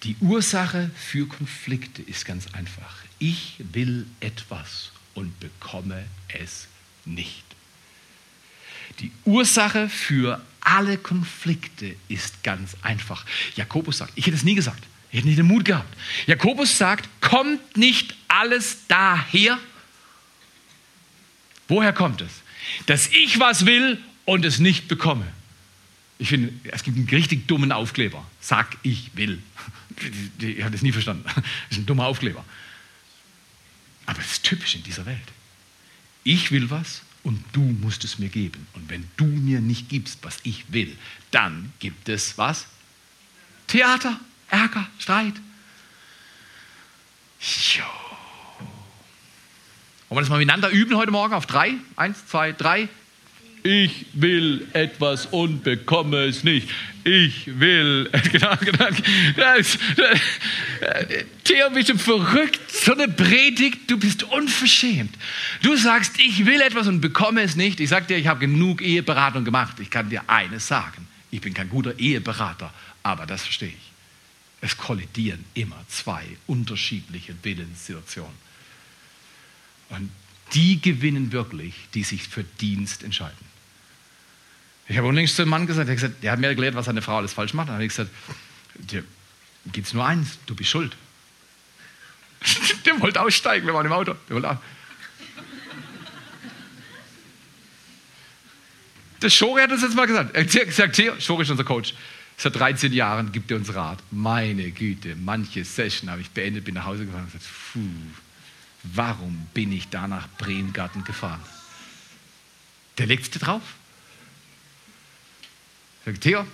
Die 0.03 0.15
Ursache 0.21 0.91
für 0.95 1.27
Konflikte 1.27 2.01
ist 2.03 2.25
ganz 2.25 2.53
einfach. 2.53 2.95
Ich 3.17 3.55
will 3.73 4.05
etwas 4.19 4.91
und 5.15 5.39
bekomme 5.39 6.05
es 6.27 6.67
nicht. 7.05 7.43
Die 8.99 9.11
Ursache 9.25 9.89
für 9.89 10.41
alle 10.61 10.97
Konflikte 10.97 11.95
ist 12.07 12.43
ganz 12.43 12.75
einfach. 12.81 13.25
Jakobus 13.55 13.97
sagt, 13.97 14.13
ich 14.15 14.27
hätte 14.27 14.37
es 14.37 14.43
nie 14.43 14.55
gesagt, 14.55 14.83
ich 15.11 15.17
hätte 15.17 15.27
nicht 15.27 15.39
den 15.39 15.47
Mut 15.47 15.65
gehabt. 15.65 15.91
Jakobus 16.27 16.77
sagt, 16.77 17.09
kommt 17.21 17.77
nicht 17.77 18.15
alles 18.27 18.79
daher? 18.87 19.59
Woher 21.67 21.93
kommt 21.93 22.21
es? 22.21 22.31
Dass 22.85 23.07
ich 23.07 23.39
was 23.39 23.65
will 23.65 23.99
und 24.25 24.45
es 24.45 24.59
nicht 24.59 24.87
bekomme. 24.87 25.25
Ich 26.17 26.29
finde, 26.29 26.53
es 26.71 26.83
gibt 26.83 26.97
einen 26.97 27.09
richtig 27.09 27.47
dummen 27.47 27.71
Aufkleber. 27.71 28.25
Sag, 28.39 28.77
ich 28.83 29.11
will. 29.15 29.41
Ich 30.39 30.61
habe 30.61 30.71
das 30.71 30.81
nie 30.81 30.91
verstanden. 30.91 31.23
Das 31.25 31.43
ist 31.71 31.77
ein 31.77 31.85
dummer 31.85 32.05
Aufkleber. 32.05 32.43
Aber 34.05 34.19
es 34.19 34.33
ist 34.33 34.43
typisch 34.43 34.75
in 34.75 34.83
dieser 34.83 35.05
Welt. 35.05 35.17
Ich 36.23 36.51
will 36.51 36.69
was 36.69 37.01
und 37.23 37.43
du 37.53 37.61
musst 37.61 38.03
es 38.03 38.19
mir 38.19 38.29
geben. 38.29 38.67
Und 38.73 38.89
wenn 38.89 39.07
du 39.17 39.25
mir 39.25 39.59
nicht 39.59 39.89
gibst, 39.89 40.19
was 40.21 40.37
ich 40.43 40.71
will, 40.71 40.95
dann 41.31 41.73
gibt 41.79 42.07
es 42.07 42.37
was? 42.37 42.67
Theater, 43.67 44.19
Ärger, 44.49 44.87
Streit. 44.99 45.33
Jo. 47.39 47.83
Wollen 50.07 50.17
wir 50.17 50.21
das 50.21 50.29
mal 50.29 50.37
miteinander 50.37 50.69
üben 50.69 50.95
heute 50.95 51.11
Morgen 51.11 51.33
auf 51.33 51.45
drei? 51.45 51.73
Eins, 51.95 52.25
zwei, 52.27 52.51
drei. 52.51 52.89
Ich 53.65 54.05
will 54.13 54.67
etwas 54.73 55.25
und 55.25 55.63
bekomme 55.63 56.25
es 56.25 56.43
nicht. 56.43 56.69
Ich 57.03 57.59
will. 57.59 58.07
Genau, 58.31 58.55
genau. 58.57 58.89
Das, 59.35 59.79
das, 59.95 60.19
Theo, 61.43 61.71
bist 61.71 61.89
du 61.89 61.97
verrückt? 61.97 62.59
So 62.69 62.93
eine 62.93 63.07
Predigt, 63.07 63.89
du 63.89 63.97
bist 63.97 64.21
unverschämt. 64.21 65.17
Du 65.63 65.75
sagst, 65.77 66.19
ich 66.19 66.45
will 66.45 66.61
etwas 66.61 66.85
und 66.85 67.01
bekomme 67.01 67.41
es 67.41 67.55
nicht. 67.55 67.79
Ich 67.79 67.89
sag 67.89 68.07
dir, 68.07 68.17
ich 68.17 68.27
habe 68.27 68.41
genug 68.41 68.83
Eheberatung 68.83 69.43
gemacht. 69.43 69.79
Ich 69.79 69.89
kann 69.89 70.11
dir 70.11 70.21
eines 70.27 70.67
sagen. 70.67 71.07
Ich 71.31 71.41
bin 71.41 71.55
kein 71.55 71.69
guter 71.69 71.97
Eheberater, 71.97 72.71
aber 73.01 73.25
das 73.25 73.41
verstehe 73.41 73.69
ich. 73.69 73.91
Es 74.61 74.77
kollidieren 74.77 75.43
immer 75.55 75.83
zwei 75.87 76.23
unterschiedliche 76.45 77.33
Willenssituationen. 77.41 78.35
Und 79.89 80.11
die 80.53 80.79
gewinnen 80.79 81.31
wirklich, 81.31 81.73
die 81.95 82.03
sich 82.03 82.27
für 82.27 82.43
Dienst 82.43 83.01
entscheiden. 83.01 83.54
Ich 84.87 84.97
habe 84.97 85.07
unlängst 85.07 85.35
zu 85.35 85.41
einem 85.41 85.51
Mann 85.51 85.65
gesagt, 85.67 85.87
der, 85.87 85.95
gesagt, 85.95 86.23
der 86.23 86.31
hat 86.31 86.39
mir 86.39 86.47
erklärt, 86.47 86.75
was 86.75 86.85
seine 86.85 87.01
Frau 87.01 87.17
alles 87.17 87.33
falsch 87.33 87.53
macht. 87.53 87.69
Dann 87.69 87.75
habe 87.75 87.85
ich 87.85 87.89
gesagt, 87.89 88.11
dir 88.75 89.03
gibt 89.71 89.87
es 89.87 89.93
nur 89.93 90.05
eins, 90.05 90.37
du 90.45 90.55
bist 90.55 90.69
schuld. 90.69 90.95
der 92.85 92.99
wollte 93.01 93.21
aussteigen, 93.21 93.65
wir 93.65 93.73
waren 93.73 93.85
im 93.85 93.91
Auto. 93.91 94.15
Der 94.29 94.35
wollte 94.35 94.59
Der 99.21 99.29
Schori 99.31 99.61
hat 99.61 99.71
uns 99.71 99.81
jetzt 99.81 99.95
mal 99.95 100.05
gesagt. 100.05 100.35
Er 100.35 100.71
sagt, 100.71 100.97
hier, 100.97 101.19
Schori 101.19 101.43
ist 101.43 101.49
unser 101.49 101.63
Coach. 101.63 101.95
Seit 102.37 102.55
13 102.55 102.93
Jahren 102.93 103.31
gibt 103.31 103.49
er 103.49 103.57
uns 103.57 103.73
Rat. 103.73 103.99
Meine 104.11 104.69
Güte, 104.71 105.15
manche 105.15 105.63
Session 105.63 106.11
habe 106.11 106.21
ich 106.21 106.29
beendet, 106.29 106.65
bin 106.65 106.75
nach 106.75 106.85
Hause 106.85 107.05
gefahren 107.05 107.23
und 107.23 107.31
gesagt, 107.31 107.49
puh, 107.73 107.79
warum 108.83 109.47
bin 109.53 109.71
ich 109.71 109.87
da 109.87 110.07
nach 110.07 110.27
Bremgarten 110.37 111.03
gefahren? 111.05 111.41
Der 112.97 113.07
legt 113.07 113.23
es 113.23 113.29
dir 113.31 113.39
drauf. 113.39 113.63
Sagt 116.05 116.21
Theo, 116.21 116.45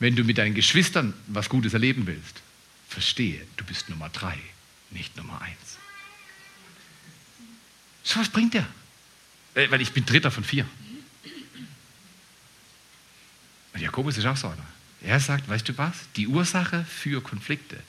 wenn 0.00 0.16
du 0.16 0.24
mit 0.24 0.38
deinen 0.38 0.54
Geschwistern 0.54 1.14
was 1.28 1.48
Gutes 1.48 1.72
erleben 1.72 2.06
willst, 2.06 2.42
verstehe, 2.88 3.46
du 3.56 3.64
bist 3.64 3.88
Nummer 3.88 4.08
drei, 4.08 4.36
nicht 4.90 5.16
Nummer 5.16 5.40
eins. 5.40 5.78
So 8.02 8.18
was 8.18 8.28
bringt 8.28 8.54
der? 8.54 8.66
Äh, 9.54 9.70
weil 9.70 9.80
ich 9.80 9.92
bin 9.92 10.04
Dritter 10.04 10.30
von 10.30 10.42
vier. 10.42 10.66
Und 13.72 13.80
Jakobus 13.80 14.18
ist 14.18 14.26
auch 14.26 14.36
so 14.36 14.48
einer. 14.48 14.66
Er 15.02 15.20
sagt, 15.20 15.48
weißt 15.48 15.68
du 15.68 15.78
was? 15.78 15.94
Die 16.16 16.26
Ursache 16.26 16.84
für 16.84 17.22
Konflikte 17.22 17.80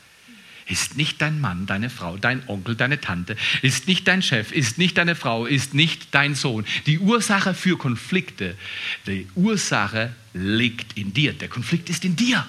ist 0.72 0.96
nicht 0.96 1.22
dein 1.22 1.42
Mann, 1.42 1.66
deine 1.66 1.90
Frau, 1.90 2.18
dein 2.18 2.48
Onkel, 2.48 2.76
deine 2.76 3.02
Tante, 3.02 3.36
ist 3.62 3.88
nicht 3.88 4.08
dein 4.08 4.22
Chef, 4.22 4.54
ist 4.54 4.78
nicht 4.78 4.98
deine 4.98 5.16
Frau, 5.16 5.46
ist 5.46 5.74
nicht 5.74 6.08
dein 6.16 6.34
Sohn. 6.34 6.66
Die 6.86 6.98
Ursache 6.98 7.54
für 7.54 7.78
Konflikte, 7.78 8.58
die 9.06 9.28
Ursache 9.36 10.16
liegt 10.34 10.98
in 10.98 11.14
dir. 11.14 11.34
Der 11.34 11.50
Konflikt 11.50 11.90
ist 11.90 12.06
in 12.06 12.16
dir. 12.16 12.48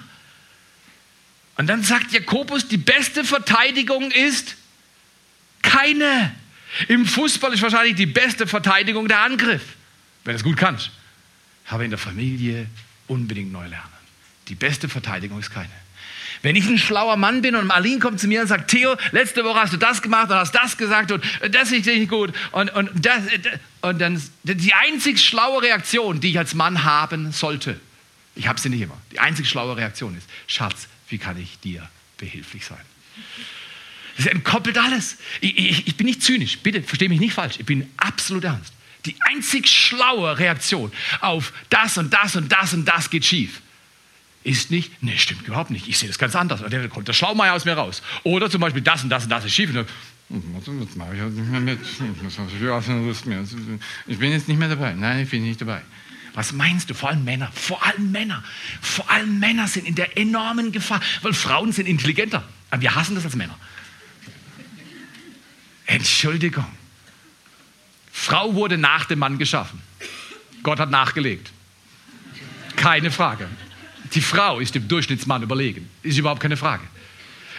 Und 1.57 1.67
dann 1.67 1.83
sagt 1.83 2.13
Jakobus, 2.13 2.67
die 2.67 2.77
beste 2.77 3.25
Verteidigung 3.25 4.09
ist 4.11 4.55
keine. 5.61 6.33
Im 6.87 7.05
Fußball 7.05 7.53
ist 7.53 7.61
wahrscheinlich 7.61 7.95
die 7.95 8.05
beste 8.05 8.47
Verteidigung 8.47 9.07
der 9.07 9.19
Angriff, 9.19 9.63
wenn 10.23 10.33
du 10.33 10.37
es 10.37 10.43
gut 10.43 10.57
kannst. 10.57 10.91
Aber 11.67 11.83
in 11.83 11.91
der 11.91 11.99
Familie 11.99 12.67
unbedingt 13.07 13.51
neu 13.51 13.67
lernen. 13.67 13.83
Die 14.47 14.55
beste 14.55 14.87
Verteidigung 14.87 15.39
ist 15.39 15.51
keine. 15.51 15.82
Wenn 16.43 16.57
ich 16.57 16.67
ein 16.67 16.77
schlauer 16.77 17.15
Mann 17.15 17.41
bin 17.41 17.55
und 17.55 17.67
Marlene 17.67 17.99
kommt 17.99 18.19
zu 18.19 18.27
mir 18.27 18.41
und 18.41 18.47
sagt, 18.47 18.69
Theo, 18.69 18.97
letzte 19.13 19.45
Woche 19.45 19.61
hast 19.61 19.71
du 19.71 19.77
das 19.77 20.01
gemacht 20.01 20.29
und 20.29 20.35
hast 20.35 20.53
das 20.53 20.75
gesagt 20.75 21.13
und 21.13 21.23
das 21.49 21.71
ist 21.71 21.85
nicht 21.85 22.09
gut 22.09 22.33
und, 22.51 22.69
und, 22.75 22.89
das, 22.93 23.23
und 23.81 23.99
dann 23.99 24.21
die 24.43 24.73
einzig 24.73 25.23
schlaue 25.23 25.61
Reaktion, 25.61 26.19
die 26.19 26.31
ich 26.31 26.37
als 26.37 26.53
Mann 26.53 26.83
haben 26.83 27.31
sollte, 27.31 27.79
ich 28.35 28.49
habe 28.49 28.59
sie 28.59 28.67
nicht 28.67 28.81
immer, 28.81 28.97
die 29.13 29.19
einzig 29.19 29.47
schlaue 29.47 29.77
Reaktion 29.77 30.17
ist, 30.17 30.27
Schatz, 30.45 30.89
wie 31.07 31.17
kann 31.17 31.39
ich 31.41 31.59
dir 31.59 31.89
behilflich 32.17 32.65
sein? 32.65 32.81
Das 34.17 34.25
entkoppelt 34.25 34.77
alles. 34.77 35.17
Ich, 35.39 35.57
ich, 35.57 35.87
ich 35.87 35.95
bin 35.95 36.05
nicht 36.05 36.21
zynisch, 36.21 36.59
bitte 36.59 36.83
verstehe 36.83 37.07
mich 37.07 37.21
nicht 37.21 37.33
falsch, 37.33 37.55
ich 37.57 37.65
bin 37.65 37.89
absolut 37.95 38.43
ernst. 38.43 38.73
Die 39.05 39.15
einzig 39.29 39.69
schlaue 39.69 40.37
Reaktion 40.37 40.91
auf 41.21 41.53
das 41.69 41.97
und 41.97 42.13
das 42.13 42.35
und 42.35 42.51
das 42.51 42.73
und 42.73 42.83
das 42.85 43.09
geht 43.09 43.23
schief 43.23 43.62
ist 44.43 44.71
nicht, 44.71 45.01
nee, 45.01 45.17
stimmt 45.17 45.47
überhaupt 45.47 45.69
nicht. 45.69 45.87
Ich 45.87 45.97
sehe 45.97 46.09
das 46.09 46.17
ganz 46.17 46.35
anders. 46.35 46.61
Dann 46.67 46.89
kommt 46.89 47.07
der 47.07 47.13
Schlaumeier 47.13 47.53
aus 47.53 47.65
mir 47.65 47.73
raus. 47.73 48.01
Oder 48.23 48.49
zum 48.49 48.61
Beispiel 48.61 48.81
das 48.81 49.03
und 49.03 49.09
das 49.09 49.23
und 49.23 49.29
das 49.29 49.45
ist 49.45 49.53
schief. 49.53 49.69
Und 49.69 49.85
dann, 50.65 50.79
das 50.79 50.95
mache 50.95 51.15
ich 51.15 51.21
halt 51.21 51.33
nicht 51.33 51.49
mehr 51.49 51.59
mit. 51.59 51.79
Ich 54.07 54.19
bin 54.19 54.31
jetzt 54.31 54.47
nicht 54.47 54.57
mehr 54.57 54.69
dabei. 54.69 54.93
Nein, 54.93 55.23
ich 55.23 55.29
bin 55.29 55.43
nicht 55.43 55.61
dabei. 55.61 55.81
Was 56.33 56.51
meinst 56.51 56.89
du? 56.89 56.93
Vor 56.93 57.09
allem 57.09 57.23
Männer. 57.23 57.51
Vor 57.53 57.85
allem 57.85 58.11
Männer. 58.11 58.43
Vor 58.81 59.09
allem 59.09 59.39
Männer 59.39 59.67
sind 59.67 59.87
in 59.87 59.95
der 59.95 60.17
enormen 60.17 60.71
Gefahr, 60.71 60.99
weil 61.21 61.33
Frauen 61.33 61.71
sind 61.71 61.87
intelligenter. 61.87 62.43
Aber 62.71 62.81
wir 62.81 62.95
hassen 62.95 63.15
das 63.15 63.23
als 63.23 63.35
Männer. 63.35 63.57
Entschuldigung. 65.85 66.65
Frau 68.11 68.55
wurde 68.55 68.77
nach 68.77 69.05
dem 69.05 69.19
Mann 69.19 69.37
geschaffen. 69.37 69.81
Gott 70.63 70.79
hat 70.79 70.89
nachgelegt. 70.89 71.51
Keine 72.75 73.11
Frage. 73.11 73.47
Die 74.13 74.21
Frau 74.21 74.59
ist 74.59 74.75
dem 74.75 74.87
Durchschnittsmann 74.87 75.41
überlegen. 75.41 75.89
Ist 76.03 76.17
überhaupt 76.17 76.41
keine 76.41 76.57
Frage. 76.57 76.83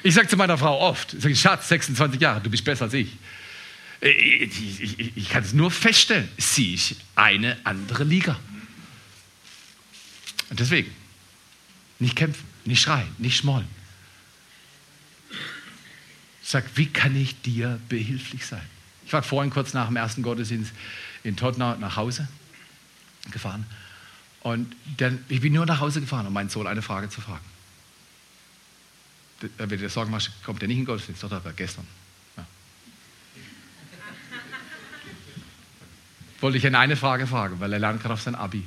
Ich 0.02 0.14
sage 0.14 0.28
zu 0.28 0.36
meiner 0.36 0.58
Frau 0.58 0.80
oft, 0.80 1.14
ich 1.14 1.22
sage, 1.22 1.36
Schatz, 1.36 1.68
26 1.68 2.20
Jahre, 2.20 2.40
du 2.40 2.50
bist 2.50 2.64
besser 2.64 2.84
als 2.84 2.94
ich. 2.94 3.08
Ich, 4.00 4.82
ich, 5.00 5.16
ich 5.16 5.28
kann 5.30 5.42
es 5.42 5.54
nur 5.54 5.70
feststellen, 5.70 6.28
sie 6.36 6.74
ist 6.74 6.96
eine 7.14 7.56
andere 7.64 8.04
Liga. 8.04 8.38
Und 10.50 10.60
deswegen, 10.60 10.94
nicht 11.98 12.14
kämpfen, 12.14 12.44
nicht 12.66 12.82
schreien, 12.82 13.08
nicht 13.16 13.38
schmollen. 13.38 13.66
Sag, 16.42 16.64
wie 16.74 16.86
kann 16.86 17.16
ich 17.16 17.40
dir 17.40 17.80
behilflich 17.88 18.44
sein? 18.44 18.60
Ich 19.06 19.12
war 19.14 19.22
vorhin 19.22 19.50
kurz 19.50 19.72
nach 19.72 19.86
dem 19.86 19.96
ersten 19.96 20.22
Gottesdienst 20.22 20.72
in 21.22 21.36
Tottenau 21.36 21.76
nach 21.76 21.96
Hause 21.96 22.28
gefahren 23.30 23.64
und 24.44 24.76
dann, 24.98 25.24
ich 25.30 25.40
bin 25.40 25.54
nur 25.54 25.64
nach 25.64 25.80
Hause 25.80 26.02
gefahren, 26.02 26.26
um 26.26 26.32
meinen 26.34 26.50
Sohn 26.50 26.66
eine 26.66 26.82
Frage 26.82 27.08
zu 27.08 27.22
fragen. 27.22 27.44
Wenn 29.40 29.68
du 29.70 29.78
dir 29.78 29.88
Sorgen 29.88 30.10
machst, 30.10 30.30
kommt 30.44 30.60
er 30.60 30.68
nicht 30.68 30.76
in 30.76 30.82
den 30.82 30.86
Gottesdienst, 30.86 31.22
doch, 31.22 31.32
aber 31.32 31.54
gestern. 31.54 31.86
Ja. 32.36 32.46
Wollte 36.40 36.58
ich 36.58 36.64
ihn 36.64 36.74
eine 36.74 36.94
Frage 36.94 37.26
fragen, 37.26 37.58
weil 37.58 37.72
er 37.72 37.78
lernt 37.78 38.02
gerade 38.02 38.12
auf 38.12 38.20
sein 38.20 38.34
Abi. 38.34 38.64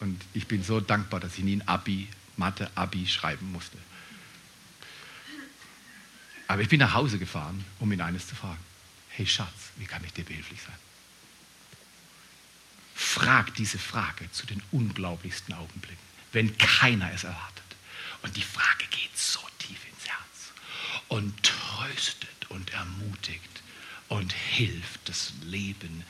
Und 0.00 0.20
ich 0.34 0.48
bin 0.48 0.64
so 0.64 0.80
dankbar, 0.80 1.20
dass 1.20 1.38
ich 1.38 1.44
nie 1.44 1.56
ein 1.56 1.68
Abi, 1.68 2.08
Mathe-Abi 2.36 3.06
schreiben 3.06 3.52
musste. 3.52 3.78
Aber 6.48 6.62
ich 6.62 6.68
bin 6.68 6.80
nach 6.80 6.94
Hause 6.94 7.20
gefahren, 7.20 7.64
um 7.78 7.92
ihn 7.92 8.00
eines 8.00 8.26
zu 8.26 8.34
fragen. 8.34 8.58
Hey 9.10 9.24
Schatz, 9.24 9.70
wie 9.76 9.84
kann 9.84 10.02
ich 10.04 10.12
dir 10.12 10.24
behilflich 10.24 10.60
sein? 10.60 10.89
Fragt 13.00 13.58
diese 13.58 13.78
Frage 13.78 14.30
zu 14.30 14.44
den 14.46 14.62
unglaublichsten 14.72 15.54
Augenblicken, 15.54 16.04
wenn 16.32 16.56
keiner 16.58 17.10
es 17.12 17.24
erwartet. 17.24 17.64
Und 18.22 18.36
die 18.36 18.42
Frage 18.42 18.84
geht 18.90 19.16
so 19.16 19.40
tief 19.58 19.78
ins 19.90 20.06
Herz 20.06 20.52
und 21.08 21.42
tröstet 21.42 22.50
und 22.50 22.70
ermutigt 22.74 23.62
und 24.08 24.34
hilft, 24.34 25.08
das 25.08 25.32
Leben 25.42 26.04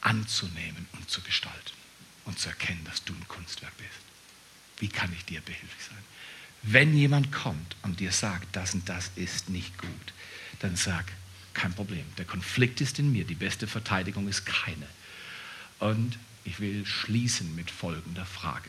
anzunehmen 0.00 0.88
und 0.92 1.10
zu 1.10 1.20
gestalten 1.20 1.76
und 2.24 2.38
zu 2.38 2.48
erkennen, 2.48 2.84
dass 2.84 3.04
du 3.04 3.12
ein 3.12 3.28
Kunstwerk 3.28 3.76
bist. 3.76 3.90
Wie 4.78 4.88
kann 4.88 5.12
ich 5.12 5.26
dir 5.26 5.42
behilflich 5.42 5.84
sein? 5.86 6.02
Wenn 6.62 6.96
jemand 6.96 7.32
kommt 7.32 7.76
und 7.82 8.00
dir 8.00 8.12
sagt, 8.12 8.56
das 8.56 8.72
und 8.72 8.88
das 8.88 9.10
ist 9.16 9.50
nicht 9.50 9.76
gut, 9.76 10.12
dann 10.60 10.74
sag, 10.74 11.12
kein 11.52 11.74
Problem. 11.74 12.06
Der 12.16 12.24
Konflikt 12.24 12.80
ist 12.80 12.98
in 12.98 13.12
mir. 13.12 13.24
Die 13.24 13.34
beste 13.34 13.66
Verteidigung 13.66 14.26
ist 14.26 14.46
keine. 14.46 14.86
Und 15.82 16.16
ich 16.44 16.60
will 16.60 16.86
schließen 16.86 17.56
mit 17.56 17.68
folgender 17.68 18.24
Frage. 18.24 18.68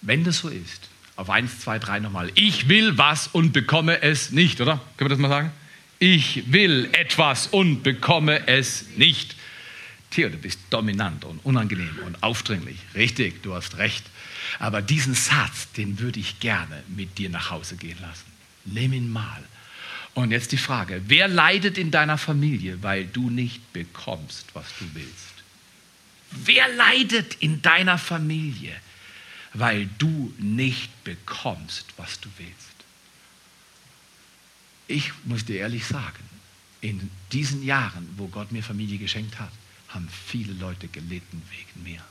Wenn 0.00 0.24
das 0.24 0.38
so 0.38 0.48
ist, 0.48 0.88
auf 1.16 1.28
1, 1.28 1.60
2, 1.60 1.78
3 1.78 2.00
nochmal, 2.00 2.30
ich 2.34 2.68
will 2.70 2.96
was 2.96 3.28
und 3.28 3.52
bekomme 3.52 4.00
es 4.00 4.30
nicht, 4.30 4.62
oder? 4.62 4.80
Können 4.96 5.10
wir 5.10 5.16
das 5.16 5.18
mal 5.18 5.28
sagen? 5.28 5.52
Ich 5.98 6.50
will 6.50 6.88
etwas 6.92 7.46
und 7.46 7.82
bekomme 7.82 8.48
es 8.48 8.86
nicht. 8.96 9.36
Theo, 10.10 10.30
du 10.30 10.38
bist 10.38 10.60
dominant 10.70 11.26
und 11.26 11.44
unangenehm 11.44 11.98
und 12.06 12.22
aufdringlich. 12.22 12.78
Richtig, 12.94 13.42
du 13.42 13.54
hast 13.54 13.76
recht. 13.76 14.04
Aber 14.58 14.80
diesen 14.80 15.14
Satz, 15.14 15.70
den 15.72 15.98
würde 15.98 16.20
ich 16.20 16.40
gerne 16.40 16.82
mit 16.88 17.18
dir 17.18 17.28
nach 17.28 17.50
Hause 17.50 17.76
gehen 17.76 17.98
lassen. 18.00 18.24
Nimm 18.64 18.94
ihn 18.94 19.12
mal. 19.12 19.44
Und 20.14 20.30
jetzt 20.30 20.52
die 20.52 20.56
Frage, 20.56 21.02
wer 21.08 21.28
leidet 21.28 21.76
in 21.76 21.90
deiner 21.90 22.16
Familie, 22.16 22.82
weil 22.82 23.04
du 23.04 23.28
nicht 23.28 23.74
bekommst, 23.74 24.46
was 24.54 24.66
du 24.78 24.86
willst? 24.94 25.33
Wer 26.36 26.68
leidet 26.68 27.34
in 27.34 27.62
deiner 27.62 27.96
Familie, 27.96 28.74
weil 29.52 29.88
du 29.98 30.34
nicht 30.38 31.04
bekommst, 31.04 31.86
was 31.96 32.20
du 32.20 32.28
willst? 32.38 32.54
Ich 34.88 35.12
muss 35.24 35.44
dir 35.44 35.60
ehrlich 35.60 35.86
sagen, 35.86 36.28
in 36.80 37.10
diesen 37.32 37.62
Jahren, 37.62 38.08
wo 38.16 38.26
Gott 38.26 38.52
mir 38.52 38.62
Familie 38.62 38.98
geschenkt 38.98 39.38
hat, 39.38 39.52
haben 39.88 40.08
viele 40.26 40.52
Leute 40.54 40.88
gelitten 40.88 41.42
wegen 41.50 41.82
mir. 41.82 42.04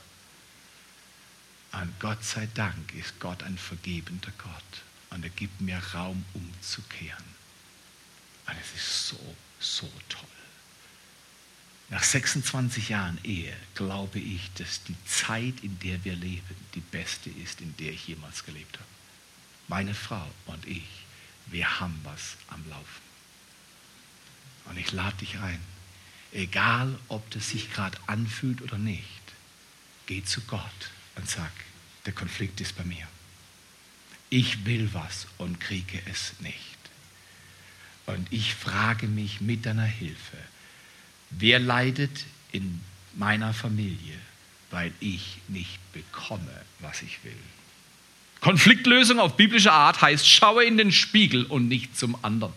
Und 1.72 2.00
Gott 2.00 2.24
sei 2.24 2.48
Dank 2.54 2.94
ist 2.94 3.20
Gott 3.20 3.42
ein 3.42 3.58
vergebender 3.58 4.32
Gott 4.38 4.82
und 5.10 5.22
er 5.22 5.30
gibt 5.30 5.60
mir 5.60 5.78
Raum 5.92 6.24
umzukehren. 6.32 7.24
Und 8.46 8.54
es 8.60 8.80
ist 8.80 9.08
so, 9.08 9.36
so 9.60 9.90
toll. 10.08 10.43
Nach 11.94 12.02
26 12.02 12.88
Jahren 12.88 13.20
Ehe 13.22 13.54
glaube 13.76 14.18
ich, 14.18 14.50
dass 14.54 14.82
die 14.82 14.96
Zeit, 15.06 15.62
in 15.62 15.78
der 15.78 16.04
wir 16.04 16.16
leben, 16.16 16.56
die 16.74 16.80
beste 16.80 17.30
ist, 17.30 17.60
in 17.60 17.76
der 17.76 17.92
ich 17.92 18.08
jemals 18.08 18.44
gelebt 18.44 18.76
habe. 18.78 18.88
Meine 19.68 19.94
Frau 19.94 20.28
und 20.46 20.66
ich, 20.66 20.88
wir 21.46 21.78
haben 21.78 21.96
was 22.02 22.36
am 22.48 22.68
Laufen. 22.68 23.02
Und 24.64 24.76
ich 24.76 24.90
lade 24.90 25.18
dich 25.18 25.38
ein, 25.38 25.60
egal 26.32 26.98
ob 27.06 27.30
das 27.30 27.50
sich 27.50 27.72
gerade 27.72 27.96
anfühlt 28.08 28.60
oder 28.60 28.76
nicht, 28.76 29.22
geh 30.06 30.24
zu 30.24 30.40
Gott 30.40 30.90
und 31.14 31.30
sag, 31.30 31.52
der 32.06 32.12
Konflikt 32.12 32.60
ist 32.60 32.76
bei 32.76 32.82
mir. 32.82 33.06
Ich 34.30 34.66
will 34.66 34.92
was 34.94 35.28
und 35.38 35.60
kriege 35.60 36.02
es 36.10 36.32
nicht. 36.40 36.58
Und 38.06 38.32
ich 38.32 38.52
frage 38.52 39.06
mich 39.06 39.40
mit 39.40 39.64
deiner 39.64 39.84
Hilfe, 39.84 40.38
wer 41.38 41.58
leidet 41.58 42.24
in 42.52 42.80
meiner 43.14 43.54
Familie, 43.54 44.18
weil 44.70 44.92
ich 45.00 45.38
nicht 45.48 45.78
bekomme, 45.92 46.62
was 46.80 47.02
ich 47.02 47.22
will? 47.24 47.32
Konfliktlösung 48.40 49.20
auf 49.20 49.36
biblische 49.36 49.72
Art 49.72 50.02
heißt, 50.02 50.28
schaue 50.28 50.64
in 50.64 50.76
den 50.76 50.92
Spiegel 50.92 51.44
und 51.44 51.68
nicht 51.68 51.96
zum 51.96 52.16
anderen. 52.22 52.52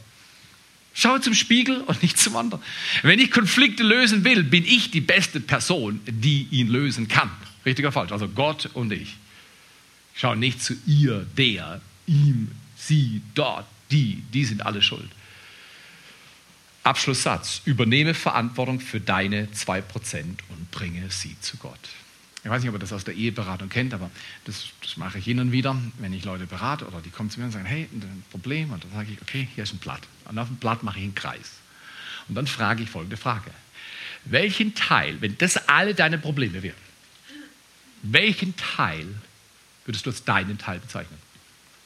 Schaue 0.94 1.22
zum 1.22 1.34
Spiegel 1.34 1.82
und 1.82 2.02
nicht 2.02 2.18
zum 2.18 2.36
anderen. 2.36 2.62
Wenn 3.04 3.20
ich 3.20 3.32
Konflikte 3.32 3.84
lösen 3.84 4.24
will, 4.24 4.44
bin 4.44 4.66
ich 4.66 4.90
die 4.90 5.00
beste 5.00 5.40
Person, 5.40 6.02
die 6.08 6.48
ihn 6.52 6.68
lösen 6.68 7.08
kann. 7.08 7.30
Richtiger 7.66 7.92
falsch. 7.92 8.12
Also 8.12 8.28
Gott 8.28 8.70
und 8.74 8.92
ich. 8.92 9.16
Schau 10.16 10.34
nicht 10.34 10.62
zu 10.62 10.76
ihr, 10.88 11.26
der, 11.38 11.82
ihm, 12.08 12.52
sie, 12.76 13.22
dort, 13.36 13.68
die. 13.92 14.24
Die 14.34 14.44
sind 14.44 14.66
alle 14.66 14.82
schuld. 14.82 15.10
Abschlusssatz. 16.88 17.62
Übernehme 17.66 18.14
Verantwortung 18.14 18.80
für 18.80 19.00
deine 19.00 19.48
2% 19.48 20.24
und 20.50 20.72
bringe 20.72 21.10
sie 21.12 21.40
zu 21.42 21.58
Gott. 21.58 21.80
Ich 22.44 22.50
weiß 22.50 22.62
nicht, 22.62 22.70
ob 22.70 22.76
ihr 22.76 22.80
das 22.80 22.94
aus 22.94 23.04
der 23.04 23.14
Eheberatung 23.14 23.68
kennt, 23.68 23.94
aber 23.94 24.10
das, 24.46 24.68
das 24.82 24.96
mache 24.96 25.18
ich 25.18 25.26
hin 25.26 25.40
und 25.40 25.52
wieder, 25.52 25.76
wenn 26.00 26.14
ich 26.14 26.24
Leute 26.24 26.48
berate 26.48 26.88
oder 26.88 27.02
die 27.02 27.10
kommen 27.10 27.30
zu 27.30 27.40
mir 27.40 27.48
und 27.48 27.52
sagen, 27.52 27.66
hey, 27.66 27.90
ein 27.92 28.24
Problem. 28.32 28.72
Und 28.72 28.84
dann 28.84 28.92
sage 28.94 29.12
ich, 29.12 29.22
okay, 29.22 29.48
hier 29.54 29.66
ist 29.66 29.74
ein 29.74 29.80
Blatt. 29.80 30.02
Und 30.26 30.40
auf 30.40 30.48
dem 30.48 30.56
Blatt 30.58 30.82
mache 30.82 31.00
ich 31.00 31.04
einen 31.04 31.16
Kreis. 31.16 31.54
Und 32.30 32.36
dann 32.36 32.48
frage 32.48 32.84
ich 32.84 32.90
folgende 32.90 33.18
Frage. 33.18 33.52
Welchen 34.24 34.76
Teil, 34.76 35.20
wenn 35.22 35.38
das 35.38 35.58
alle 35.68 35.94
deine 35.94 36.18
Probleme 36.18 36.64
wären, 36.64 36.88
welchen 38.04 38.56
Teil 38.56 39.08
würdest 39.86 40.06
du 40.06 40.12
als 40.12 40.24
deinen 40.24 40.58
Teil 40.58 40.80
bezeichnen? 40.80 41.18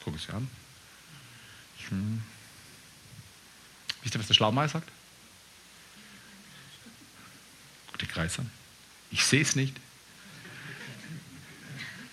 Guck 0.04 0.16
es 0.16 0.26
dir 0.26 0.34
an. 0.34 0.48
Hm. 1.88 2.22
Wisst 4.02 4.14
ihr, 4.14 4.20
was 4.20 4.26
der 4.26 4.34
Schlaumeier 4.34 4.68
sagt? 4.68 4.88
Den 8.00 8.08
Kreis 8.08 8.38
an. 8.38 8.50
Ich 9.10 9.24
sehe 9.24 9.42
es 9.42 9.54
nicht. 9.54 9.76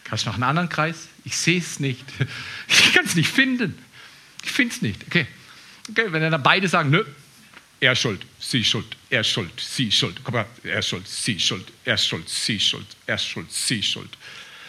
Hast 0.09 0.25
du 0.25 0.29
noch 0.29 0.35
einen 0.35 0.43
anderen 0.43 0.69
Kreis? 0.69 1.07
Ich 1.23 1.37
sehe 1.37 1.59
es 1.59 1.79
nicht. 1.79 2.05
Ich 2.67 2.93
kann 2.93 3.05
es 3.05 3.15
nicht 3.15 3.29
finden. 3.29 3.77
Ich 4.43 4.51
finde 4.51 4.73
es 4.73 4.81
nicht. 4.81 5.03
Okay. 5.05 5.27
okay. 5.89 6.11
Wenn 6.11 6.31
dann 6.31 6.43
beide 6.43 6.67
sagen, 6.67 6.89
nö, 6.89 7.05
er 7.79 7.93
ist 7.93 7.99
schuld, 7.99 8.25
sie 8.39 8.61
ist 8.61 8.67
schuld, 8.67 8.97
er 9.09 9.21
ist 9.21 9.29
schuld, 9.29 9.51
sie 9.59 9.87
ist 9.87 9.95
schuld. 9.95 10.21
Komm 10.23 10.33
mal, 10.35 10.45
er 10.63 10.79
ist 10.79 10.89
schuld, 10.89 11.07
sie 11.07 11.33
ist 11.33 11.43
schuld, 11.43 11.71
er 11.85 11.95
ist 11.95 12.05
schuld, 12.05 12.29
sie 12.29 12.55
ist 12.55 12.63
schuld, 12.63 12.87
er 13.05 13.15
ist 13.15 13.25
schuld, 13.25 13.51
sie 13.51 13.79
ist 13.79 13.85
schuld. 13.85 14.17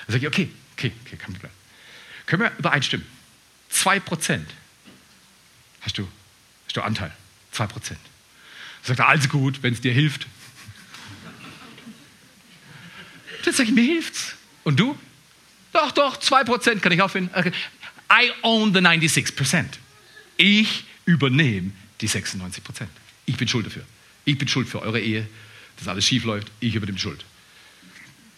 Dann 0.07 0.13
sage 0.13 0.27
ich, 0.27 0.29
okay, 0.29 0.51
okay, 0.75 0.93
okay, 1.05 1.17
kann 1.17 1.33
bleiben. 1.35 1.55
Können 2.27 2.43
wir 2.43 2.53
übereinstimmen? 2.59 3.07
Zwei 3.69 3.99
Prozent 3.99 4.49
hast 5.81 5.99
du, 5.99 6.07
hast 6.71 6.77
du 6.77 6.83
Anteil. 6.83 7.13
Zwei 7.51 7.67
Prozent. 7.67 7.99
Sagt 8.85 9.01
er, 9.01 9.09
also 9.09 9.29
gut, 9.29 9.63
wenn 9.63 9.75
es 9.75 9.81
dir 9.81 9.93
hilft. 9.93 10.29
Dann 13.45 13.55
sage 13.55 13.71
ich, 13.71 13.75
mir 13.75 13.83
hilft's. 13.83 14.37
Und 14.63 14.79
du? 14.79 14.97
Doch, 15.73 15.91
doch, 15.91 16.21
2% 16.21 16.79
kann 16.79 16.93
ich 16.93 17.03
auffinden. 17.03 17.31
Okay. 17.35 17.53
I 18.13 18.31
own 18.43 18.73
the 18.73 18.81
96%. 18.81 19.65
Ich 20.37 20.85
übernehme 21.07 21.73
die 22.01 22.09
96%. 22.09 22.87
Ich 23.27 23.37
bin 23.37 23.49
schuld 23.49 23.67
dafür. 23.67 23.85
Ich 24.25 24.39
bin 24.39 24.47
schuld 24.47 24.69
für 24.69 24.81
eure 24.81 25.01
Ehe, 25.01 25.27
dass 25.77 25.89
alles 25.89 26.05
schief 26.05 26.25
läuft. 26.25 26.53
Ich 26.61 26.75
übernehme 26.75 26.97
die 26.97 27.03
Schuld. 27.03 27.25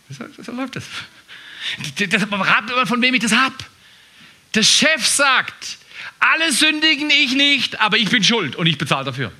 So 0.08 0.52
läuft 0.52 0.76
das. 0.76 0.84
das 2.08 2.22
rat 2.32 2.66
mal, 2.66 2.86
von 2.86 3.02
wem 3.02 3.12
ich 3.12 3.20
das 3.20 3.32
habe. 3.32 3.56
Der 4.54 4.62
Chef 4.62 5.06
sagt, 5.06 5.78
alle 6.22 6.52
sündigen 6.52 7.10
ich 7.10 7.34
nicht, 7.34 7.80
aber 7.80 7.98
ich 7.98 8.08
bin 8.08 8.22
schuld 8.22 8.54
und 8.54 8.66
ich 8.66 8.78
bezahle 8.78 9.04
dafür. 9.04 9.32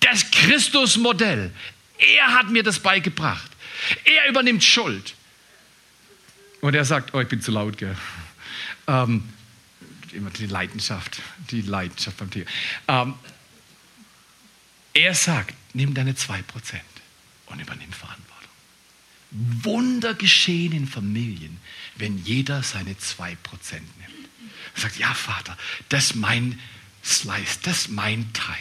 Das 0.00 0.30
Christusmodell. 0.30 1.52
Er 1.98 2.34
hat 2.34 2.48
mir 2.48 2.62
das 2.62 2.78
beigebracht. 2.78 3.50
Er 4.04 4.28
übernimmt 4.28 4.62
Schuld. 4.62 5.14
Und 6.60 6.74
er 6.74 6.84
sagt, 6.84 7.12
oh, 7.12 7.20
ich 7.20 7.28
bin 7.28 7.42
zu 7.42 7.50
laut, 7.50 7.76
gell. 7.76 7.96
Ähm, 8.86 9.28
immer 10.12 10.30
die 10.30 10.46
Leidenschaft, 10.46 11.20
die 11.50 11.62
Leidenschaft 11.62 12.16
beim 12.18 12.30
Tier. 12.30 12.46
Ähm, 12.86 13.14
er 14.94 15.14
sagt, 15.14 15.54
nimm 15.72 15.92
deine 15.92 16.12
2% 16.12 16.42
und 17.46 17.60
übernimm 17.60 17.92
Verantwortung. 17.92 18.50
Wunder 19.30 20.14
geschehen 20.14 20.72
in 20.72 20.86
Familien, 20.86 21.58
wenn 21.96 22.18
jeder 22.18 22.62
seine 22.62 22.92
2% 22.92 23.36
nimmt. 23.72 24.21
Er 24.74 24.80
sagt, 24.80 24.98
ja 24.98 25.12
Vater, 25.14 25.56
das 25.88 26.06
ist 26.06 26.16
mein 26.16 26.58
Slice, 27.04 27.58
das 27.62 27.82
ist 27.82 27.90
mein 27.90 28.32
Teil. 28.32 28.56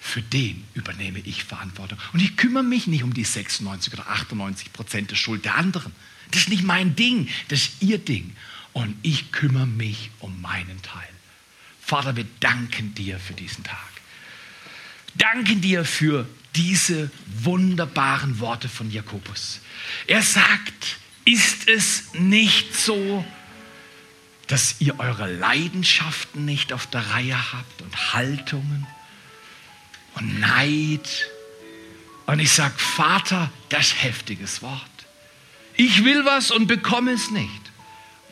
Für 0.00 0.22
den 0.22 0.64
übernehme 0.74 1.20
ich 1.20 1.44
Verantwortung. 1.44 1.98
Und 2.12 2.20
ich 2.20 2.36
kümmere 2.36 2.62
mich 2.62 2.86
nicht 2.86 3.02
um 3.02 3.14
die 3.14 3.24
96 3.24 3.92
oder 3.94 4.08
98 4.08 4.72
Prozent 4.72 5.10
der 5.10 5.16
Schuld 5.16 5.44
der 5.44 5.56
anderen. 5.56 5.92
Das 6.30 6.42
ist 6.42 6.48
nicht 6.48 6.64
mein 6.64 6.96
Ding, 6.96 7.28
das 7.48 7.60
ist 7.60 7.72
ihr 7.80 7.98
Ding. 7.98 8.36
Und 8.72 8.94
ich 9.02 9.32
kümmere 9.32 9.66
mich 9.66 10.10
um 10.20 10.40
meinen 10.40 10.80
Teil. 10.82 11.08
Vater, 11.80 12.14
wir 12.14 12.26
danken 12.38 12.94
dir 12.94 13.18
für 13.18 13.34
diesen 13.34 13.64
Tag. 13.64 13.78
Danken 15.14 15.60
dir 15.60 15.84
für 15.84 16.28
diese 16.54 17.10
wunderbaren 17.26 18.38
Worte 18.38 18.68
von 18.68 18.90
Jakobus. 18.90 19.60
Er 20.06 20.22
sagt, 20.22 20.98
ist 21.24 21.68
es 21.68 22.14
nicht 22.14 22.76
so, 22.76 23.24
dass 24.50 24.80
ihr 24.80 24.98
eure 24.98 25.32
Leidenschaften 25.32 26.44
nicht 26.44 26.72
auf 26.72 26.88
der 26.88 27.12
Reihe 27.12 27.52
habt 27.52 27.82
und 27.82 28.12
Haltungen 28.14 28.84
und 30.16 30.40
Neid? 30.40 31.28
Und 32.26 32.40
ich 32.40 32.50
sage, 32.50 32.74
Vater, 32.76 33.48
das 33.68 33.88
ist 33.88 34.02
heftiges 34.02 34.60
Wort. 34.60 34.82
Ich 35.76 36.04
will 36.04 36.24
was 36.24 36.50
und 36.50 36.66
bekomme 36.66 37.12
es 37.12 37.30
nicht. 37.30 37.70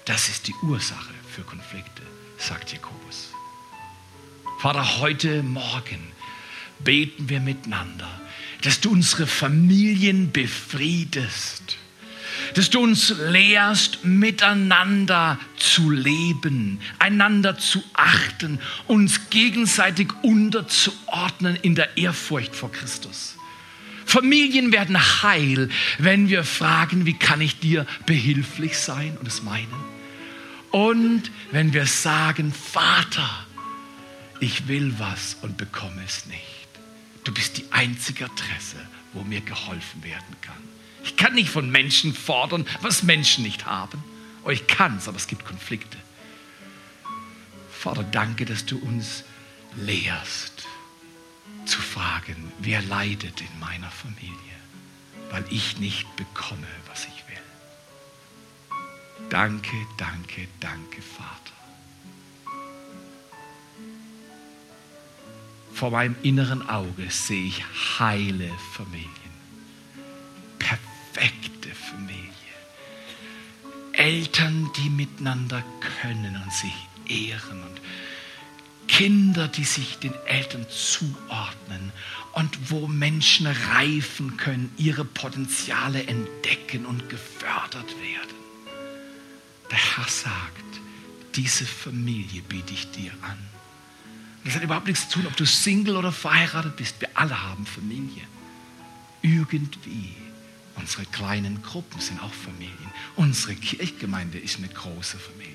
Das 0.06 0.28
ist 0.28 0.48
die 0.48 0.54
Ursache 0.62 1.14
für 1.30 1.42
Konflikte, 1.42 2.02
sagt 2.36 2.72
Jakobus. 2.72 3.28
Vater, 4.58 4.98
heute 4.98 5.44
Morgen 5.44 6.12
beten 6.80 7.28
wir 7.28 7.38
miteinander, 7.38 8.10
dass 8.62 8.80
du 8.80 8.90
unsere 8.90 9.28
Familien 9.28 10.32
befriedest, 10.32 11.76
dass 12.58 12.70
du 12.70 12.80
uns 12.80 13.14
lehrst, 13.30 14.04
miteinander 14.04 15.38
zu 15.58 15.92
leben, 15.92 16.80
einander 16.98 17.56
zu 17.56 17.84
achten, 17.92 18.58
uns 18.88 19.30
gegenseitig 19.30 20.08
unterzuordnen 20.22 21.54
in 21.54 21.76
der 21.76 21.96
Ehrfurcht 21.96 22.56
vor 22.56 22.72
Christus. 22.72 23.36
Familien 24.04 24.72
werden 24.72 24.98
heil, 25.22 25.68
wenn 25.98 26.28
wir 26.30 26.42
fragen, 26.42 27.06
wie 27.06 27.16
kann 27.16 27.40
ich 27.40 27.60
dir 27.60 27.86
behilflich 28.06 28.76
sein 28.76 29.16
und 29.20 29.28
es 29.28 29.44
meinen. 29.44 29.68
Und 30.72 31.30
wenn 31.52 31.72
wir 31.72 31.86
sagen, 31.86 32.52
Vater, 32.52 33.46
ich 34.40 34.66
will 34.66 34.94
was 34.98 35.36
und 35.42 35.56
bekomme 35.56 36.02
es 36.04 36.26
nicht. 36.26 36.68
Du 37.22 37.32
bist 37.32 37.56
die 37.58 37.66
einzige 37.70 38.24
Adresse, 38.24 38.78
wo 39.12 39.22
mir 39.22 39.42
geholfen 39.42 40.02
werden 40.02 40.34
kann. 40.40 40.77
Ich 41.04 41.16
kann 41.16 41.34
nicht 41.34 41.50
von 41.50 41.70
Menschen 41.70 42.14
fordern, 42.14 42.66
was 42.80 43.02
Menschen 43.02 43.44
nicht 43.44 43.66
haben. 43.66 44.02
Oh, 44.44 44.50
ich 44.50 44.66
kann 44.66 44.98
es, 44.98 45.08
aber 45.08 45.16
es 45.16 45.26
gibt 45.26 45.44
Konflikte. 45.44 45.98
Vater, 47.70 48.02
danke, 48.04 48.44
dass 48.44 48.66
du 48.66 48.78
uns 48.78 49.24
lehrst 49.76 50.66
zu 51.64 51.80
fragen, 51.80 52.52
wer 52.58 52.82
leidet 52.82 53.40
in 53.40 53.60
meiner 53.60 53.90
Familie, 53.90 54.34
weil 55.30 55.44
ich 55.50 55.78
nicht 55.78 56.16
bekomme, 56.16 56.66
was 56.88 57.04
ich 57.04 57.28
will. 57.28 57.38
Danke, 59.28 59.76
danke, 59.96 60.48
danke, 60.60 61.02
Vater. 61.02 61.58
Vor 65.74 65.90
meinem 65.90 66.16
inneren 66.22 66.68
Auge 66.68 67.10
sehe 67.10 67.46
ich 67.46 67.62
heile 67.98 68.50
Familien, 68.72 69.10
perfekte 71.18 71.70
Familie, 71.74 72.22
Eltern, 73.92 74.70
die 74.76 74.88
miteinander 74.88 75.64
können 76.02 76.40
und 76.42 76.52
sich 76.52 76.74
ehren 77.08 77.62
und 77.62 77.80
Kinder, 78.86 79.48
die 79.48 79.64
sich 79.64 79.98
den 79.98 80.14
Eltern 80.26 80.66
zuordnen 80.70 81.92
und 82.32 82.70
wo 82.70 82.86
Menschen 82.86 83.46
reifen 83.46 84.36
können, 84.36 84.72
ihre 84.76 85.04
Potenziale 85.04 86.04
entdecken 86.04 86.86
und 86.86 87.08
gefördert 87.08 87.90
werden. 88.00 88.36
Der 89.70 89.78
Herr 89.78 90.08
sagt, 90.08 90.80
diese 91.34 91.66
Familie 91.66 92.42
biete 92.42 92.72
ich 92.72 92.90
dir 92.92 93.12
an. 93.22 93.38
Das 94.44 94.54
hat 94.54 94.62
überhaupt 94.62 94.86
nichts 94.86 95.08
zu 95.08 95.18
tun, 95.18 95.26
ob 95.26 95.36
du 95.36 95.44
Single 95.44 95.96
oder 95.96 96.12
verheiratet 96.12 96.76
bist. 96.76 97.00
Wir 97.00 97.10
alle 97.14 97.42
haben 97.42 97.66
Familie. 97.66 98.22
Irgendwie. 99.20 100.14
Unsere 100.78 101.04
kleinen 101.06 101.62
Gruppen 101.62 102.00
sind 102.00 102.22
auch 102.22 102.32
Familien. 102.32 102.92
Unsere 103.16 103.54
Kirchgemeinde 103.54 104.38
ist 104.38 104.58
eine 104.58 104.68
große 104.68 105.18
Familie. 105.18 105.52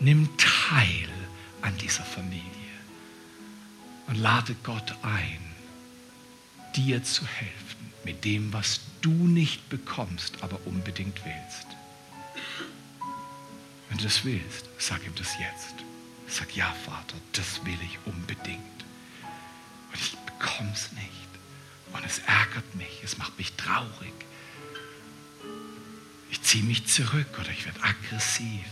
Nimm 0.00 0.28
teil 0.36 1.08
an 1.62 1.76
dieser 1.78 2.04
Familie 2.04 2.42
und 4.06 4.16
lade 4.16 4.54
Gott 4.64 4.94
ein, 5.02 5.38
dir 6.76 7.02
zu 7.02 7.24
helfen 7.26 7.92
mit 8.04 8.24
dem, 8.24 8.52
was 8.52 8.80
du 9.00 9.10
nicht 9.10 9.68
bekommst, 9.70 10.42
aber 10.42 10.58
unbedingt 10.66 11.24
willst. 11.24 11.66
Wenn 13.88 13.98
du 13.98 14.04
das 14.04 14.24
willst, 14.24 14.68
sag 14.78 15.04
ihm 15.06 15.14
das 15.14 15.38
jetzt. 15.38 15.74
Sag, 16.26 16.54
ja 16.56 16.74
Vater, 16.84 17.16
das 17.32 17.64
will 17.64 17.78
ich 17.84 17.98
unbedingt. 18.06 18.58
Und 19.92 20.00
ich 20.00 20.16
bekomme 20.26 20.72
es 20.74 20.90
nicht. 20.92 21.23
Und 21.94 22.04
es 22.04 22.18
ärgert 22.18 22.74
mich, 22.74 23.00
es 23.02 23.18
macht 23.18 23.38
mich 23.38 23.52
traurig. 23.52 24.12
Ich 26.30 26.42
ziehe 26.42 26.64
mich 26.64 26.86
zurück 26.86 27.38
oder 27.40 27.50
ich 27.50 27.64
werde 27.64 27.82
aggressiv. 27.82 28.66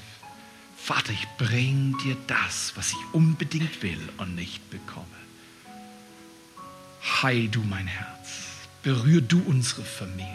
Vater, 0.77 1.13
ich 1.13 1.27
bringe 1.39 1.97
dir 1.99 2.17
das, 2.27 2.73
was 2.75 2.91
ich 2.91 2.99
unbedingt 3.13 3.83
will 3.83 4.09
und 4.19 4.35
nicht 4.35 4.69
bekomme. 4.71 5.07
Heil 7.23 7.49
du 7.49 7.63
mein 7.63 7.87
Herz, 7.87 8.29
berühr 8.83 9.21
du 9.21 9.41
unsere 9.43 9.85
Familie, 9.85 10.27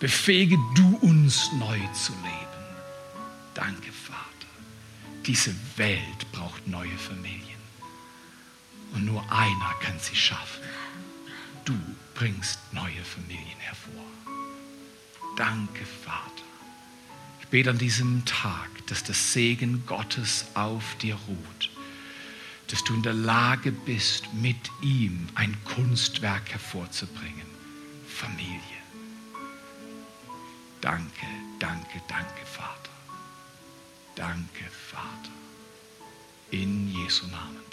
befähige 0.00 0.58
du 0.74 0.96
uns 0.96 1.52
neu 1.52 1.78
zu 1.94 2.12
leben. 2.12 2.66
Danke, 3.54 3.92
Vater. 3.92 4.20
Diese 5.26 5.54
Welt 5.76 6.32
braucht 6.32 6.66
neue 6.66 6.98
Familien. 6.98 7.60
Und 8.94 9.04
nur 9.04 9.22
einer 9.30 9.74
kann 9.80 9.98
sie 10.00 10.16
schaffen. 10.16 10.60
Du 11.70 11.78
bringst 12.14 12.58
neue 12.72 13.04
Familien 13.04 13.58
hervor. 13.58 14.04
Danke, 15.36 15.84
Vater 16.04 16.40
bete 17.50 17.70
an 17.70 17.78
diesem 17.78 18.24
Tag, 18.24 18.68
dass 18.86 19.02
das 19.02 19.32
Segen 19.32 19.84
Gottes 19.86 20.46
auf 20.54 20.96
dir 20.98 21.16
ruht, 21.26 21.70
dass 22.68 22.84
du 22.84 22.94
in 22.94 23.02
der 23.02 23.14
Lage 23.14 23.72
bist, 23.72 24.32
mit 24.34 24.70
ihm 24.80 25.28
ein 25.34 25.56
Kunstwerk 25.64 26.50
hervorzubringen. 26.50 27.46
Familie. 28.06 28.60
Danke, 30.80 31.26
danke, 31.58 32.00
danke, 32.08 32.46
Vater. 32.46 32.90
Danke, 34.14 34.64
Vater. 34.90 35.30
In 36.50 36.88
Jesu 36.88 37.26
Namen. 37.26 37.69